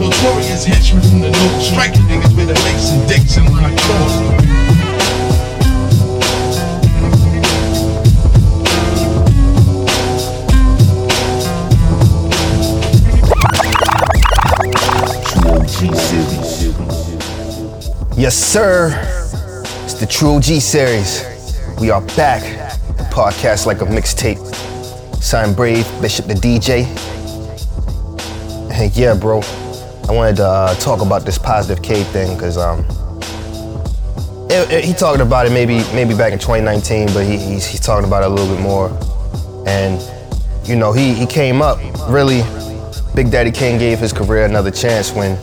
lost. 0.03 0.23
Notorious 0.23 0.65
henchmen 0.65 1.01
from 1.01 1.19
the 1.21 1.31
north, 1.31 1.63
striking 1.63 2.01
niggas 2.03 2.35
with 2.35 2.49
lace 2.49 2.91
and 2.91 3.07
dicks 3.07 3.37
and 3.37 3.47
claws. 3.47 4.43
Yes, 18.15 18.37
sir. 18.37 18.91
It's 19.83 19.95
the 19.95 20.05
True 20.05 20.35
OG 20.35 20.43
series. 20.43 21.25
We 21.81 21.89
are 21.89 21.99
back. 22.15 22.41
The 22.95 23.03
podcast 23.11 23.65
like 23.65 23.81
a 23.81 23.85
mixtape. 23.85 24.39
Sign 25.21 25.53
Brave, 25.53 25.85
Bishop 26.01 26.27
the 26.27 26.35
DJ. 26.35 26.85
And 28.71 28.95
yeah, 28.95 29.13
bro, 29.13 29.41
I 30.07 30.11
wanted 30.11 30.35
to 30.37 30.45
uh, 30.45 30.75
talk 30.75 31.01
about 31.01 31.25
this 31.25 31.37
positive 31.37 31.83
K 31.83 32.03
thing 32.03 32.35
because 32.35 32.57
um, 32.57 32.83
he 34.69 34.93
talked 34.93 35.21
about 35.21 35.45
it 35.45 35.51
maybe 35.51 35.77
maybe 35.93 36.15
back 36.15 36.33
in 36.33 36.39
2019, 36.39 37.13
but 37.13 37.25
he, 37.25 37.37
he's, 37.37 37.65
he's 37.65 37.79
talking 37.79 38.07
about 38.07 38.23
it 38.23 38.27
a 38.27 38.29
little 38.29 38.53
bit 38.53 38.61
more. 38.61 38.89
And 39.65 40.01
you 40.67 40.75
know, 40.75 40.91
he 40.91 41.13
he 41.13 41.25
came 41.25 41.61
up 41.61 41.79
really 42.09 42.43
Big 43.15 43.29
Daddy 43.29 43.51
Kane 43.51 43.77
gave 43.77 43.99
his 43.99 44.11
career 44.11 44.45
another 44.45 44.71
chance 44.71 45.11
when 45.11 45.35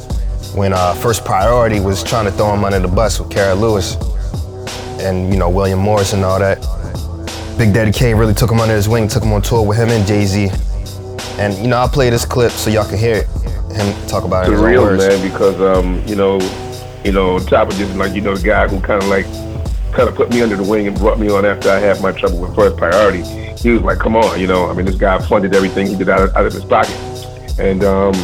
when 0.55 0.73
uh, 0.73 0.95
First 0.95 1.25
Priority 1.25 1.79
was 1.79 2.03
trying 2.03 2.25
to 2.25 2.33
throw 2.33 2.53
him 2.53 2.65
under 2.65 2.81
the 2.81 2.89
bus 2.89 3.21
with 3.21 3.31
Cara 3.31 3.55
Lewis 3.55 3.97
and 5.01 5.33
you 5.33 5.39
know 5.39 5.49
William 5.49 5.79
Morris 5.79 6.13
and 6.13 6.25
all 6.25 6.39
that. 6.39 6.59
Big 7.57 7.73
Daddy 7.73 7.93
Kane 7.93 8.17
really 8.17 8.35
took 8.35 8.51
him 8.51 8.59
under 8.59 8.75
his 8.75 8.89
wing, 8.89 9.07
took 9.07 9.23
him 9.23 9.33
on 9.33 9.43
tour 9.43 9.67
with 9.67 9.79
him 9.79 9.91
and 9.91 10.07
Jay 10.07 10.25
Z. 10.25 10.51
And 11.39 11.55
you 11.59 11.69
know 11.69 11.77
I'll 11.77 11.89
play 11.89 12.11
this 12.11 12.25
clip 12.25 12.51
so 12.51 12.71
y'all 12.71 12.89
can 12.89 12.99
hear 12.99 13.17
it, 13.17 13.29
him 13.75 14.09
talk 14.09 14.25
about 14.25 14.47
it 14.49 14.53
It's 14.53 14.61
real, 14.63 14.83
words. 14.83 15.07
man, 15.07 15.31
because 15.31 15.61
um, 15.61 16.03
you 16.07 16.17
know, 16.17 16.41
you 17.05 17.13
know, 17.13 17.37
on 17.37 17.47
top 17.47 17.69
of 17.69 17.75
just 17.77 17.95
like 17.97 18.15
you 18.15 18.21
know, 18.21 18.35
the 18.35 18.47
guy 18.47 18.69
who 18.69 18.81
kind 18.81 19.03
of 19.03 19.09
like 19.09 19.27
kind 19.93 20.09
of 20.09 20.15
put 20.15 20.31
me 20.31 20.41
under 20.43 20.57
the 20.57 20.63
wing 20.63 20.87
and 20.87 20.97
brought 20.97 21.19
me 21.19 21.29
on 21.31 21.45
after 21.45 21.71
I 21.71 21.79
had 21.79 22.01
my 22.01 22.13
trouble 22.13 22.41
with 22.41 22.55
first 22.55 22.77
priority. 22.77 23.23
He 23.59 23.71
was 23.71 23.83
like, 23.83 23.99
"Come 23.99 24.17
on, 24.17 24.41
you 24.41 24.47
know, 24.47 24.71
I 24.71 24.73
mean, 24.75 24.87
this 24.87 24.95
guy 24.97 25.19
funded 25.27 25.55
everything 25.55 25.87
he 25.87 25.97
did 25.97 26.09
out 26.09 26.23
of, 26.23 26.37
out 26.37 26.47
of 26.47 26.53
his 26.53 26.65
pocket," 26.65 26.97
and 27.59 27.83
um, 27.85 28.15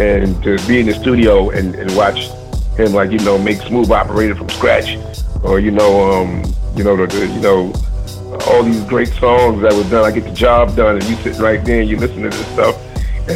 and 0.00 0.42
to 0.42 0.58
be 0.66 0.80
in 0.80 0.86
the 0.86 0.94
studio 0.94 1.50
and, 1.50 1.74
and 1.76 1.94
watch 1.96 2.28
him 2.76 2.92
like 2.92 3.10
you 3.12 3.18
know 3.20 3.38
make 3.38 3.58
smooth 3.62 3.90
operator 3.90 4.34
from 4.34 4.48
scratch, 4.48 4.96
or 5.42 5.60
you 5.60 5.70
know, 5.70 6.12
um, 6.12 6.42
you 6.76 6.82
know, 6.82 6.96
the, 6.96 7.06
the 7.06 7.26
you 7.26 7.40
know 7.40 7.72
all 8.48 8.64
these 8.64 8.82
great 8.84 9.08
songs 9.08 9.62
that 9.62 9.72
was 9.72 9.88
done. 9.90 10.04
I 10.04 10.10
get 10.10 10.24
the 10.24 10.32
job 10.34 10.74
done, 10.74 10.96
and 10.96 11.04
you 11.04 11.14
sitting 11.16 11.40
right 11.40 11.64
there 11.64 11.80
and 11.82 11.88
you 11.88 11.96
listen 11.96 12.22
to 12.22 12.30
this 12.30 12.46
stuff, 12.48 12.74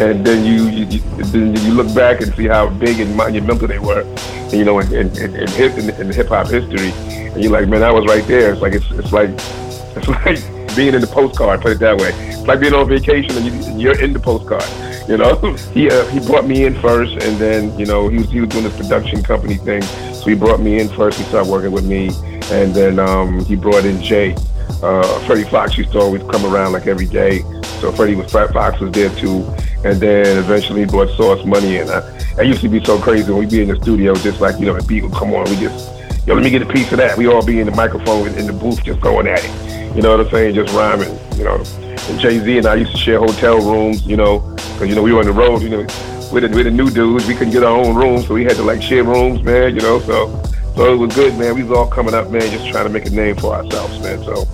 and 0.00 0.24
then 0.24 0.44
you, 0.44 0.68
you, 0.68 0.84
you 0.86 1.00
then 1.24 1.56
you 1.56 1.72
look 1.72 1.92
back 1.94 2.20
and 2.20 2.34
see 2.34 2.46
how 2.46 2.68
big 2.68 3.00
and 3.00 3.14
monumental 3.16 3.66
they 3.66 3.78
were, 3.78 4.02
you 4.50 4.64
know, 4.64 4.78
in 4.78 4.92
in, 4.92 5.34
in, 5.34 5.48
hip, 5.48 5.76
in, 5.78 5.90
in 5.90 6.12
hip 6.12 6.28
hop 6.28 6.48
history, 6.48 6.90
and 6.90 7.42
you're 7.42 7.52
like, 7.52 7.68
man, 7.68 7.82
I 7.82 7.90
was 7.90 8.06
right 8.06 8.26
there. 8.26 8.52
It's 8.52 8.62
like 8.62 8.74
it's 8.74 8.90
it's 8.92 9.12
like 9.12 9.30
it's 9.96 10.08
like 10.08 10.76
being 10.76 10.94
in 10.94 11.00
the 11.00 11.06
postcard. 11.06 11.60
Put 11.60 11.72
it 11.72 11.80
that 11.80 11.98
way. 11.98 12.10
It's 12.28 12.46
like 12.46 12.60
being 12.60 12.74
on 12.74 12.88
vacation 12.88 13.36
and 13.36 13.46
you, 13.46 13.78
you're 13.78 14.00
in 14.00 14.12
the 14.12 14.20
postcard. 14.20 14.64
You 15.08 15.16
know, 15.16 15.34
he 15.72 15.90
uh, 15.90 16.06
he 16.06 16.20
brought 16.20 16.46
me 16.46 16.64
in 16.64 16.74
first, 16.80 17.14
and 17.24 17.36
then 17.38 17.76
you 17.78 17.86
know 17.86 18.08
he 18.08 18.18
was 18.18 18.30
he 18.30 18.40
was 18.40 18.50
doing 18.50 18.64
this 18.64 18.76
production 18.76 19.22
company 19.22 19.56
thing, 19.56 19.82
so 19.82 20.26
he 20.26 20.34
brought 20.34 20.60
me 20.60 20.80
in 20.80 20.88
first. 20.88 21.18
He 21.18 21.24
started 21.24 21.50
working 21.50 21.72
with 21.72 21.86
me, 21.86 22.10
and 22.52 22.74
then 22.74 22.98
um, 22.98 23.44
he 23.46 23.56
brought 23.56 23.84
in 23.84 24.02
Jay. 24.02 24.36
Uh, 24.82 25.18
Freddie 25.26 25.44
Foxxx 25.44 25.78
used 25.78 25.92
to 25.92 25.98
always 25.98 26.22
come 26.24 26.44
around 26.44 26.72
like 26.72 26.86
every 26.86 27.06
day, 27.06 27.40
so 27.80 27.90
Freddie 27.90 28.14
was 28.14 28.30
Fox 28.30 28.78
was 28.80 28.92
there 28.92 29.08
too, 29.16 29.42
and 29.84 30.00
then 30.00 30.38
eventually 30.38 30.84
brought 30.84 31.08
Sauce 31.16 31.44
Money 31.44 31.76
in. 31.76 31.88
I, 31.88 32.02
I 32.38 32.42
used 32.42 32.60
to 32.60 32.68
be 32.68 32.84
so 32.84 32.98
crazy 32.98 33.30
when 33.30 33.40
we 33.40 33.46
be 33.46 33.62
in 33.62 33.68
the 33.68 33.76
studio, 33.76 34.14
just 34.14 34.40
like 34.40 34.58
you 34.58 34.66
know, 34.66 34.74
the 34.74 34.86
beat 34.86 35.02
would 35.02 35.12
come 35.12 35.32
on, 35.34 35.48
we 35.50 35.56
just 35.56 35.90
yo, 36.26 36.34
let 36.34 36.44
me 36.44 36.50
get 36.50 36.62
a 36.62 36.66
piece 36.66 36.90
of 36.92 36.98
that. 36.98 37.16
We 37.16 37.26
all 37.26 37.44
be 37.44 37.60
in 37.60 37.66
the 37.66 37.74
microphone 37.74 38.28
in 38.28 38.46
the 38.46 38.52
booth 38.52 38.84
just 38.84 39.00
going 39.00 39.26
at 39.26 39.40
it. 39.42 39.96
You 39.96 40.02
know 40.02 40.16
what 40.16 40.26
I'm 40.26 40.30
saying? 40.30 40.54
Just 40.54 40.72
rhyming. 40.74 41.18
You 41.36 41.44
know, 41.44 41.64
and 42.08 42.20
Jay 42.20 42.38
Z 42.38 42.58
and 42.58 42.66
I 42.66 42.74
used 42.74 42.92
to 42.92 42.98
share 42.98 43.18
hotel 43.18 43.56
rooms. 43.58 44.06
You 44.06 44.16
know, 44.16 44.40
because 44.74 44.88
you 44.88 44.94
know 44.94 45.02
we 45.02 45.12
were 45.12 45.20
on 45.20 45.26
the 45.26 45.32
road. 45.32 45.62
You 45.62 45.70
know, 45.70 45.86
we're 46.32 46.40
the, 46.40 46.48
we're 46.54 46.64
the 46.64 46.70
new 46.70 46.90
dudes. 46.90 47.26
We 47.26 47.34
couldn't 47.34 47.52
get 47.52 47.64
our 47.64 47.76
own 47.76 47.96
rooms, 47.96 48.26
so 48.26 48.34
we 48.34 48.44
had 48.44 48.56
to 48.56 48.62
like 48.62 48.82
share 48.82 49.04
rooms, 49.04 49.42
man. 49.42 49.74
You 49.74 49.80
know, 49.80 50.00
so 50.00 50.42
so 50.76 50.92
it 50.92 50.96
was 50.96 51.14
good, 51.14 51.36
man. 51.38 51.54
We 51.54 51.62
was 51.64 51.76
all 51.76 51.88
coming 51.88 52.14
up, 52.14 52.30
man, 52.30 52.42
just 52.42 52.68
trying 52.68 52.84
to 52.84 52.90
make 52.90 53.06
a 53.06 53.10
name 53.10 53.36
for 53.36 53.54
ourselves, 53.54 53.98
man. 54.00 54.22
So 54.22 54.46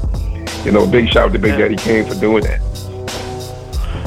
you 0.64 0.72
know, 0.72 0.86
big 0.86 1.08
shout 1.08 1.26
out 1.28 1.32
to 1.32 1.38
Big 1.38 1.58
Daddy 1.58 1.76
Kane 1.76 2.06
for 2.06 2.14
doing 2.14 2.44
that. 2.44 2.60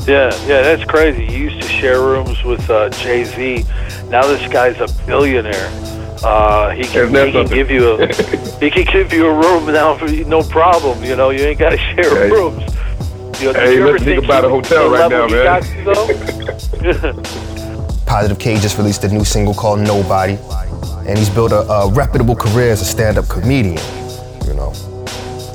Yeah, 0.08 0.32
yeah, 0.48 0.62
that's 0.62 0.86
crazy. 0.86 1.26
You 1.26 1.50
used 1.50 1.62
to 1.62 1.68
share 1.68 2.00
rooms 2.02 2.42
with 2.44 2.70
uh, 2.70 2.90
Jay 2.92 3.26
Z. 3.26 3.66
Now 4.10 4.26
this 4.26 4.48
guy's 4.52 4.80
a 4.80 4.88
billionaire. 5.06 5.70
Uh, 6.24 6.70
he 6.72 6.84
can, 6.84 7.10
he 7.14 7.32
can 7.32 7.46
give 7.48 7.70
you 7.70 7.92
a 7.94 8.08
he 8.60 8.70
can 8.72 8.86
give 8.86 9.12
you 9.14 9.28
a 9.28 9.34
room 9.34 9.66
now 9.72 9.98
for 9.98 10.08
no 10.08 10.42
problem. 10.44 11.04
You 11.04 11.16
know, 11.18 11.30
you 11.32 11.42
ain't 11.42 11.60
got 11.60 11.72
to 11.72 11.78
share 11.78 12.10
Hey. 12.10 12.30
rooms. 12.32 12.64
You 13.42 13.52
know, 13.54 13.60
Hey, 13.60 13.74
you 13.76 13.82
ever 13.84 13.92
let's 13.92 14.04
think 14.06 14.22
think 14.22 14.24
about 14.24 14.46
a 14.46 14.50
hotel 14.50 14.90
the 14.90 14.98
right 14.98 15.12
now, 15.12 15.28
he 15.28 15.36
man. 15.36 15.62
to, 17.14 17.24
Positive 18.08 18.40
K 18.40 18.56
just 18.60 18.78
released 18.78 19.04
a 19.04 19.10
new 19.10 19.26
single 19.26 19.54
called 19.54 19.82
Nobody, 19.82 20.38
and 21.06 21.18
he's 21.20 21.30
built 21.30 21.52
a, 21.52 21.60
a 21.70 21.92
reputable 21.92 22.36
career 22.36 22.72
as 22.72 22.82
a 22.82 22.86
stand-up 22.86 23.28
comedian. 23.28 23.78
You 24.48 24.54
know, 24.56 24.72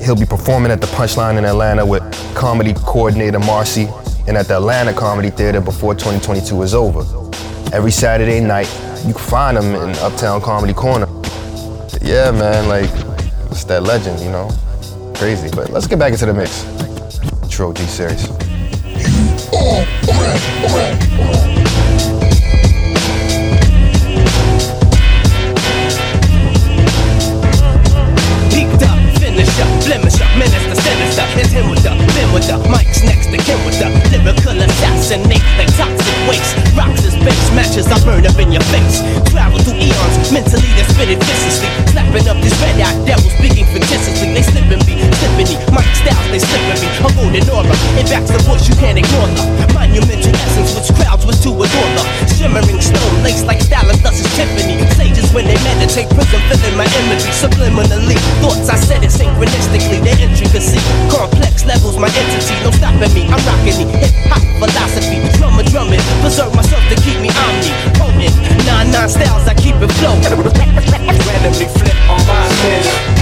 he'll 0.05 0.15
be 0.15 0.27
performing 0.27 0.71
at 0.71 0.81
the 0.83 0.87
Punchline 0.89 1.39
in 1.39 1.45
Atlanta 1.47 1.85
with 1.85 2.03
comedy 2.37 2.75
coordinator 2.75 3.39
Marcy, 3.41 3.89
and 4.27 4.37
at 4.37 4.47
the 4.49 4.57
Atlanta 4.57 4.93
Comedy 4.93 5.31
Theater 5.31 5.61
before 5.61 5.95
2022 5.95 6.63
is 6.63 6.75
over. 6.75 7.01
Every 7.75 7.91
Saturday 7.91 8.41
night, 8.41 8.69
you 9.05 9.13
can 9.15 9.23
find 9.23 9.57
him 9.57 9.75
in 9.75 9.91
Uptown 9.97 10.41
Comedy 10.41 10.75
Corner. 10.75 11.07
Yeah, 12.01 12.31
man, 12.31 12.69
like 12.69 12.91
it's 13.51 13.65
that 13.65 13.83
legend, 13.83 14.21
you 14.21 14.31
know, 14.31 14.51
crazy. 15.15 15.49
But 15.55 15.71
let's 15.71 15.87
get 15.87 15.99
back 15.99 16.13
into 16.13 16.27
the 16.27 16.35
mix. 16.35 16.65
True 17.49 17.73
G 17.75 17.85
series. 17.85 18.29
With 32.33 32.49
the, 32.49 32.57
the, 32.57 32.69
Mike's 32.69 33.05
next 33.05 33.29
to 33.29 33.37
Kim 33.37 33.61
with 33.69 33.77
the 33.77 33.93
lyrical 34.09 34.57
assassinate 34.57 35.45
like 35.61 35.69
toxic 35.77 36.17
waste. 36.25 36.57
Rocks 36.73 37.05
his 37.05 37.17
base, 37.21 37.49
matches 37.53 37.87
I 37.93 38.01
burn 38.05 38.25
up 38.25 38.39
in 38.41 38.51
your 38.51 38.65
face. 38.73 39.05
Travel 39.31 39.61
through 39.61 39.77
eons, 39.77 40.33
mentally 40.33 40.69
they 40.73 40.85
spit 40.89 41.13
it 41.13 41.21
viciously. 41.21 41.69
Slapping 41.93 42.27
up 42.29 42.41
these 42.41 42.57
red 42.65 42.81
eyed 42.81 42.97
devils, 43.05 43.33
speaking 43.37 43.69
fictitiously. 43.69 44.33
They 44.33 44.43
slipping 44.43 44.81
me, 44.89 45.12
me. 45.37 45.45
Mike 45.73 45.95
styles, 45.95 46.29
they 46.31 46.41
slipping 46.41 46.79
me. 46.81 46.89
A 47.03 47.09
golden 47.15 47.45
aura, 47.51 47.75
it 47.99 48.07
backs 48.11 48.31
the 48.31 48.41
bush, 48.47 48.69
you 48.69 48.77
can't 48.77 48.99
ignore 48.99 49.29
the 49.31 49.67
monumental 49.75 50.35
essence 50.43 50.75
which 50.75 50.91
crowds 50.99 51.25
was 51.27 51.39
to 51.43 51.51
adore 51.51 51.91
the 51.97 52.05
shimmering 52.35 52.81
stone 52.81 53.15
lace 53.23 53.45
like 53.45 53.61
stylus, 53.61 54.01
thus 54.03 54.19
is 54.19 54.29
Tiffany. 54.35 54.79
Sages 54.99 55.33
when 55.33 55.47
they 55.47 55.59
meditate, 55.63 56.09
prism 56.11 56.41
filling 56.51 56.77
my 56.77 56.89
imagery 57.05 57.35
subliminally. 57.35 58.19
Thoughts 58.43 58.69
I 58.69 58.77
said 58.77 59.03
it 59.05 59.13
synchronistically, 59.13 60.03
the 60.03 60.13
intricacy. 60.19 60.81
Complex 61.11 61.65
levels, 61.65 61.99
my 61.99 62.11
entity, 62.13 62.55
no 62.65 62.71
stopping 62.71 63.13
me. 63.15 63.29
I'm 63.31 63.43
rocking 63.47 63.87
the 63.87 63.97
hip 63.99 64.15
hop 64.31 64.43
philosophy. 64.59 65.23
Drummer 65.39 65.65
drumming, 65.65 66.03
preserve 66.21 66.55
myself 66.55 66.83
to 66.91 66.97
keep 67.03 67.19
me 67.21 67.31
omni. 67.35 67.71
Potent, 67.99 68.35
nine 68.67 68.91
nine 68.91 69.09
styles, 69.09 69.47
I 69.47 69.55
keep 69.55 69.77
it 69.79 69.93
flow. 69.99 70.15
Randomly 70.23 71.67
flip 71.67 71.99
on 72.11 72.21
my 72.27 72.49
spin. 72.49 73.22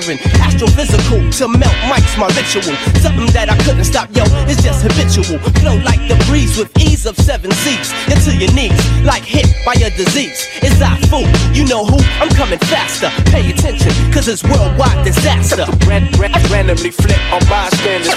competition 0.00 0.18
shattering. 0.18 0.18
Astrophysical 0.40 1.36
to 1.38 1.48
melt 1.48 1.74
mics, 1.88 2.18
my 2.18 2.26
ritual. 2.28 2.74
Something 3.00 3.26
that 3.32 3.48
I 3.50 3.56
couldn't 3.64 3.84
stop, 3.84 4.08
yo, 4.14 4.24
it's 4.48 4.62
just 4.62 4.82
habitual. 4.82 5.38
Flow 5.60 5.76
like 5.84 6.00
the 6.08 6.16
breeze 6.26 6.56
with 6.58 6.70
ease 6.78 7.06
of 7.06 7.16
seven 7.16 7.50
seas. 7.50 7.92
Into 8.08 8.36
your 8.36 8.52
knees, 8.52 8.78
like 9.04 9.22
hit 9.22 9.46
by 9.64 9.74
a 9.74 9.90
disease. 9.90 10.48
It's 10.62 10.80
I 10.80 10.96
fool, 11.08 11.28
you 11.54 11.66
know 11.66 11.84
who? 11.84 11.98
I'm 12.20 12.30
coming 12.30 12.58
faster. 12.70 13.10
Pay 13.30 13.50
attention, 13.50 13.92
cause 14.12 14.28
it's 14.28 14.42
worldwide 14.44 15.04
disaster. 15.04 15.66
Ran, 15.86 16.10
ran, 16.18 16.32
randomly 16.50 16.90
flip 16.90 17.20
on 17.32 17.40
bystanders. 17.48 18.14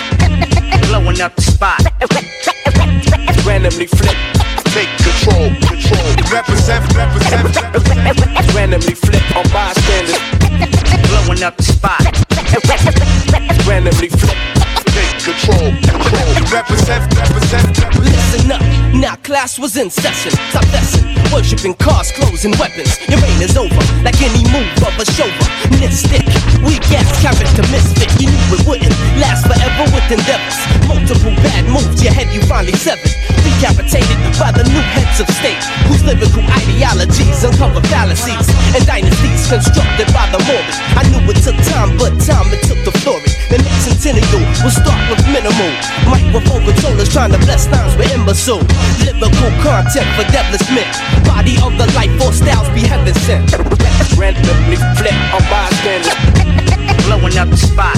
Blowing 0.90 1.22
up 1.22 1.36
the 1.36 1.42
spot. 1.42 1.82
Randomly 3.46 3.88
flip. 3.88 4.18
Take 4.74 4.90
control, 4.98 5.54
control. 5.70 6.10
Represent, 6.32 6.82
represent, 6.96 7.44
represent. 7.44 8.56
Randomly 8.56 8.96
flip 8.96 9.36
on 9.36 9.44
bystanders. 9.52 9.73
Blowing 11.44 11.52
up 11.52 11.58
the 11.58 11.64
spot. 11.64 12.00
Randomly 13.68 14.08
flip. 14.08 14.38
Take 14.86 15.20
control, 15.22 15.72
control. 15.82 16.34
Represent, 16.50 17.14
represent, 17.18 17.80
represent. 17.80 18.03
Now 19.04 19.18
class 19.20 19.60
was 19.60 19.76
in 19.76 19.90
session. 19.90 20.32
Stop 20.48 20.64
lesson, 20.72 21.04
worshipping 21.28 21.76
cars, 21.76 22.10
clothes, 22.16 22.48
and 22.48 22.56
weapons. 22.56 22.96
Your 23.12 23.20
reign 23.20 23.36
is 23.44 23.58
over, 23.60 23.84
like 24.00 24.16
any 24.24 24.48
move 24.48 24.72
of 24.80 24.96
a 24.96 25.04
shover. 25.04 25.44
Mystic, 25.76 26.24
weak 26.64 26.88
ass 26.96 27.12
character 27.20 27.68
misfit. 27.68 28.08
You 28.16 28.32
knew 28.32 28.56
it 28.56 28.64
wouldn't 28.64 28.96
last 29.20 29.44
forever 29.44 29.92
with 29.92 30.08
endeavors. 30.08 30.56
Multiple 30.88 31.36
bad 31.44 31.68
moves, 31.68 32.00
your 32.00 32.16
head 32.16 32.32
you 32.32 32.40
finally 32.48 32.72
severed. 32.80 33.12
Decapitated 33.44 34.16
by 34.40 34.56
the 34.56 34.64
new 34.72 34.84
heads 34.96 35.20
of 35.20 35.28
state, 35.36 35.60
whose 35.92 36.00
lyrical 36.08 36.48
ideologies 36.64 37.44
uncover 37.44 37.84
fallacies 37.92 38.48
and 38.72 38.88
dynasties 38.88 39.52
constructed 39.52 40.08
by 40.16 40.32
the 40.32 40.40
morbid. 40.48 40.80
I 40.96 41.04
knew 41.12 41.20
it 41.28 41.44
took 41.44 41.60
time, 41.76 42.00
but 42.00 42.16
time 42.24 42.48
it 42.56 42.64
took 42.72 42.80
the 42.88 42.96
flourish. 43.04 43.36
The 43.52 43.60
next 43.60 43.84
centennial. 43.84 44.48
We'll 44.64 44.72
start 44.72 44.96
with 45.12 45.20
minimal. 45.28 45.76
Microphone 46.08 46.64
controllers 46.64 47.12
trying 47.12 47.36
to 47.36 47.42
bless 47.44 47.68
times 47.68 48.00
with 48.00 48.08
imbecile. 48.16 48.64
Lyrical 49.02 49.52
content 49.64 50.08
for 50.16 50.26
devilish 50.32 50.68
men. 50.70 50.88
Body 51.26 51.56
of 51.64 51.74
the 51.78 51.88
life, 51.96 52.12
four 52.20 52.34
styles 52.34 52.70
be 52.76 52.82
heaven 52.82 53.14
sent. 53.26 53.52
Randomly 54.18 54.78
flip 54.98 55.16
on 55.34 55.42
bystanders. 55.50 56.14
Blowing 57.06 57.38
up 57.38 57.50
the 57.50 57.58
spot. 57.58 57.98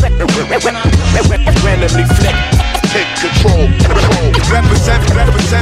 Randomly 1.64 2.06
flip. 2.18 2.36
Take 2.94 3.12
control. 3.20 3.68
Represent, 4.48 5.04
represent. 5.12 5.62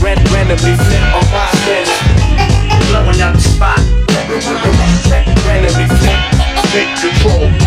Randomly 0.00 0.76
flip 0.76 1.04
on 1.16 1.24
bystanders. 1.32 1.92
Blowing 2.88 3.20
up 3.20 3.34
the 3.34 3.40
spot. 3.40 3.80
Randomly 5.46 5.86
flip. 5.98 6.20
Take 6.70 6.92
control. 7.00 7.63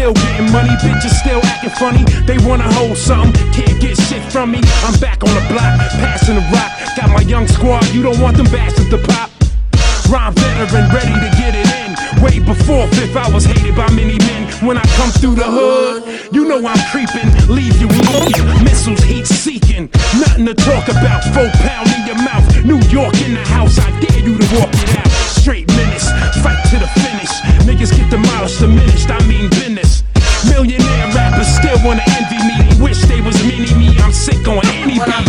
Still 0.00 0.14
getting 0.14 0.50
money, 0.50 0.72
bitches 0.80 1.12
still 1.20 1.44
acting 1.44 1.76
funny. 1.76 2.04
They 2.24 2.38
wanna 2.48 2.72
hold 2.72 2.96
something, 2.96 3.36
can't 3.52 3.78
get 3.80 3.98
shit 4.08 4.24
from 4.32 4.50
me. 4.52 4.60
I'm 4.88 4.98
back 4.98 5.22
on 5.22 5.34
the 5.36 5.44
block, 5.52 5.76
passing 6.00 6.36
the 6.36 6.44
rock. 6.56 6.72
Got 6.96 7.10
my 7.10 7.20
young 7.20 7.46
squad, 7.46 7.84
you 7.92 8.02
don't 8.02 8.18
want 8.18 8.38
them 8.38 8.46
bastards 8.46 8.88
to 8.88 8.96
pop. 8.96 9.28
Rhyme 10.08 10.32
veteran, 10.32 10.88
ready 10.88 11.12
to 11.12 11.30
get 11.36 11.52
it 11.54 11.68
in. 11.84 11.90
Way 12.24 12.40
before 12.40 12.88
fifth, 12.96 13.14
I 13.14 13.28
was 13.28 13.44
hated 13.44 13.76
by 13.76 13.90
many 13.92 14.16
men. 14.24 14.48
When 14.66 14.78
I 14.78 14.86
come 14.96 15.10
through 15.20 15.36
the 15.36 15.44
hood, 15.44 16.32
you 16.32 16.48
know 16.48 16.64
I'm 16.66 16.80
creeping. 16.90 17.28
Leave 17.52 17.76
you 17.76 17.88
weak, 17.88 18.40
missiles 18.64 19.04
heat 19.04 19.26
seeking. 19.26 19.90
Nothing 20.16 20.46
to 20.46 20.54
talk 20.54 20.88
about, 20.88 21.22
four 21.36 21.50
pound 21.60 21.88
in 21.92 22.06
your 22.08 22.20
mouth. 22.24 22.46
New 22.64 22.80
York 22.88 23.14
in 23.20 23.34
the 23.34 23.44
house, 23.44 23.78
I 23.78 23.88
dare 24.00 24.24
you 24.24 24.38
to 24.38 24.46
walk 24.56 24.72
it 24.72 24.96
out. 24.96 25.10
Straight 25.28 25.68
menace, 25.76 26.08
fight 26.40 26.60
to 26.72 26.78
the 26.80 26.88
finish. 27.04 27.32
Niggas 27.68 27.92
get 27.94 28.10
demolished, 28.10 28.60
diminished, 28.60 29.10
I 29.10 29.20
mean 29.28 29.48
business. 29.50 29.89
Millionaire 30.60 31.14
rappers 31.14 31.46
still 31.46 31.78
wanna 31.82 32.02
envy 32.18 32.36
me. 32.36 32.52
They 32.68 32.82
wish 32.82 33.00
they 33.06 33.22
was 33.22 33.42
mini 33.44 33.72
me. 33.76 33.96
I'm 34.00 34.12
sick 34.12 34.46
on 34.46 34.60
any 34.66 34.98
beat. 34.98 35.24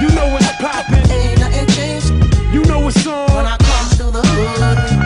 You 0.00 0.08
know 0.14 0.28
what's 0.30 0.52
poppin'. 0.62 1.10
Ain't 1.10 1.40
nothing 1.40 1.66
changed. 1.66 2.10
You 2.54 2.62
know 2.66 2.78
what's 2.78 3.04
on. 3.08 3.58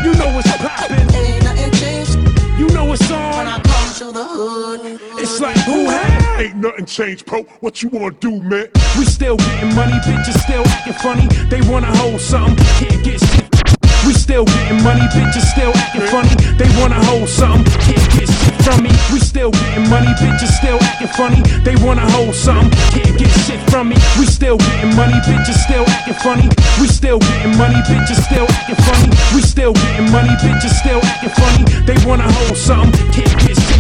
You 0.05 0.13
know 0.21 0.29
what's 0.35 0.55
poppin'. 0.59 1.15
Ain't 1.15 1.43
nothing 1.43 1.71
changed. 1.73 2.19
You 2.59 2.69
know 2.75 2.85
what's 2.85 3.11
on. 3.11 3.39
When 3.39 3.49
I 3.49 3.61
come 3.63 3.95
to 3.95 4.13
the 4.13 4.25
hood. 4.25 5.01
It's 5.23 5.41
like 5.41 5.57
who 5.61 5.89
had? 5.89 6.41
Ain't 6.43 6.57
nothing 6.57 6.85
changed, 6.85 7.25
Pope. 7.25 7.49
What 7.61 7.83
you 7.83 7.89
wanna 7.89 8.15
do, 8.21 8.43
man? 8.43 8.69
We 8.99 9.07
still 9.07 9.37
getting 9.39 9.75
money, 9.75 9.95
bitches 10.05 10.39
still 10.43 10.67
acting 10.67 10.93
funny. 11.01 11.27
They 11.49 11.63
wanna 11.67 11.97
hold 11.97 12.21
something, 12.21 12.63
can't 12.77 13.03
get 13.03 13.21
shit. 13.21 13.49
We 14.07 14.13
still 14.13 14.45
getting 14.45 14.83
money, 14.85 15.01
bitches 15.17 15.51
still 15.51 15.73
acting 15.75 16.07
funny. 16.13 16.35
They 16.59 16.69
wanna 16.79 17.03
hold 17.07 17.29
something, 17.29 17.65
can't 17.81 18.13
get 18.13 18.26
We 19.13 19.21
still 19.21 19.53
getting 19.53 19.89
money, 19.89 20.09
bitches 20.19 20.51
still 20.59 20.83
acting 20.83 21.07
funny. 21.09 21.41
They 21.63 21.77
wanna 21.77 22.11
hold 22.11 22.35
something, 22.35 22.71
can't 22.91 23.17
get 23.17 23.31
shit 23.47 23.61
from 23.71 23.89
me. 23.89 23.97
We 24.19 24.27
still 24.27 24.57
getting 24.57 24.95
money, 24.97 25.15
bitches 25.23 25.55
still 25.63 25.85
acting 25.87 26.15
funny. 26.15 26.49
We 26.81 26.89
still 26.89 27.19
getting 27.19 27.57
money, 27.57 27.77
bitches 27.87 28.21
still 28.27 28.47
acting 28.51 28.77
funny. 28.85 29.11
We 29.35 29.43
still 29.43 29.73
getting 29.73 30.11
money, 30.11 30.35
bitches 30.43 30.75
still 30.81 31.01
acting 31.05 31.31
funny. 31.31 31.65
They 31.87 31.97
wanna 32.05 32.31
hold 32.31 32.57
something, 32.57 33.13
can't 33.13 33.39
get 33.47 33.57
shit. 33.57 33.76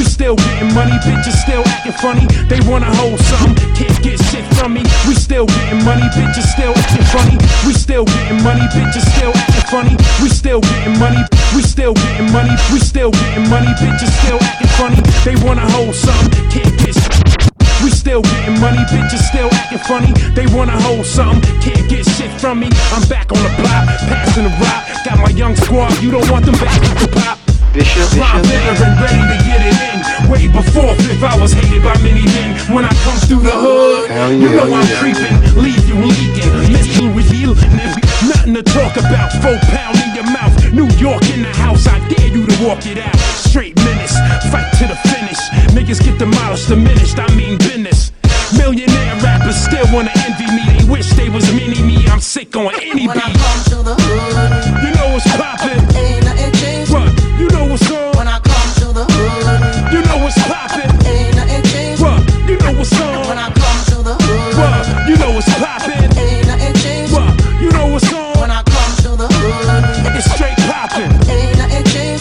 We 0.00 0.06
still 0.06 0.34
getting 0.34 0.72
money, 0.72 0.96
bitches 1.04 1.36
still 1.44 1.60
acting 1.60 1.92
funny. 2.00 2.24
They 2.48 2.58
wanna 2.64 2.88
hold 2.88 3.20
something, 3.20 3.52
can't 3.76 4.00
get 4.02 4.16
shit 4.32 4.48
from 4.56 4.72
me. 4.72 4.80
We 5.06 5.12
still 5.12 5.44
getting 5.44 5.84
money, 5.84 6.08
bitches 6.16 6.48
still 6.56 6.72
acting 6.72 7.04
funny. 7.12 7.36
We 7.66 7.74
still 7.74 8.06
getting 8.06 8.42
money, 8.42 8.64
bitches 8.72 9.04
still 9.12 9.28
acting 9.36 9.68
funny. 9.68 9.94
We 10.22 10.30
still 10.30 10.60
getting 10.60 10.98
money, 10.98 11.20
we 11.54 11.60
still 11.60 11.92
getting 11.92 12.32
money, 12.32 12.56
we 12.72 12.80
still 12.80 13.10
getting 13.10 13.50
money, 13.50 13.68
bitches 13.76 14.08
still 14.24 14.40
acting 14.40 14.72
funny. 14.80 15.00
They 15.20 15.36
wanna 15.44 15.68
hold 15.68 15.94
something, 15.94 16.32
can't 16.48 16.72
get 16.80 16.96
shit. 16.96 17.52
We 17.84 17.90
still 17.90 18.22
getting 18.22 18.58
money, 18.58 18.80
bitches 18.88 19.20
still 19.28 19.52
acting 19.52 19.84
funny. 19.84 20.12
They 20.32 20.46
wanna 20.56 20.80
hold 20.80 21.04
something, 21.04 21.44
can't 21.60 21.86
get 21.90 22.08
shit 22.08 22.32
from 22.40 22.60
me. 22.60 22.70
I'm 22.96 23.06
back 23.12 23.30
on 23.32 23.42
the 23.44 23.52
block, 23.60 23.84
passing 24.08 24.44
the 24.44 24.54
rock. 24.64 24.80
Got 25.04 25.18
my 25.20 25.28
young 25.36 25.54
squad, 25.56 25.92
you 26.00 26.10
don't 26.10 26.30
want 26.30 26.46
them 26.46 26.56
back 26.56 26.80
to 26.80 27.04
the 27.04 27.12
pop. 27.20 27.49
Bishop, 27.72 28.02
Rhyme 28.18 28.42
veteran, 28.42 28.98
ready 28.98 29.22
to 29.30 29.38
get 29.46 29.62
it 29.62 29.78
in. 29.94 29.98
Way 30.26 30.48
before 30.50 30.90
fifth, 31.06 31.22
I 31.22 31.38
was 31.38 31.52
hated 31.52 31.82
by 31.86 31.94
many 32.02 32.26
men. 32.26 32.58
When 32.74 32.84
I 32.84 32.90
come 33.06 33.14
through 33.30 33.46
the 33.46 33.54
hood, 33.54 34.10
Hell 34.10 34.32
you 34.32 34.50
yeah, 34.50 34.56
know 34.58 34.74
I'm 34.74 34.82
yeah. 34.90 34.98
creeping, 34.98 35.36
leave 35.54 35.86
you 35.86 35.94
leaking. 36.02 36.50
Miss 36.74 36.98
you 36.98 37.14
revealing, 37.14 37.70
nothing 38.26 38.54
to 38.58 38.62
talk 38.66 38.98
about. 38.98 39.30
Four 39.38 39.54
pound 39.70 40.02
in 40.02 40.10
your 40.18 40.26
mouth, 40.34 40.50
New 40.74 40.90
York 40.98 41.22
in 41.30 41.46
the 41.46 41.54
house. 41.62 41.86
I 41.86 42.02
dare 42.10 42.26
you 42.34 42.42
to 42.44 42.56
walk 42.66 42.86
it 42.90 42.98
out. 42.98 43.14
Straight 43.38 43.76
menace, 43.86 44.18
fight 44.50 44.66
to 44.82 44.90
the 44.90 44.98
finish. 45.06 45.38
Niggas 45.70 46.02
get 46.02 46.18
demolished, 46.18 46.68
diminished. 46.68 47.18
I 47.22 47.30
mean 47.38 47.56
business. 47.58 48.10
Millionaire 48.58 49.14
rappers 49.22 49.54
still 49.54 49.86
wanna 49.94 50.10
envy 50.26 50.50
me. 50.50 50.66
They 50.74 50.90
wish 50.90 51.08
they 51.14 51.28
was 51.30 51.46
mini 51.54 51.80
me. 51.86 52.02
I'm 52.10 52.18
sick 52.18 52.56
on 52.56 52.74
any 52.82 53.06
beat. 53.06 53.38
You 54.82 54.90
know 54.98 55.14
what's 55.14 55.30
poppin'. 55.38 56.29
What? 57.70 57.78
You 57.78 57.78
know 57.78 57.78
what's 57.78 57.90
on. 57.90 58.16
When 58.16 58.26
I 58.26 58.40
come 58.40 58.70
to 58.82 58.86
the 58.92 59.04
hood. 59.06 59.92
You 59.92 60.02
know 60.02 60.18
what's 60.18 60.38
poppin'. 60.50 60.90
What? 62.02 62.18
You 62.48 62.58
know 62.58 62.72
what's 62.74 63.00
on. 63.00 63.28
When 63.28 63.38
I 63.38 63.46
come 63.54 63.84
to 63.86 64.02
the 64.02 64.14
hood. 64.18 64.58
What? 64.58 65.08
You 65.08 65.16
know 65.16 65.30
what's 65.30 65.46
poppin'. 65.54 66.10
What? 67.14 67.30
You 67.62 67.70
know 67.70 67.86
what's 67.86 68.12
on. 68.12 68.40
When 68.40 68.50
I 68.50 68.62
come 68.64 68.92
to 69.06 69.10
the 69.14 69.28
hood. 69.30 70.16
It's 70.16 70.26
straight 70.34 70.58
poppin'. 70.66 71.14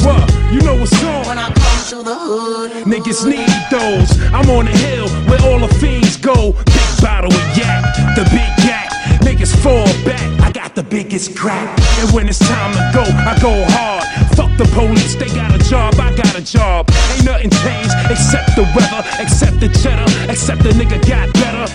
What? 0.05 0.29
You 0.53 0.61
know 0.61 0.75
what's 0.75 0.93
on. 1.03 1.25
When 1.25 1.39
I 1.39 1.49
come 1.49 1.81
to 1.89 2.03
the 2.03 2.15
hood. 2.15 2.71
Niggas 2.85 3.25
need 3.25 3.49
those. 3.71 4.21
I'm 4.31 4.47
on 4.51 4.65
the 4.65 4.77
hill 4.77 5.09
where 5.25 5.41
all 5.49 5.59
the 5.59 5.73
fiends 5.75 6.17
go. 6.17 6.53
Big 6.65 6.89
bottle 7.01 7.33
of 7.33 7.57
yak, 7.57 7.81
the 8.15 8.23
big 8.29 8.53
yak. 8.65 8.91
Niggas 9.25 9.55
fall 9.63 9.89
back. 10.05 10.21
I 10.41 10.51
got 10.51 10.75
the 10.75 10.83
biggest 10.83 11.35
crack. 11.35 11.67
And 11.99 12.11
when 12.13 12.27
it's 12.29 12.37
time 12.37 12.71
to 12.73 12.91
go, 12.93 13.01
I 13.01 13.35
go 13.41 13.65
hard. 13.73 14.05
Fuck 14.39 14.55
the 14.55 14.63
police, 14.71 15.19
they 15.19 15.27
got 15.35 15.51
a 15.51 15.59
job, 15.67 15.99
I 15.99 16.15
got 16.15 16.31
a 16.31 16.39
job. 16.39 16.87
Ain't 17.11 17.25
nothing 17.27 17.51
changed 17.59 17.91
except 18.07 18.55
the 18.55 18.63
weather, 18.71 19.03
except 19.19 19.59
the 19.59 19.67
cheddar, 19.67 20.07
except 20.31 20.63
the 20.63 20.71
nigga 20.79 20.95
got 21.03 21.27
better. 21.43 21.67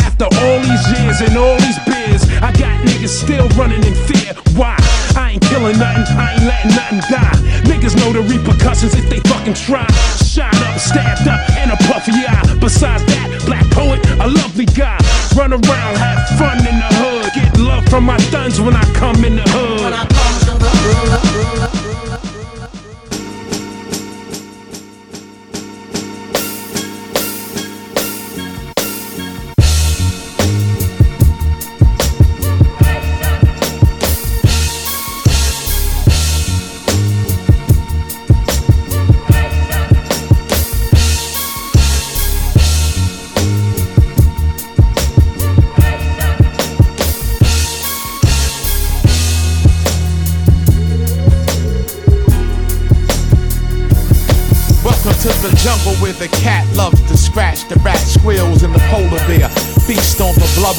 After 0.00 0.24
all 0.24 0.58
these 0.64 0.84
years 0.96 1.20
and 1.20 1.36
all 1.36 1.60
these 1.60 1.76
beers, 1.84 2.24
I 2.40 2.48
got 2.56 2.80
niggas 2.80 3.12
still 3.12 3.44
running 3.60 3.84
in 3.84 3.92
fear. 4.08 4.32
Why? 4.56 4.72
I 5.20 5.36
ain't 5.36 5.44
killing 5.52 5.76
nothing, 5.76 6.08
I 6.16 6.32
ain't 6.32 6.48
letting 6.48 6.72
nothing 6.72 7.00
die. 7.12 7.36
Niggas 7.68 7.92
know 8.00 8.16
the 8.16 8.24
repercussions 8.24 8.96
if 8.96 9.04
they 9.12 9.20
fucking 9.28 9.52
try. 9.52 9.84
Shot 10.24 10.56
up, 10.64 10.80
stabbed 10.80 11.28
up, 11.28 11.44
in 11.60 11.68
a 11.68 11.76
puffy 11.92 12.24
eye. 12.24 12.56
Besides 12.56 13.04
that, 13.04 13.44
black 13.44 13.68
poet, 13.68 14.00
a 14.24 14.32
lovely 14.32 14.64
guy. 14.64 14.96
Run 15.36 15.52
around, 15.52 15.92
have 16.00 16.24
fun 16.40 16.56
in 16.64 16.72
the 16.72 16.90
hood. 17.04 17.28
Get 17.36 17.52
love 17.60 17.84
from 17.92 18.04
my 18.04 18.16
thuns 18.32 18.58
when 18.62 18.72
I 18.72 18.84
come 18.96 19.22
in 19.28 19.36
the 19.36 19.44
hood. 19.44 20.07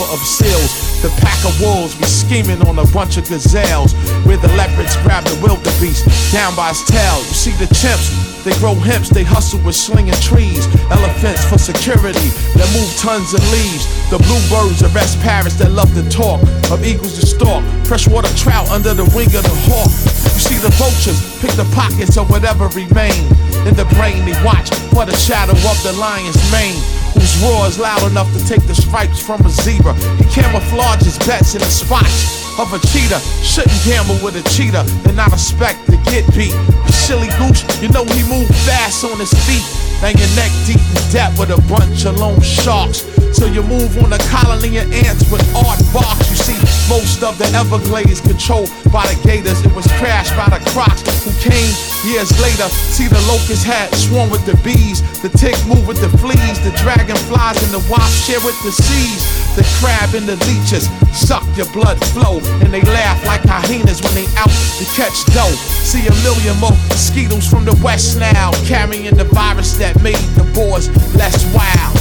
Of 0.10 0.20
seals. 0.20 1.02
The 1.02 1.10
pack 1.22 1.40
of 1.46 1.54
wolves 1.62 1.96
be 1.96 2.06
scheming 2.06 2.62
on 2.68 2.80
a 2.80 2.88
bunch 2.92 3.18
of 3.18 3.28
gazelles. 3.30 3.94
Where 4.26 4.38
the 4.38 4.52
leopards 4.60 4.98
grab 5.06 5.24
the 5.24 5.38
wildebeest 5.42 6.06
down 6.34 6.56
by 6.56 6.70
his 6.70 6.84
tail. 6.86 7.18
You 7.30 7.38
see 7.38 7.56
the 7.56 7.70
chimps, 7.74 8.44
they 8.44 8.54
grow 8.60 8.74
hemps, 8.74 9.10
they 9.10 9.24
hustle 9.24 9.60
with 9.64 9.76
slinging 9.76 10.18
trees. 10.20 10.66
Elephants 10.90 11.46
for 11.46 11.58
security 11.58 12.30
that 12.58 12.68
move 12.74 12.90
tons 12.98 13.34
of 13.34 13.44
leaves. 13.52 13.86
The 14.10 14.18
bluebirds 14.18 14.82
arrest 14.84 15.20
parrots 15.22 15.56
that 15.60 15.72
love 15.72 15.94
to 15.94 16.04
talk. 16.10 16.42
Of 16.72 16.86
eagles 16.86 17.20
to 17.20 17.26
stalk. 17.26 17.64
Freshwater 17.86 18.34
trout 18.36 18.70
under 18.70 18.94
the 18.94 19.06
wing 19.16 19.32
of 19.36 19.44
the 19.44 19.58
hawk. 19.70 19.92
You 20.36 20.42
see 20.42 20.60
the 20.60 20.74
vultures 20.80 21.20
pick 21.42 21.52
the 21.54 21.68
pockets 21.76 22.18
of 22.18 22.30
whatever 22.30 22.68
remain. 22.74 23.28
In 23.68 23.76
the 23.76 23.88
brain 23.96 24.26
they 24.26 24.36
watch 24.44 24.70
for 24.96 25.06
the 25.06 25.16
shadow 25.16 25.54
of 25.54 25.78
the 25.84 25.94
lion's 25.94 26.40
mane. 26.52 26.99
Whose 27.14 27.36
roar 27.42 27.68
is 27.68 27.80
loud 27.80 28.04
enough 28.12 28.32
to 28.34 28.42
take 28.48 28.64
the 28.68 28.76
stripes 28.76 29.22
from 29.22 29.46
a 29.46 29.50
zebra. 29.50 29.94
He 30.18 30.26
camouflages 30.32 31.20
bets 31.26 31.56
in 31.56 31.62
the 31.62 31.70
spots 31.70 32.46
of 32.60 32.72
a 32.74 32.80
cheetah. 32.88 33.20
Shouldn't 33.44 33.80
gamble 33.86 34.18
with 34.24 34.36
a 34.36 34.44
cheetah 34.50 34.86
and 35.08 35.16
not 35.16 35.34
expect 35.34 35.86
to 35.88 35.98
get 36.12 36.28
beat. 36.36 36.54
You 36.54 36.94
silly 36.94 37.30
gooch, 37.40 37.64
you 37.82 37.90
know 37.90 38.06
he 38.06 38.24
moved 38.28 38.54
fast 38.68 39.04
on 39.04 39.20
his 39.20 39.34
feet. 39.48 39.66
Now 40.02 40.10
your 40.16 40.32
neck 40.36 40.52
deep 40.66 40.80
in 40.80 41.12
debt 41.12 41.32
with 41.38 41.52
a 41.52 41.62
bunch 41.68 42.06
of 42.06 42.18
lone 42.18 42.42
sharks. 42.42 43.04
So 43.32 43.46
you 43.46 43.64
move 43.64 43.96
on 44.04 44.12
a 44.12 44.18
colony 44.30 44.78
of 44.78 44.92
ants 44.92 45.30
with 45.32 45.44
art 45.56 45.80
barks. 45.94 46.30
You 46.30 46.38
see, 46.38 46.60
most 46.90 47.24
of 47.24 47.38
the 47.38 47.46
Everglades 47.56 48.22
controlled 48.22 48.70
by 48.92 49.06
the 49.06 49.18
gators. 49.24 49.62
It 49.64 49.74
was 49.76 49.86
crashed 50.02 50.36
by 50.36 50.50
the 50.50 50.62
crocs 50.72 51.06
who 51.24 51.32
came 51.38 51.72
years 52.04 52.34
later. 52.42 52.68
See 52.90 53.08
the 53.08 53.22
locust 53.30 53.64
hat 53.64 53.94
swarm 53.94 54.30
with 54.30 54.46
the 54.46 54.58
bees. 54.66 55.06
The 55.22 55.30
tick 55.30 55.56
move 55.68 55.88
with 55.88 56.02
the 56.02 56.10
fleas. 56.18 56.58
The 56.66 56.74
dragonflies 56.82 57.62
and 57.64 57.72
the 57.72 57.84
wasp 57.92 58.26
share 58.26 58.42
with 58.42 58.58
the 58.66 58.72
seas. 58.72 59.22
The 59.56 59.66
crab 59.78 60.16
and 60.16 60.26
the 60.26 60.38
leeches 60.50 60.90
suck 61.14 61.46
your 61.56 61.70
blood 61.72 62.02
flow. 62.16 62.42
And 62.66 62.74
they 62.74 62.82
laugh 62.82 63.20
like 63.26 63.46
hyenas 63.46 64.02
when 64.02 64.16
they 64.16 64.28
out 64.42 64.52
to 64.80 64.86
catch 64.98 65.16
dough. 65.36 65.56
See 65.86 66.06
a 66.08 66.16
million 66.26 66.58
more 66.58 66.76
mosquitoes 66.90 67.48
from 67.48 67.66
the 67.66 67.78
west 67.84 68.18
now. 68.20 68.52
Carrying 68.66 69.16
the 69.16 69.26
virus 69.26 69.78
that 69.78 70.02
made 70.02 70.24
the 70.34 70.48
boys 70.56 70.90
less 71.14 71.46
wild. 71.54 71.99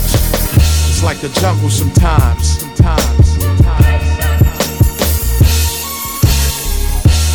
It's 0.99 1.05
like 1.05 1.23
a 1.23 1.29
jungle 1.29 1.71
sometimes. 1.71 2.59
Sometimes. 2.59 3.37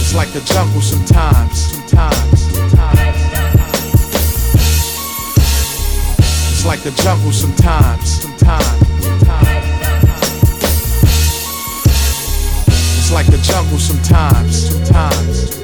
It's 0.02 0.14
like 0.14 0.36
a 0.36 0.42
jungle 0.42 0.82
sometimes. 0.82 1.72
Sometimes. 1.72 2.44
It's 6.52 6.66
like 6.66 6.86
a 6.86 6.92
jungle 6.92 7.32
sometimes. 7.32 8.22
Sometimes. 8.22 8.82
It's 12.68 13.12
like 13.14 13.30
a 13.30 13.38
jungle 13.38 13.80
sometimes. 13.80 14.72
Sometimes. 14.72 15.56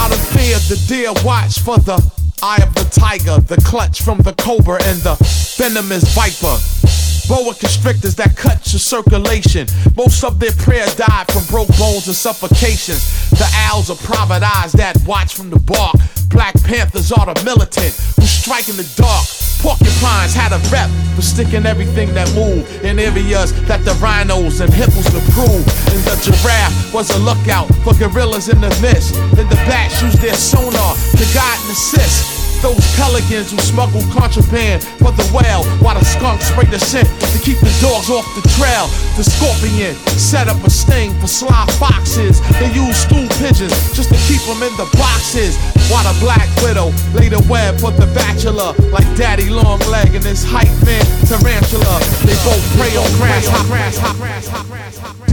Out 0.00 0.10
of 0.10 0.18
fear, 0.30 0.58
the 0.66 0.84
deer 0.88 1.12
watch 1.24 1.60
for 1.60 1.78
the 1.78 2.21
eye 2.42 2.60
of 2.60 2.74
the 2.74 2.84
tiger, 2.90 3.40
the 3.40 3.56
clutch 3.64 4.02
from 4.02 4.18
the 4.18 4.32
cobra, 4.34 4.82
and 4.84 4.98
the 5.02 5.14
venomous 5.56 6.12
viper. 6.14 6.81
Boa 7.28 7.54
constrictors 7.54 8.14
that 8.16 8.36
cut 8.36 8.60
your 8.72 8.80
circulation. 8.80 9.66
Most 9.96 10.24
of 10.24 10.38
their 10.38 10.52
prey 10.52 10.84
died 10.96 11.30
from 11.30 11.44
broke 11.46 11.68
bones 11.78 12.06
and 12.06 12.16
suffocations. 12.16 13.30
The 13.30 13.48
owls 13.70 13.90
are 13.90 13.96
private 13.96 14.42
eyes 14.42 14.72
that 14.72 14.96
watch 15.06 15.34
from 15.34 15.50
the 15.50 15.58
bark. 15.60 15.94
Black 16.28 16.54
panthers 16.64 17.12
are 17.12 17.32
the 17.32 17.44
militant 17.44 17.94
who 18.16 18.26
strike 18.26 18.68
in 18.68 18.76
the 18.76 18.88
dark. 18.96 19.24
Porcupines 19.62 20.34
had 20.34 20.50
a 20.50 20.58
rep 20.74 20.90
for 21.14 21.22
sticking 21.22 21.66
everything 21.66 22.12
that 22.14 22.26
moved 22.34 22.66
in 22.84 22.98
areas 22.98 23.52
that 23.68 23.84
the 23.84 23.94
rhinos 24.02 24.60
and 24.60 24.72
hippos 24.74 25.06
approve. 25.14 25.62
And 25.94 26.02
the 26.02 26.18
giraffe 26.24 26.92
was 26.92 27.10
a 27.10 27.18
lookout 27.18 27.68
for 27.84 27.94
gorillas 27.94 28.48
in 28.48 28.60
the 28.60 28.70
mist. 28.82 29.14
And 29.38 29.48
the 29.48 29.60
bats 29.70 30.02
used 30.02 30.18
their 30.18 30.34
sonar 30.34 30.94
to 30.96 31.24
guide 31.32 31.60
and 31.62 31.70
assist. 31.70 32.41
Those 32.62 32.86
pelicans 32.94 33.50
who 33.50 33.58
smuggle 33.58 34.02
contraband 34.14 34.84
for 35.02 35.10
the 35.10 35.26
whale, 35.34 35.66
while 35.82 35.98
the 35.98 36.04
skunks 36.04 36.46
spray 36.46 36.66
the 36.66 36.78
scent 36.78 37.10
to 37.34 37.38
keep 37.42 37.58
the 37.58 37.74
dogs 37.82 38.08
off 38.08 38.22
the 38.38 38.46
trail. 38.54 38.86
The 39.18 39.26
scorpion 39.26 39.98
set 40.14 40.46
up 40.46 40.62
a 40.62 40.70
sting 40.70 41.10
for 41.20 41.26
sly 41.26 41.66
foxes. 41.82 42.40
They 42.62 42.70
use 42.70 42.96
stool 42.96 43.26
pigeons 43.42 43.74
just 43.92 44.14
to 44.14 44.18
keep 44.30 44.42
them 44.46 44.62
in 44.62 44.70
the 44.78 44.86
boxes. 44.94 45.58
While 45.90 46.06
the 46.06 46.14
black 46.22 46.46
widow 46.62 46.94
laid 47.18 47.34
a 47.34 47.42
web 47.50 47.80
for 47.80 47.90
the 47.90 48.06
bachelor, 48.14 48.78
like 48.94 49.10
Daddy 49.16 49.50
Longleg 49.50 50.14
and 50.14 50.24
his 50.24 50.44
hype 50.46 50.70
man 50.86 51.02
Tarantula. 51.26 51.98
They 52.22 52.38
both 52.46 52.62
prey 52.78 52.94
on 52.96 53.10
grass, 53.18 53.48
hop, 53.48 53.66
grass, 53.66 53.98
hop, 53.98 54.16
grass, 54.16 54.48
hop, 54.48 54.66
grass, 54.68 54.98
hop, 54.98 55.18
grass. 55.18 55.31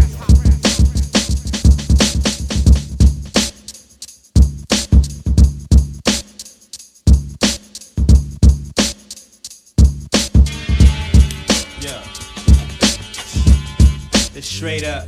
It's 14.39 14.47
straight 14.47 14.85
up. 14.85 15.03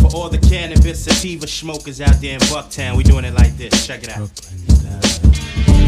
For 0.00 0.16
all 0.16 0.30
the 0.30 0.38
cannabis 0.38 1.04
sativa 1.04 1.46
smokers 1.46 2.00
out 2.00 2.18
there 2.22 2.32
in 2.32 2.40
Bucktown, 2.48 2.96
we 2.96 3.02
doing 3.04 3.26
it 3.26 3.34
like 3.34 3.54
this. 3.58 3.86
Check 3.86 4.02
it 4.02 4.08
out. 4.08 4.30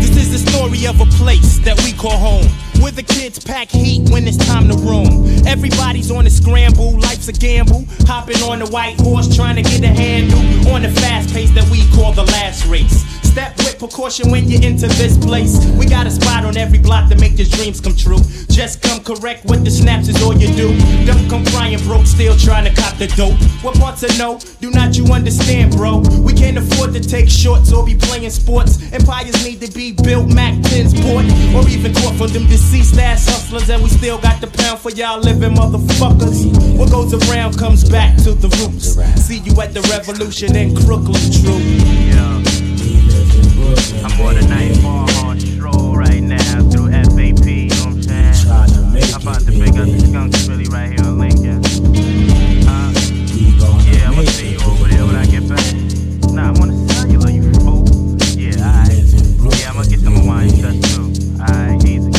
This 0.05 0.15
is 0.19 0.45
the 0.45 0.51
story 0.51 0.87
of 0.87 1.01
a 1.01 1.07
place 1.17 1.61
that 1.61 1.81
we 1.83 1.95
call 1.95 2.19
home. 2.19 2.45
Where 2.83 2.93
the 2.93 3.03
kids 3.03 3.43
pack 3.43 3.71
heat 3.71 4.11
when 4.11 4.29
it's 4.29 4.37
time 4.37 4.69
to 4.69 4.77
roam. 4.77 5.25
Everybody's 5.47 6.11
on 6.11 6.27
a 6.27 6.31
scramble, 6.31 7.01
life's 7.01 7.29
a 7.29 7.33
gamble. 7.33 7.87
Hopping 8.01 8.43
on 8.43 8.59
the 8.59 8.67
white 8.67 9.01
horse, 9.01 9.35
trying 9.35 9.57
to 9.57 9.63
get 9.63 9.83
a 9.83 9.89
handle 9.89 10.69
on 10.69 10.83
the 10.83 10.91
fast 10.91 11.33
pace 11.33 11.53
that 11.53 11.67
we 11.71 11.89
call 11.97 12.13
the 12.13 12.25
last 12.37 12.67
race. 12.67 13.24
Step 13.35 13.59
with 13.59 13.79
precaution 13.81 14.31
when 14.31 14.49
you 14.49 14.61
enter 14.63 14.87
this 14.87 15.19
place. 15.19 15.59
We 15.75 15.87
got 15.87 16.07
a 16.07 16.11
spot 16.13 16.45
on 16.45 16.57
every 16.57 16.79
block 16.79 17.11
to 17.11 17.17
make 17.19 17.37
your 17.37 17.49
dreams 17.49 17.81
come 17.81 17.97
true. 17.97 18.23
Just 18.49 18.81
come 18.81 19.03
correct 19.03 19.45
with 19.47 19.65
the 19.65 19.73
snaps 19.73 20.07
is 20.07 20.23
all 20.23 20.37
you 20.37 20.47
do. 20.55 20.71
Don't 21.05 21.29
come 21.29 21.45
crying 21.47 21.83
broke, 21.83 22.07
still 22.07 22.37
trying 22.37 22.63
to 22.63 22.81
cop 22.81 22.97
the 22.97 23.09
dope. 23.19 23.35
What 23.65 23.75
parts 23.75 24.03
to 24.03 24.19
know? 24.19 24.39
Do 24.61 24.71
not 24.71 24.97
you 24.97 25.07
understand, 25.07 25.75
bro? 25.75 26.05
We 26.23 26.33
can't 26.33 26.59
afford 26.59 26.95
to 26.95 27.01
take 27.01 27.29
shorts 27.29 27.73
or 27.73 27.85
be 27.85 27.97
playing 27.97 28.31
sports. 28.31 28.79
Empires 28.93 29.45
need 29.45 29.61
to 29.63 29.73
be 29.73 29.91
built, 29.91 30.29
Mac 30.29 30.55
10s 30.71 30.95
bought, 31.03 31.27
or 31.59 31.69
even 31.69 31.93
caught 31.93 32.15
from 32.15 32.29
them 32.29 32.47
deceased 32.47 32.97
ass 33.01 33.27
hustlers. 33.27 33.69
And 33.69 33.83
we 33.83 33.89
still 33.89 34.19
got 34.19 34.41
the 34.41 34.47
pound 34.47 34.79
for 34.79 34.91
y'all 34.93 35.19
living 35.19 35.57
motherfuckers. 35.57 36.79
What 36.79 36.93
goes 36.93 37.13
around 37.13 37.59
comes 37.59 37.83
back 37.83 38.17
to 38.19 38.33
the 38.33 38.47
roots. 38.63 38.95
See 39.27 39.39
you 39.39 39.61
at 39.61 39.75
the 39.75 39.83
revolution 39.91 40.55
in 40.55 40.77
Crooklyn, 40.77 41.33
true. 41.33 41.59
Yeah. 41.59 42.44
I'm 44.05 44.21
on 44.21 44.37
a 44.37 44.43
night 44.49 44.81
ball 44.83 45.11
on 45.25 45.41
stroll 45.41 45.97
right 45.97 46.23
now 46.23 46.69
through 46.71 46.91
FAP, 46.91 47.47
you 47.47 47.69
know 47.69 47.87
what 47.87 47.95
I'm 47.95 48.03
saying? 48.03 49.15
I'm 49.15 49.23
about 49.23 49.41
to 49.41 49.53
pick 49.53 49.75
up 49.75 49.89
the 49.89 49.99
skunks 50.09 50.49
really 50.49 50.67
right 50.67 50.91
here 50.91 51.05
on 51.05 51.19
Lincoln. 51.19 51.65
Uh, 52.67 52.93
yeah, 53.91 54.09
I'm 54.09 54.15
gonna 54.15 54.27
see 54.27 54.53
you 54.53 54.61
over 54.65 54.89
there 54.89 55.05
when 55.05 55.17
I 55.17 55.27
get 55.27 55.49
back. 55.49 55.65
Nah, 56.33 56.51
I'm 56.51 56.63
on 56.63 56.69
the 56.69 56.93
cellular, 56.95 57.31
you 57.31 57.43
fool. 57.63 57.85
Yeah, 58.39 58.63
alright. 58.63 59.61
Yeah, 59.61 59.71
I'm 59.71 59.77
gonna 59.77 59.89
get 59.89 60.01
some 60.01 60.17
of 60.17 60.25
mine 60.25 60.51
shut 60.55 60.77
too. 60.91 61.13
Alright, 61.41 61.85
easy. 61.85 62.11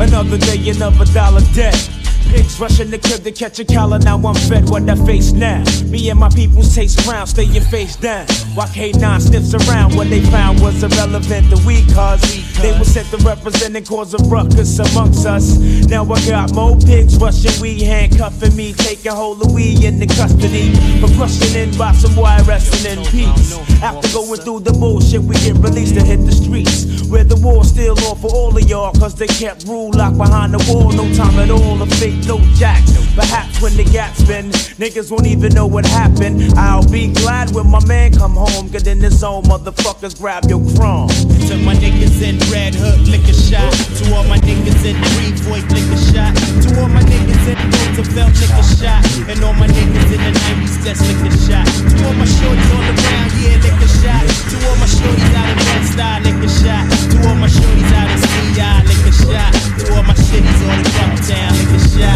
Another 0.00 0.38
day, 0.38 0.70
another 0.70 1.04
dollar 1.12 1.42
debt. 1.54 1.99
Pigs 2.30 2.60
rushing 2.60 2.90
the 2.90 2.98
crib 2.98 3.24
to 3.24 3.32
catch 3.32 3.58
a 3.58 3.64
collar. 3.64 3.98
Now 3.98 4.16
I'm 4.16 4.36
fed 4.48 4.68
what 4.70 4.88
I 4.88 4.94
face 5.04 5.32
now. 5.32 5.64
Me 5.86 6.10
and 6.10 6.20
my 6.20 6.28
people 6.28 6.62
taste 6.62 7.04
brown, 7.04 7.26
staying 7.26 7.60
face 7.62 7.96
down. 7.96 8.26
Why 8.54 8.66
K9 8.66 9.20
sniffs 9.20 9.52
around, 9.54 9.96
what 9.96 10.08
they 10.08 10.20
found 10.20 10.60
was 10.60 10.80
irrelevant 10.82 11.50
to 11.50 11.58
we 11.66 11.84
cause 11.92 12.22
they 12.62 12.70
were 12.78 12.84
sent 12.84 13.10
to 13.10 13.16
represent 13.26 13.74
and 13.76 13.84
cause 13.84 14.14
a 14.14 14.18
ruckus 14.28 14.78
amongst 14.78 15.26
us. 15.26 15.58
Now 15.88 16.04
I 16.04 16.24
got 16.28 16.54
more 16.54 16.78
pigs 16.78 17.16
rushing, 17.18 17.60
we 17.60 17.82
handcuffing 17.82 18.54
me, 18.54 18.74
taking 18.74 19.12
hold 19.12 19.42
of 19.42 19.52
we 19.52 19.84
into 19.84 20.06
custody. 20.06 20.70
For 21.00 21.08
questioning 21.16 21.76
by 21.76 21.92
some 21.92 22.14
wire 22.14 22.44
wrestling 22.44 22.98
in 22.98 23.04
peace. 23.06 23.58
After 23.82 24.08
going 24.12 24.40
through 24.40 24.60
the 24.60 24.72
bullshit, 24.72 25.22
we 25.22 25.34
get 25.36 25.56
released 25.56 25.94
to 25.94 26.04
hit 26.04 26.18
the 26.18 26.32
streets. 26.32 27.08
Where 27.08 27.24
the 27.24 27.36
war's 27.36 27.70
still 27.70 27.98
on 28.06 28.16
for 28.18 28.30
all 28.30 28.56
of 28.56 28.68
y'all, 28.68 28.92
cause 28.92 29.16
they 29.16 29.26
kept 29.26 29.64
rule 29.64 29.90
locked 29.90 30.16
behind 30.16 30.54
the 30.54 30.62
wall. 30.72 30.92
No 30.92 31.12
time 31.14 31.38
at 31.40 31.50
all 31.50 31.78
to 31.78 31.86
fake 31.96 32.19
no 32.26 32.38
jacks. 32.56 32.92
Perhaps 33.14 33.60
when 33.60 33.76
the 33.76 33.84
gats 33.84 34.22
been, 34.22 34.50
niggas 34.78 35.10
won't 35.10 35.26
even 35.26 35.52
know 35.52 35.66
what 35.66 35.84
happened. 35.86 36.42
I'll 36.56 36.88
be 36.88 37.12
glad 37.12 37.50
when 37.54 37.68
my 37.68 37.84
man 37.86 38.12
come 38.12 38.34
home, 38.34 38.68
get 38.68 38.86
in 38.86 39.00
his 39.00 39.22
own 39.22 39.44
motherfuckers, 39.44 40.18
grab 40.18 40.44
your 40.48 40.60
chrome. 40.76 41.08
To 41.48 41.56
my 41.58 41.74
niggas 41.74 42.22
in 42.22 42.38
Red 42.50 42.74
Hook, 42.74 43.00
a 43.30 43.34
shot. 43.34 43.72
To 43.98 44.14
all 44.14 44.24
my 44.24 44.38
niggas 44.38 44.84
in 44.84 44.96
Greenpoint, 45.14 45.66
lick 45.70 45.86
a 45.90 45.98
shot. 46.10 46.34
To 46.34 46.68
all 46.80 46.88
my 46.88 47.02
niggas 47.02 47.46
in 47.50 47.58
Roosevelt, 47.96 48.34
a 48.34 48.62
shot. 48.78 49.02
And 49.30 49.42
all 49.44 49.54
my 49.54 49.66
niggas 49.66 50.10
in 50.10 50.20
the 50.20 50.32
90s, 50.34 50.82
just 50.84 51.02
lick 51.06 51.22
a 51.22 51.30
shot. 51.46 51.66
To 51.66 51.94
all 52.06 52.14
my 52.14 52.26
shorties 52.26 52.70
on 52.74 52.82
the 52.88 52.94
ground, 53.02 53.30
yeah, 53.38 53.58
a 53.58 53.88
shot. 54.00 54.24
To 54.50 54.56
all 54.68 54.76
my 54.76 54.86
shorties 54.86 55.34
out 55.34 55.48
in 55.50 55.58
Bed-Stuy, 55.66 56.30
a 56.40 56.48
shot. 56.48 56.84
To 57.10 57.16
all 57.28 57.34
my 57.34 57.48
shorties 57.48 57.92
out 57.94 58.08
in 58.10 58.20
CI, 58.22 58.90
a 59.06 59.12
shot. 59.12 59.52
To 59.80 59.94
all 59.94 60.02
my 60.02 60.14
shitties 60.14 60.60
on 60.70 60.82
the 60.82 60.90
Bucktown, 60.90 61.52
lick 61.58 61.72
a 61.74 62.09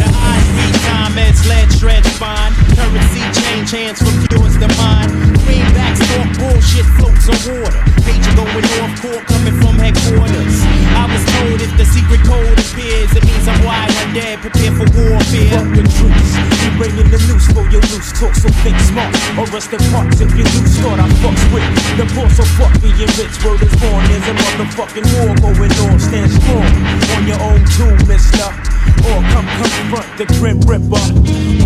the 0.00 0.08
eyes 0.08 0.48
need 0.56 0.76
time, 0.86 1.12
meds, 1.12 1.40
lead, 1.48 1.68
shred, 1.72 2.04
spine. 2.04 2.52
Currency 2.76 3.22
change 3.40 3.70
hands 3.70 3.98
from 3.98 4.16
yours 4.32 4.54
to 4.62 4.68
mine. 4.80 5.10
Greenbacks 5.44 6.00
talk 6.08 6.28
bullshit, 6.38 6.86
floats 6.96 7.26
on 7.28 7.38
water. 7.50 7.80
Major 8.06 8.32
going 8.36 8.66
off 8.80 8.92
court, 9.02 9.22
coming 9.26 9.56
from 9.60 9.74
headquarters. 9.76 10.56
I 10.96 11.04
was 11.10 11.22
told 11.36 11.60
if 11.60 11.72
the 11.76 11.84
secret 11.84 12.22
code 12.24 12.58
appears, 12.58 13.10
it 13.16 13.24
means 13.24 13.46
I'm 13.48 13.64
wide 13.64 13.96
Dead, 14.16 14.40
prepare 14.40 14.72
for 14.72 14.88
warfare. 14.96 15.60
Fuck 15.60 15.68
the 15.76 15.84
truth. 15.92 16.30
We 16.64 16.68
bringing 16.80 17.10
the 17.12 17.20
news 17.28 17.44
for 17.52 17.68
your 17.68 17.84
loose 17.92 18.12
talk, 18.16 18.34
so 18.34 18.48
think 18.64 18.78
smart. 18.80 19.12
Or 19.36 19.44
rest 19.52 19.72
in 19.72 19.80
if 19.82 20.32
you 20.32 20.44
lose, 20.44 20.78
thought 20.80 21.00
I 21.00 21.08
fucks 21.20 21.44
with. 21.52 21.66
The 22.00 22.06
poor 22.16 22.28
so 22.30 22.44
fuck 22.56 22.72
being 22.80 22.96
rich, 22.96 23.36
World 23.44 23.60
is 23.60 23.76
born. 23.76 24.00
There's 24.08 24.24
a 24.24 24.34
motherfucking 24.34 25.06
war 25.20 25.36
going 25.36 25.72
on, 25.84 26.00
stand 26.00 26.32
strong. 26.32 26.72
On 27.16 27.26
your 27.26 27.40
own 27.44 27.60
too, 27.76 27.92
mister. 28.06 28.75
Or 29.04 29.20
come 29.32 29.46
confront 29.60 30.08
the 30.18 30.26
grim 30.38 30.60
ripper. 30.62 31.02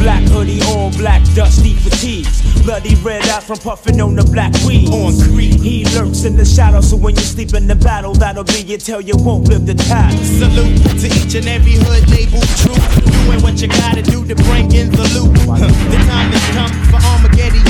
Black 0.00 0.22
hoodie, 0.28 0.62
all 0.62 0.90
black, 0.92 1.22
dusty 1.34 1.74
fatigues. 1.74 2.40
Bloody 2.64 2.94
red 2.96 3.22
eyes 3.28 3.44
from 3.44 3.58
puffing 3.58 4.00
on 4.00 4.16
the 4.16 4.24
black 4.24 4.52
weed. 4.66 4.88
On 4.88 5.12
creep, 5.28 5.60
he 5.60 5.84
lurks 5.96 6.24
in 6.24 6.36
the 6.36 6.44
shadow, 6.44 6.80
so 6.80 6.96
when 6.96 7.14
you 7.16 7.22
sleep 7.22 7.54
in 7.54 7.66
the 7.66 7.74
battle, 7.74 8.14
that'll 8.14 8.44
be 8.44 8.62
your 8.62 8.78
tell 8.78 9.00
you 9.00 9.14
won't 9.16 9.48
live 9.48 9.66
the 9.66 9.74
tide. 9.74 10.16
Salute 10.24 10.80
to 11.00 11.06
each 11.06 11.34
and 11.34 11.46
every 11.48 11.76
hood 11.76 12.08
labeled 12.10 12.48
true. 12.60 12.76
Doing 13.24 13.42
what 13.42 13.60
you 13.60 13.68
gotta 13.68 14.02
do 14.02 14.24
to 14.26 14.34
bring 14.34 14.72
in 14.72 14.90
the 14.90 15.06
loot. 15.14 15.34
the 15.92 15.98
time 16.08 16.30
has 16.32 16.46
come 16.56 16.72
for 16.90 17.00
Armageddon. 17.06 17.60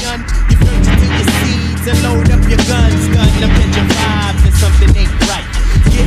You've 0.51 0.61
to 0.61 1.07
your 1.07 1.29
seeds 1.41 1.87
and 1.87 2.03
load 2.03 2.31
up 2.31 2.43
your 2.49 2.63
guns. 2.67 3.09
Gun 3.09 3.29
up 3.45 3.57
in 3.59 3.71
your 3.73 3.87
vibes 3.87 4.45
and 4.47 4.55
something 4.55 4.97
ain't 4.97 5.20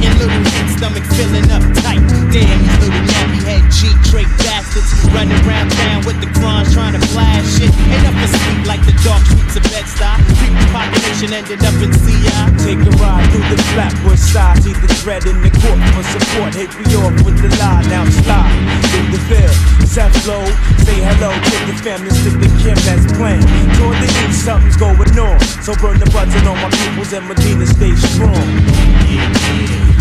right. 0.08 0.20
Little 0.20 0.44
hit 0.52 0.68
stomach 0.78 1.06
filling 1.16 1.50
up 1.52 1.64
tight. 1.80 2.02
Damn, 2.32 2.58
these 2.60 2.78
little 2.82 3.04
nappy 3.08 3.40
head 3.44 3.64
cheap 3.72 3.96
Drake 4.10 4.32
bastards 4.42 4.90
running 5.14 5.38
around 5.46 5.70
town 5.72 6.06
with 6.06 6.20
the 6.20 6.30
crons 6.40 6.74
trying 6.74 6.94
to 6.94 7.04
flash 7.14 7.46
shit. 7.58 7.72
Ain't 7.92 8.08
up 8.08 8.16
to 8.16 8.28
speak 8.28 8.66
like 8.68 8.84
the 8.86 8.96
dark 9.04 9.24
streets 9.26 9.56
of 9.56 9.64
Bed-Stuy. 9.70 10.18
Creep 10.40 10.56
population 10.72 11.30
ended 11.34 11.62
up 11.64 11.76
in 11.82 11.92
CI. 11.92 12.44
Take 12.64 12.82
a 12.84 12.94
ride 13.00 13.26
through 13.32 13.48
the 13.52 13.60
flatbush 13.74 14.20
side, 14.20 14.64
see 14.64 14.74
the 14.74 14.90
dread 15.04 15.26
in 15.26 15.40
the 15.42 15.52
court 15.62 15.80
for 15.94 16.04
support. 16.04 16.52
Hit 16.56 16.72
me 16.80 16.86
off 17.00 17.16
with 17.24 17.38
the 17.40 17.50
lie, 17.60 17.84
now 17.88 18.04
slide 18.24 18.52
through 18.92 19.10
the 19.14 19.22
veil. 19.30 19.54
Seth 19.86 20.16
Low, 20.26 20.44
say 20.82 20.98
hello 21.06 21.30
to 21.30 21.58
the 21.70 21.76
family, 21.86 22.10
stick 22.10 22.34
the 22.42 22.50
Kim 22.64 22.78
that's 22.82 23.06
playing. 23.14 23.46
Toward 23.78 23.98
the 24.02 24.10
east, 24.26 24.46
something's 24.46 24.78
going 24.78 24.98
on. 25.20 25.40
So 25.62 25.76
burn 25.78 26.00
the 26.00 26.10
button 26.10 26.48
on 26.48 26.58
my 26.58 26.70
pupils 26.70 27.14
and 27.14 27.28
Medina 27.28 27.66
stay 27.68 27.94
strong. 27.96 29.93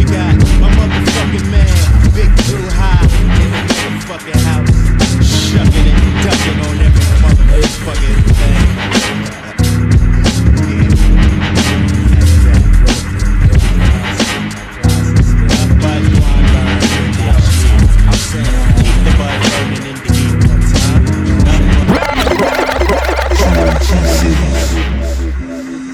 We 0.00 0.06
got 0.06 0.32
my 0.58 0.70
motherfucking 0.72 1.50
man, 1.50 1.68
Big 2.14 2.32
Blue 2.46 2.64
High, 2.72 3.04
in 3.04 3.52
the 3.52 3.68
motherfucking 3.68 4.40
house. 4.48 4.72
Shucking 5.28 5.92
and 5.92 6.24
ducking 6.24 6.58
on 6.64 6.80
every 6.80 7.04
motherfucking 7.20 8.18
thing. 8.40 8.64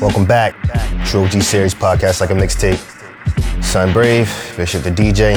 Welcome 0.01 0.27
back. 0.27 0.55
True 1.07 1.25
OG 1.25 1.43
Series 1.43 1.75
podcast 1.75 2.21
like 2.21 2.31
a 2.31 2.35
mixtape. 2.35 2.96
Son 3.77 3.93
Brave, 3.93 4.55
Bishop 4.57 4.85
the 4.85 4.91
DJ. 4.91 5.37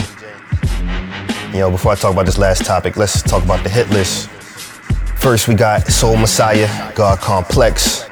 You 1.52 1.60
know, 1.60 1.70
before 1.70 1.92
I 1.92 1.96
talk 1.96 2.14
about 2.14 2.26
this 2.26 2.38
last 2.38 2.64
topic, 2.64 2.96
let's 2.96 3.22
talk 3.22 3.44
about 3.44 3.66
the 3.66 3.70
hit 3.70 3.90
list. 3.90 4.30
First, 5.18 5.50
we 5.50 5.56
got 5.56 5.86
Sol 5.88 6.16
Messiah, 6.16 6.70
God 6.96 7.20
Complex. 7.20 8.06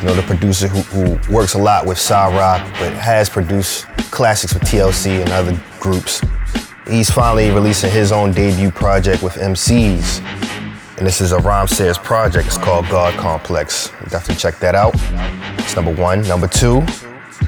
You 0.00 0.06
know, 0.06 0.14
the 0.14 0.24
producer 0.26 0.66
who, 0.66 0.80
who 0.80 1.32
works 1.32 1.54
a 1.54 1.58
lot 1.58 1.86
with 1.86 1.96
Sa-Roc, 1.96 2.60
but 2.80 2.92
has 2.94 3.28
produced 3.28 3.86
classics 4.10 4.52
with 4.52 4.64
TLC 4.64 5.20
and 5.20 5.30
other 5.30 5.56
groups. 5.78 6.20
He's 6.88 7.08
finally 7.08 7.52
releasing 7.52 7.92
his 7.92 8.10
own 8.10 8.32
debut 8.32 8.72
project 8.72 9.22
with 9.22 9.34
MCs. 9.34 10.18
And 10.98 11.06
this 11.06 11.20
is 11.20 11.30
a 11.30 11.38
Rhymesayers 11.38 12.02
project. 12.02 12.48
It's 12.48 12.58
called 12.58 12.88
God 12.88 13.14
Complex. 13.14 13.90
Definitely 14.08 14.40
check 14.40 14.58
that 14.58 14.74
out. 14.74 14.94
It's 15.60 15.76
number 15.76 15.94
one. 15.94 16.22
Number 16.22 16.48
two, 16.48 16.80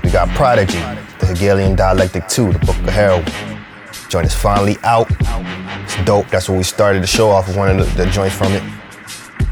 we 0.04 0.12
got 0.12 0.28
Prodigy, 0.36 0.78
the 1.22 1.28
Hegelian 1.28 1.76
Dialectic 1.76 2.28
2, 2.28 2.52
the 2.52 2.58
Book 2.58 2.76
of 2.76 2.88
Heroin. 2.88 3.24
Joint 4.08 4.26
is 4.26 4.34
finally 4.34 4.76
out. 4.82 5.06
It's 5.84 6.04
dope. 6.04 6.28
That's 6.28 6.48
what 6.48 6.58
we 6.58 6.64
started 6.64 7.02
the 7.02 7.06
show 7.06 7.30
off 7.30 7.46
with 7.46 7.56
one 7.56 7.70
of 7.70 7.78
the, 7.78 8.04
the 8.04 8.10
joints 8.10 8.36
from 8.36 8.52
it. 8.52 8.62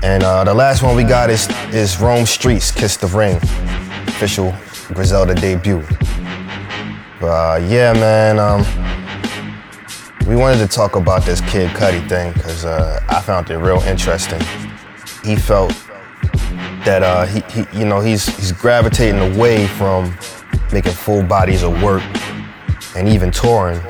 And 0.02 0.22
uh, 0.22 0.44
the 0.44 0.54
last 0.54 0.82
one 0.82 0.96
we 0.96 1.04
got 1.04 1.30
is 1.30 1.48
is 1.72 2.00
Rome 2.00 2.24
Streetz, 2.24 2.74
Kiss 2.74 2.96
the 2.96 3.06
Ring, 3.06 3.36
official 4.08 4.54
Griselda 4.92 5.34
debut. 5.34 5.82
But 7.20 7.26
uh, 7.26 7.66
yeah, 7.66 7.92
man, 7.92 8.38
um, 8.38 8.60
we 10.26 10.36
wanted 10.36 10.58
to 10.58 10.68
talk 10.68 10.96
about 10.96 11.24
this 11.24 11.40
Kid 11.42 11.70
Cudi 11.70 12.06
thing 12.08 12.32
because 12.32 12.64
uh, 12.64 13.00
I 13.08 13.20
found 13.20 13.50
it 13.50 13.58
real 13.58 13.80
interesting. 13.82 14.40
He 15.24 15.36
felt 15.36 15.70
that 16.84 17.02
uh, 17.02 17.26
he, 17.26 17.40
he, 17.52 17.78
you 17.78 17.84
know, 17.84 18.00
he's 18.00 18.26
he's 18.36 18.52
gravitating 18.52 19.20
away 19.34 19.66
from 19.66 20.16
making 20.72 20.92
full 20.92 21.22
bodies 21.22 21.62
of 21.62 21.82
work 21.82 22.02
and 22.96 23.08
even 23.08 23.30
touring. 23.30 23.80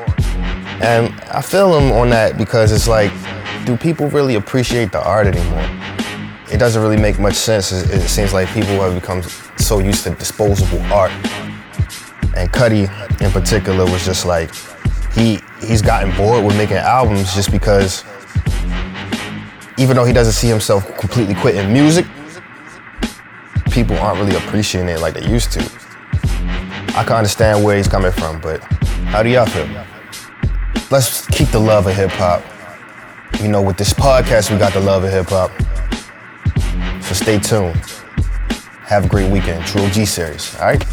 And 0.83 1.15
I 1.31 1.43
feel 1.43 1.79
him 1.79 1.93
on 1.93 2.11
that 2.11 2.39
because 2.39 2.73
it's 2.73 2.89
like, 2.89 3.13
do 3.65 3.77
people 3.77 4.09
really 4.09 4.37
appreciate 4.37 4.93
the 4.93 5.05
art 5.05 5.27
anymore? 5.27 5.69
It 6.51 6.59
doesn't 6.59 6.83
really 6.83 6.97
make 6.97 7.19
much 7.19 7.35
sense. 7.35 7.71
It, 7.71 8.09
seems 8.09 8.33
like 8.33 8.49
people 8.49 8.81
have 8.81 8.95
become 8.95 9.23
so 9.59 9.79
used 9.79 10.05
to 10.05 10.11
disposable 10.11 10.81
art. 10.93 11.13
And 12.37 12.51
Cudi, 12.51 12.89
in 13.21 13.31
particular, 13.31 13.85
was 13.85 14.05
just 14.05 14.25
like, 14.25 14.51
he 15.13 15.41
he's 15.61 15.83
gotten 15.83 16.17
bored 16.17 16.45
with 16.45 16.57
making 16.57 16.77
albums 16.77 17.35
just 17.35 17.51
because 17.51 18.05
even 19.77 19.97
though 19.97 20.05
he 20.05 20.13
doesn't 20.13 20.33
see 20.33 20.49
himself 20.49 20.87
completely 20.99 21.35
quitting 21.35 21.73
music, 21.73 22.07
people 23.71 23.97
aren't 23.99 24.19
really 24.19 24.37
appreciating 24.37 24.89
it 24.89 25.01
like 25.01 25.15
they 25.15 25.27
used 25.27 25.53
to. 25.53 25.80
I 26.95 27.05
can 27.05 27.17
understand 27.17 27.65
where 27.65 27.77
he's 27.77 27.89
coming 27.89 28.13
from, 28.13 28.41
but 28.41 28.63
how 29.11 29.23
do 29.23 29.29
y'all 29.31 29.47
feel? 29.47 29.69
Let's 30.91 31.27
keep 31.29 31.49
the 31.49 31.61
love 31.61 31.87
of 31.87 31.95
hip 31.95 32.11
hop. 32.11 32.43
You 33.41 33.49
know, 33.49 33.63
with 33.63 33.77
this 33.77 33.93
podcast, 33.93 34.51
we 34.51 34.59
got 34.59 34.73
the 34.73 34.81
love 34.81 35.05
of 35.05 35.11
hip 35.13 35.27
hop. 35.29 35.51
So 37.03 37.15
stay 37.15 37.39
tuned. 37.39 37.77
Have 38.87 39.05
a 39.07 39.09
great 39.09 39.31
weekend. 39.31 39.65
True 39.67 39.89
G 39.91 40.05
series, 40.05 40.57
all 40.57 40.67
right? 40.67 40.85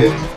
First. 0.00 0.31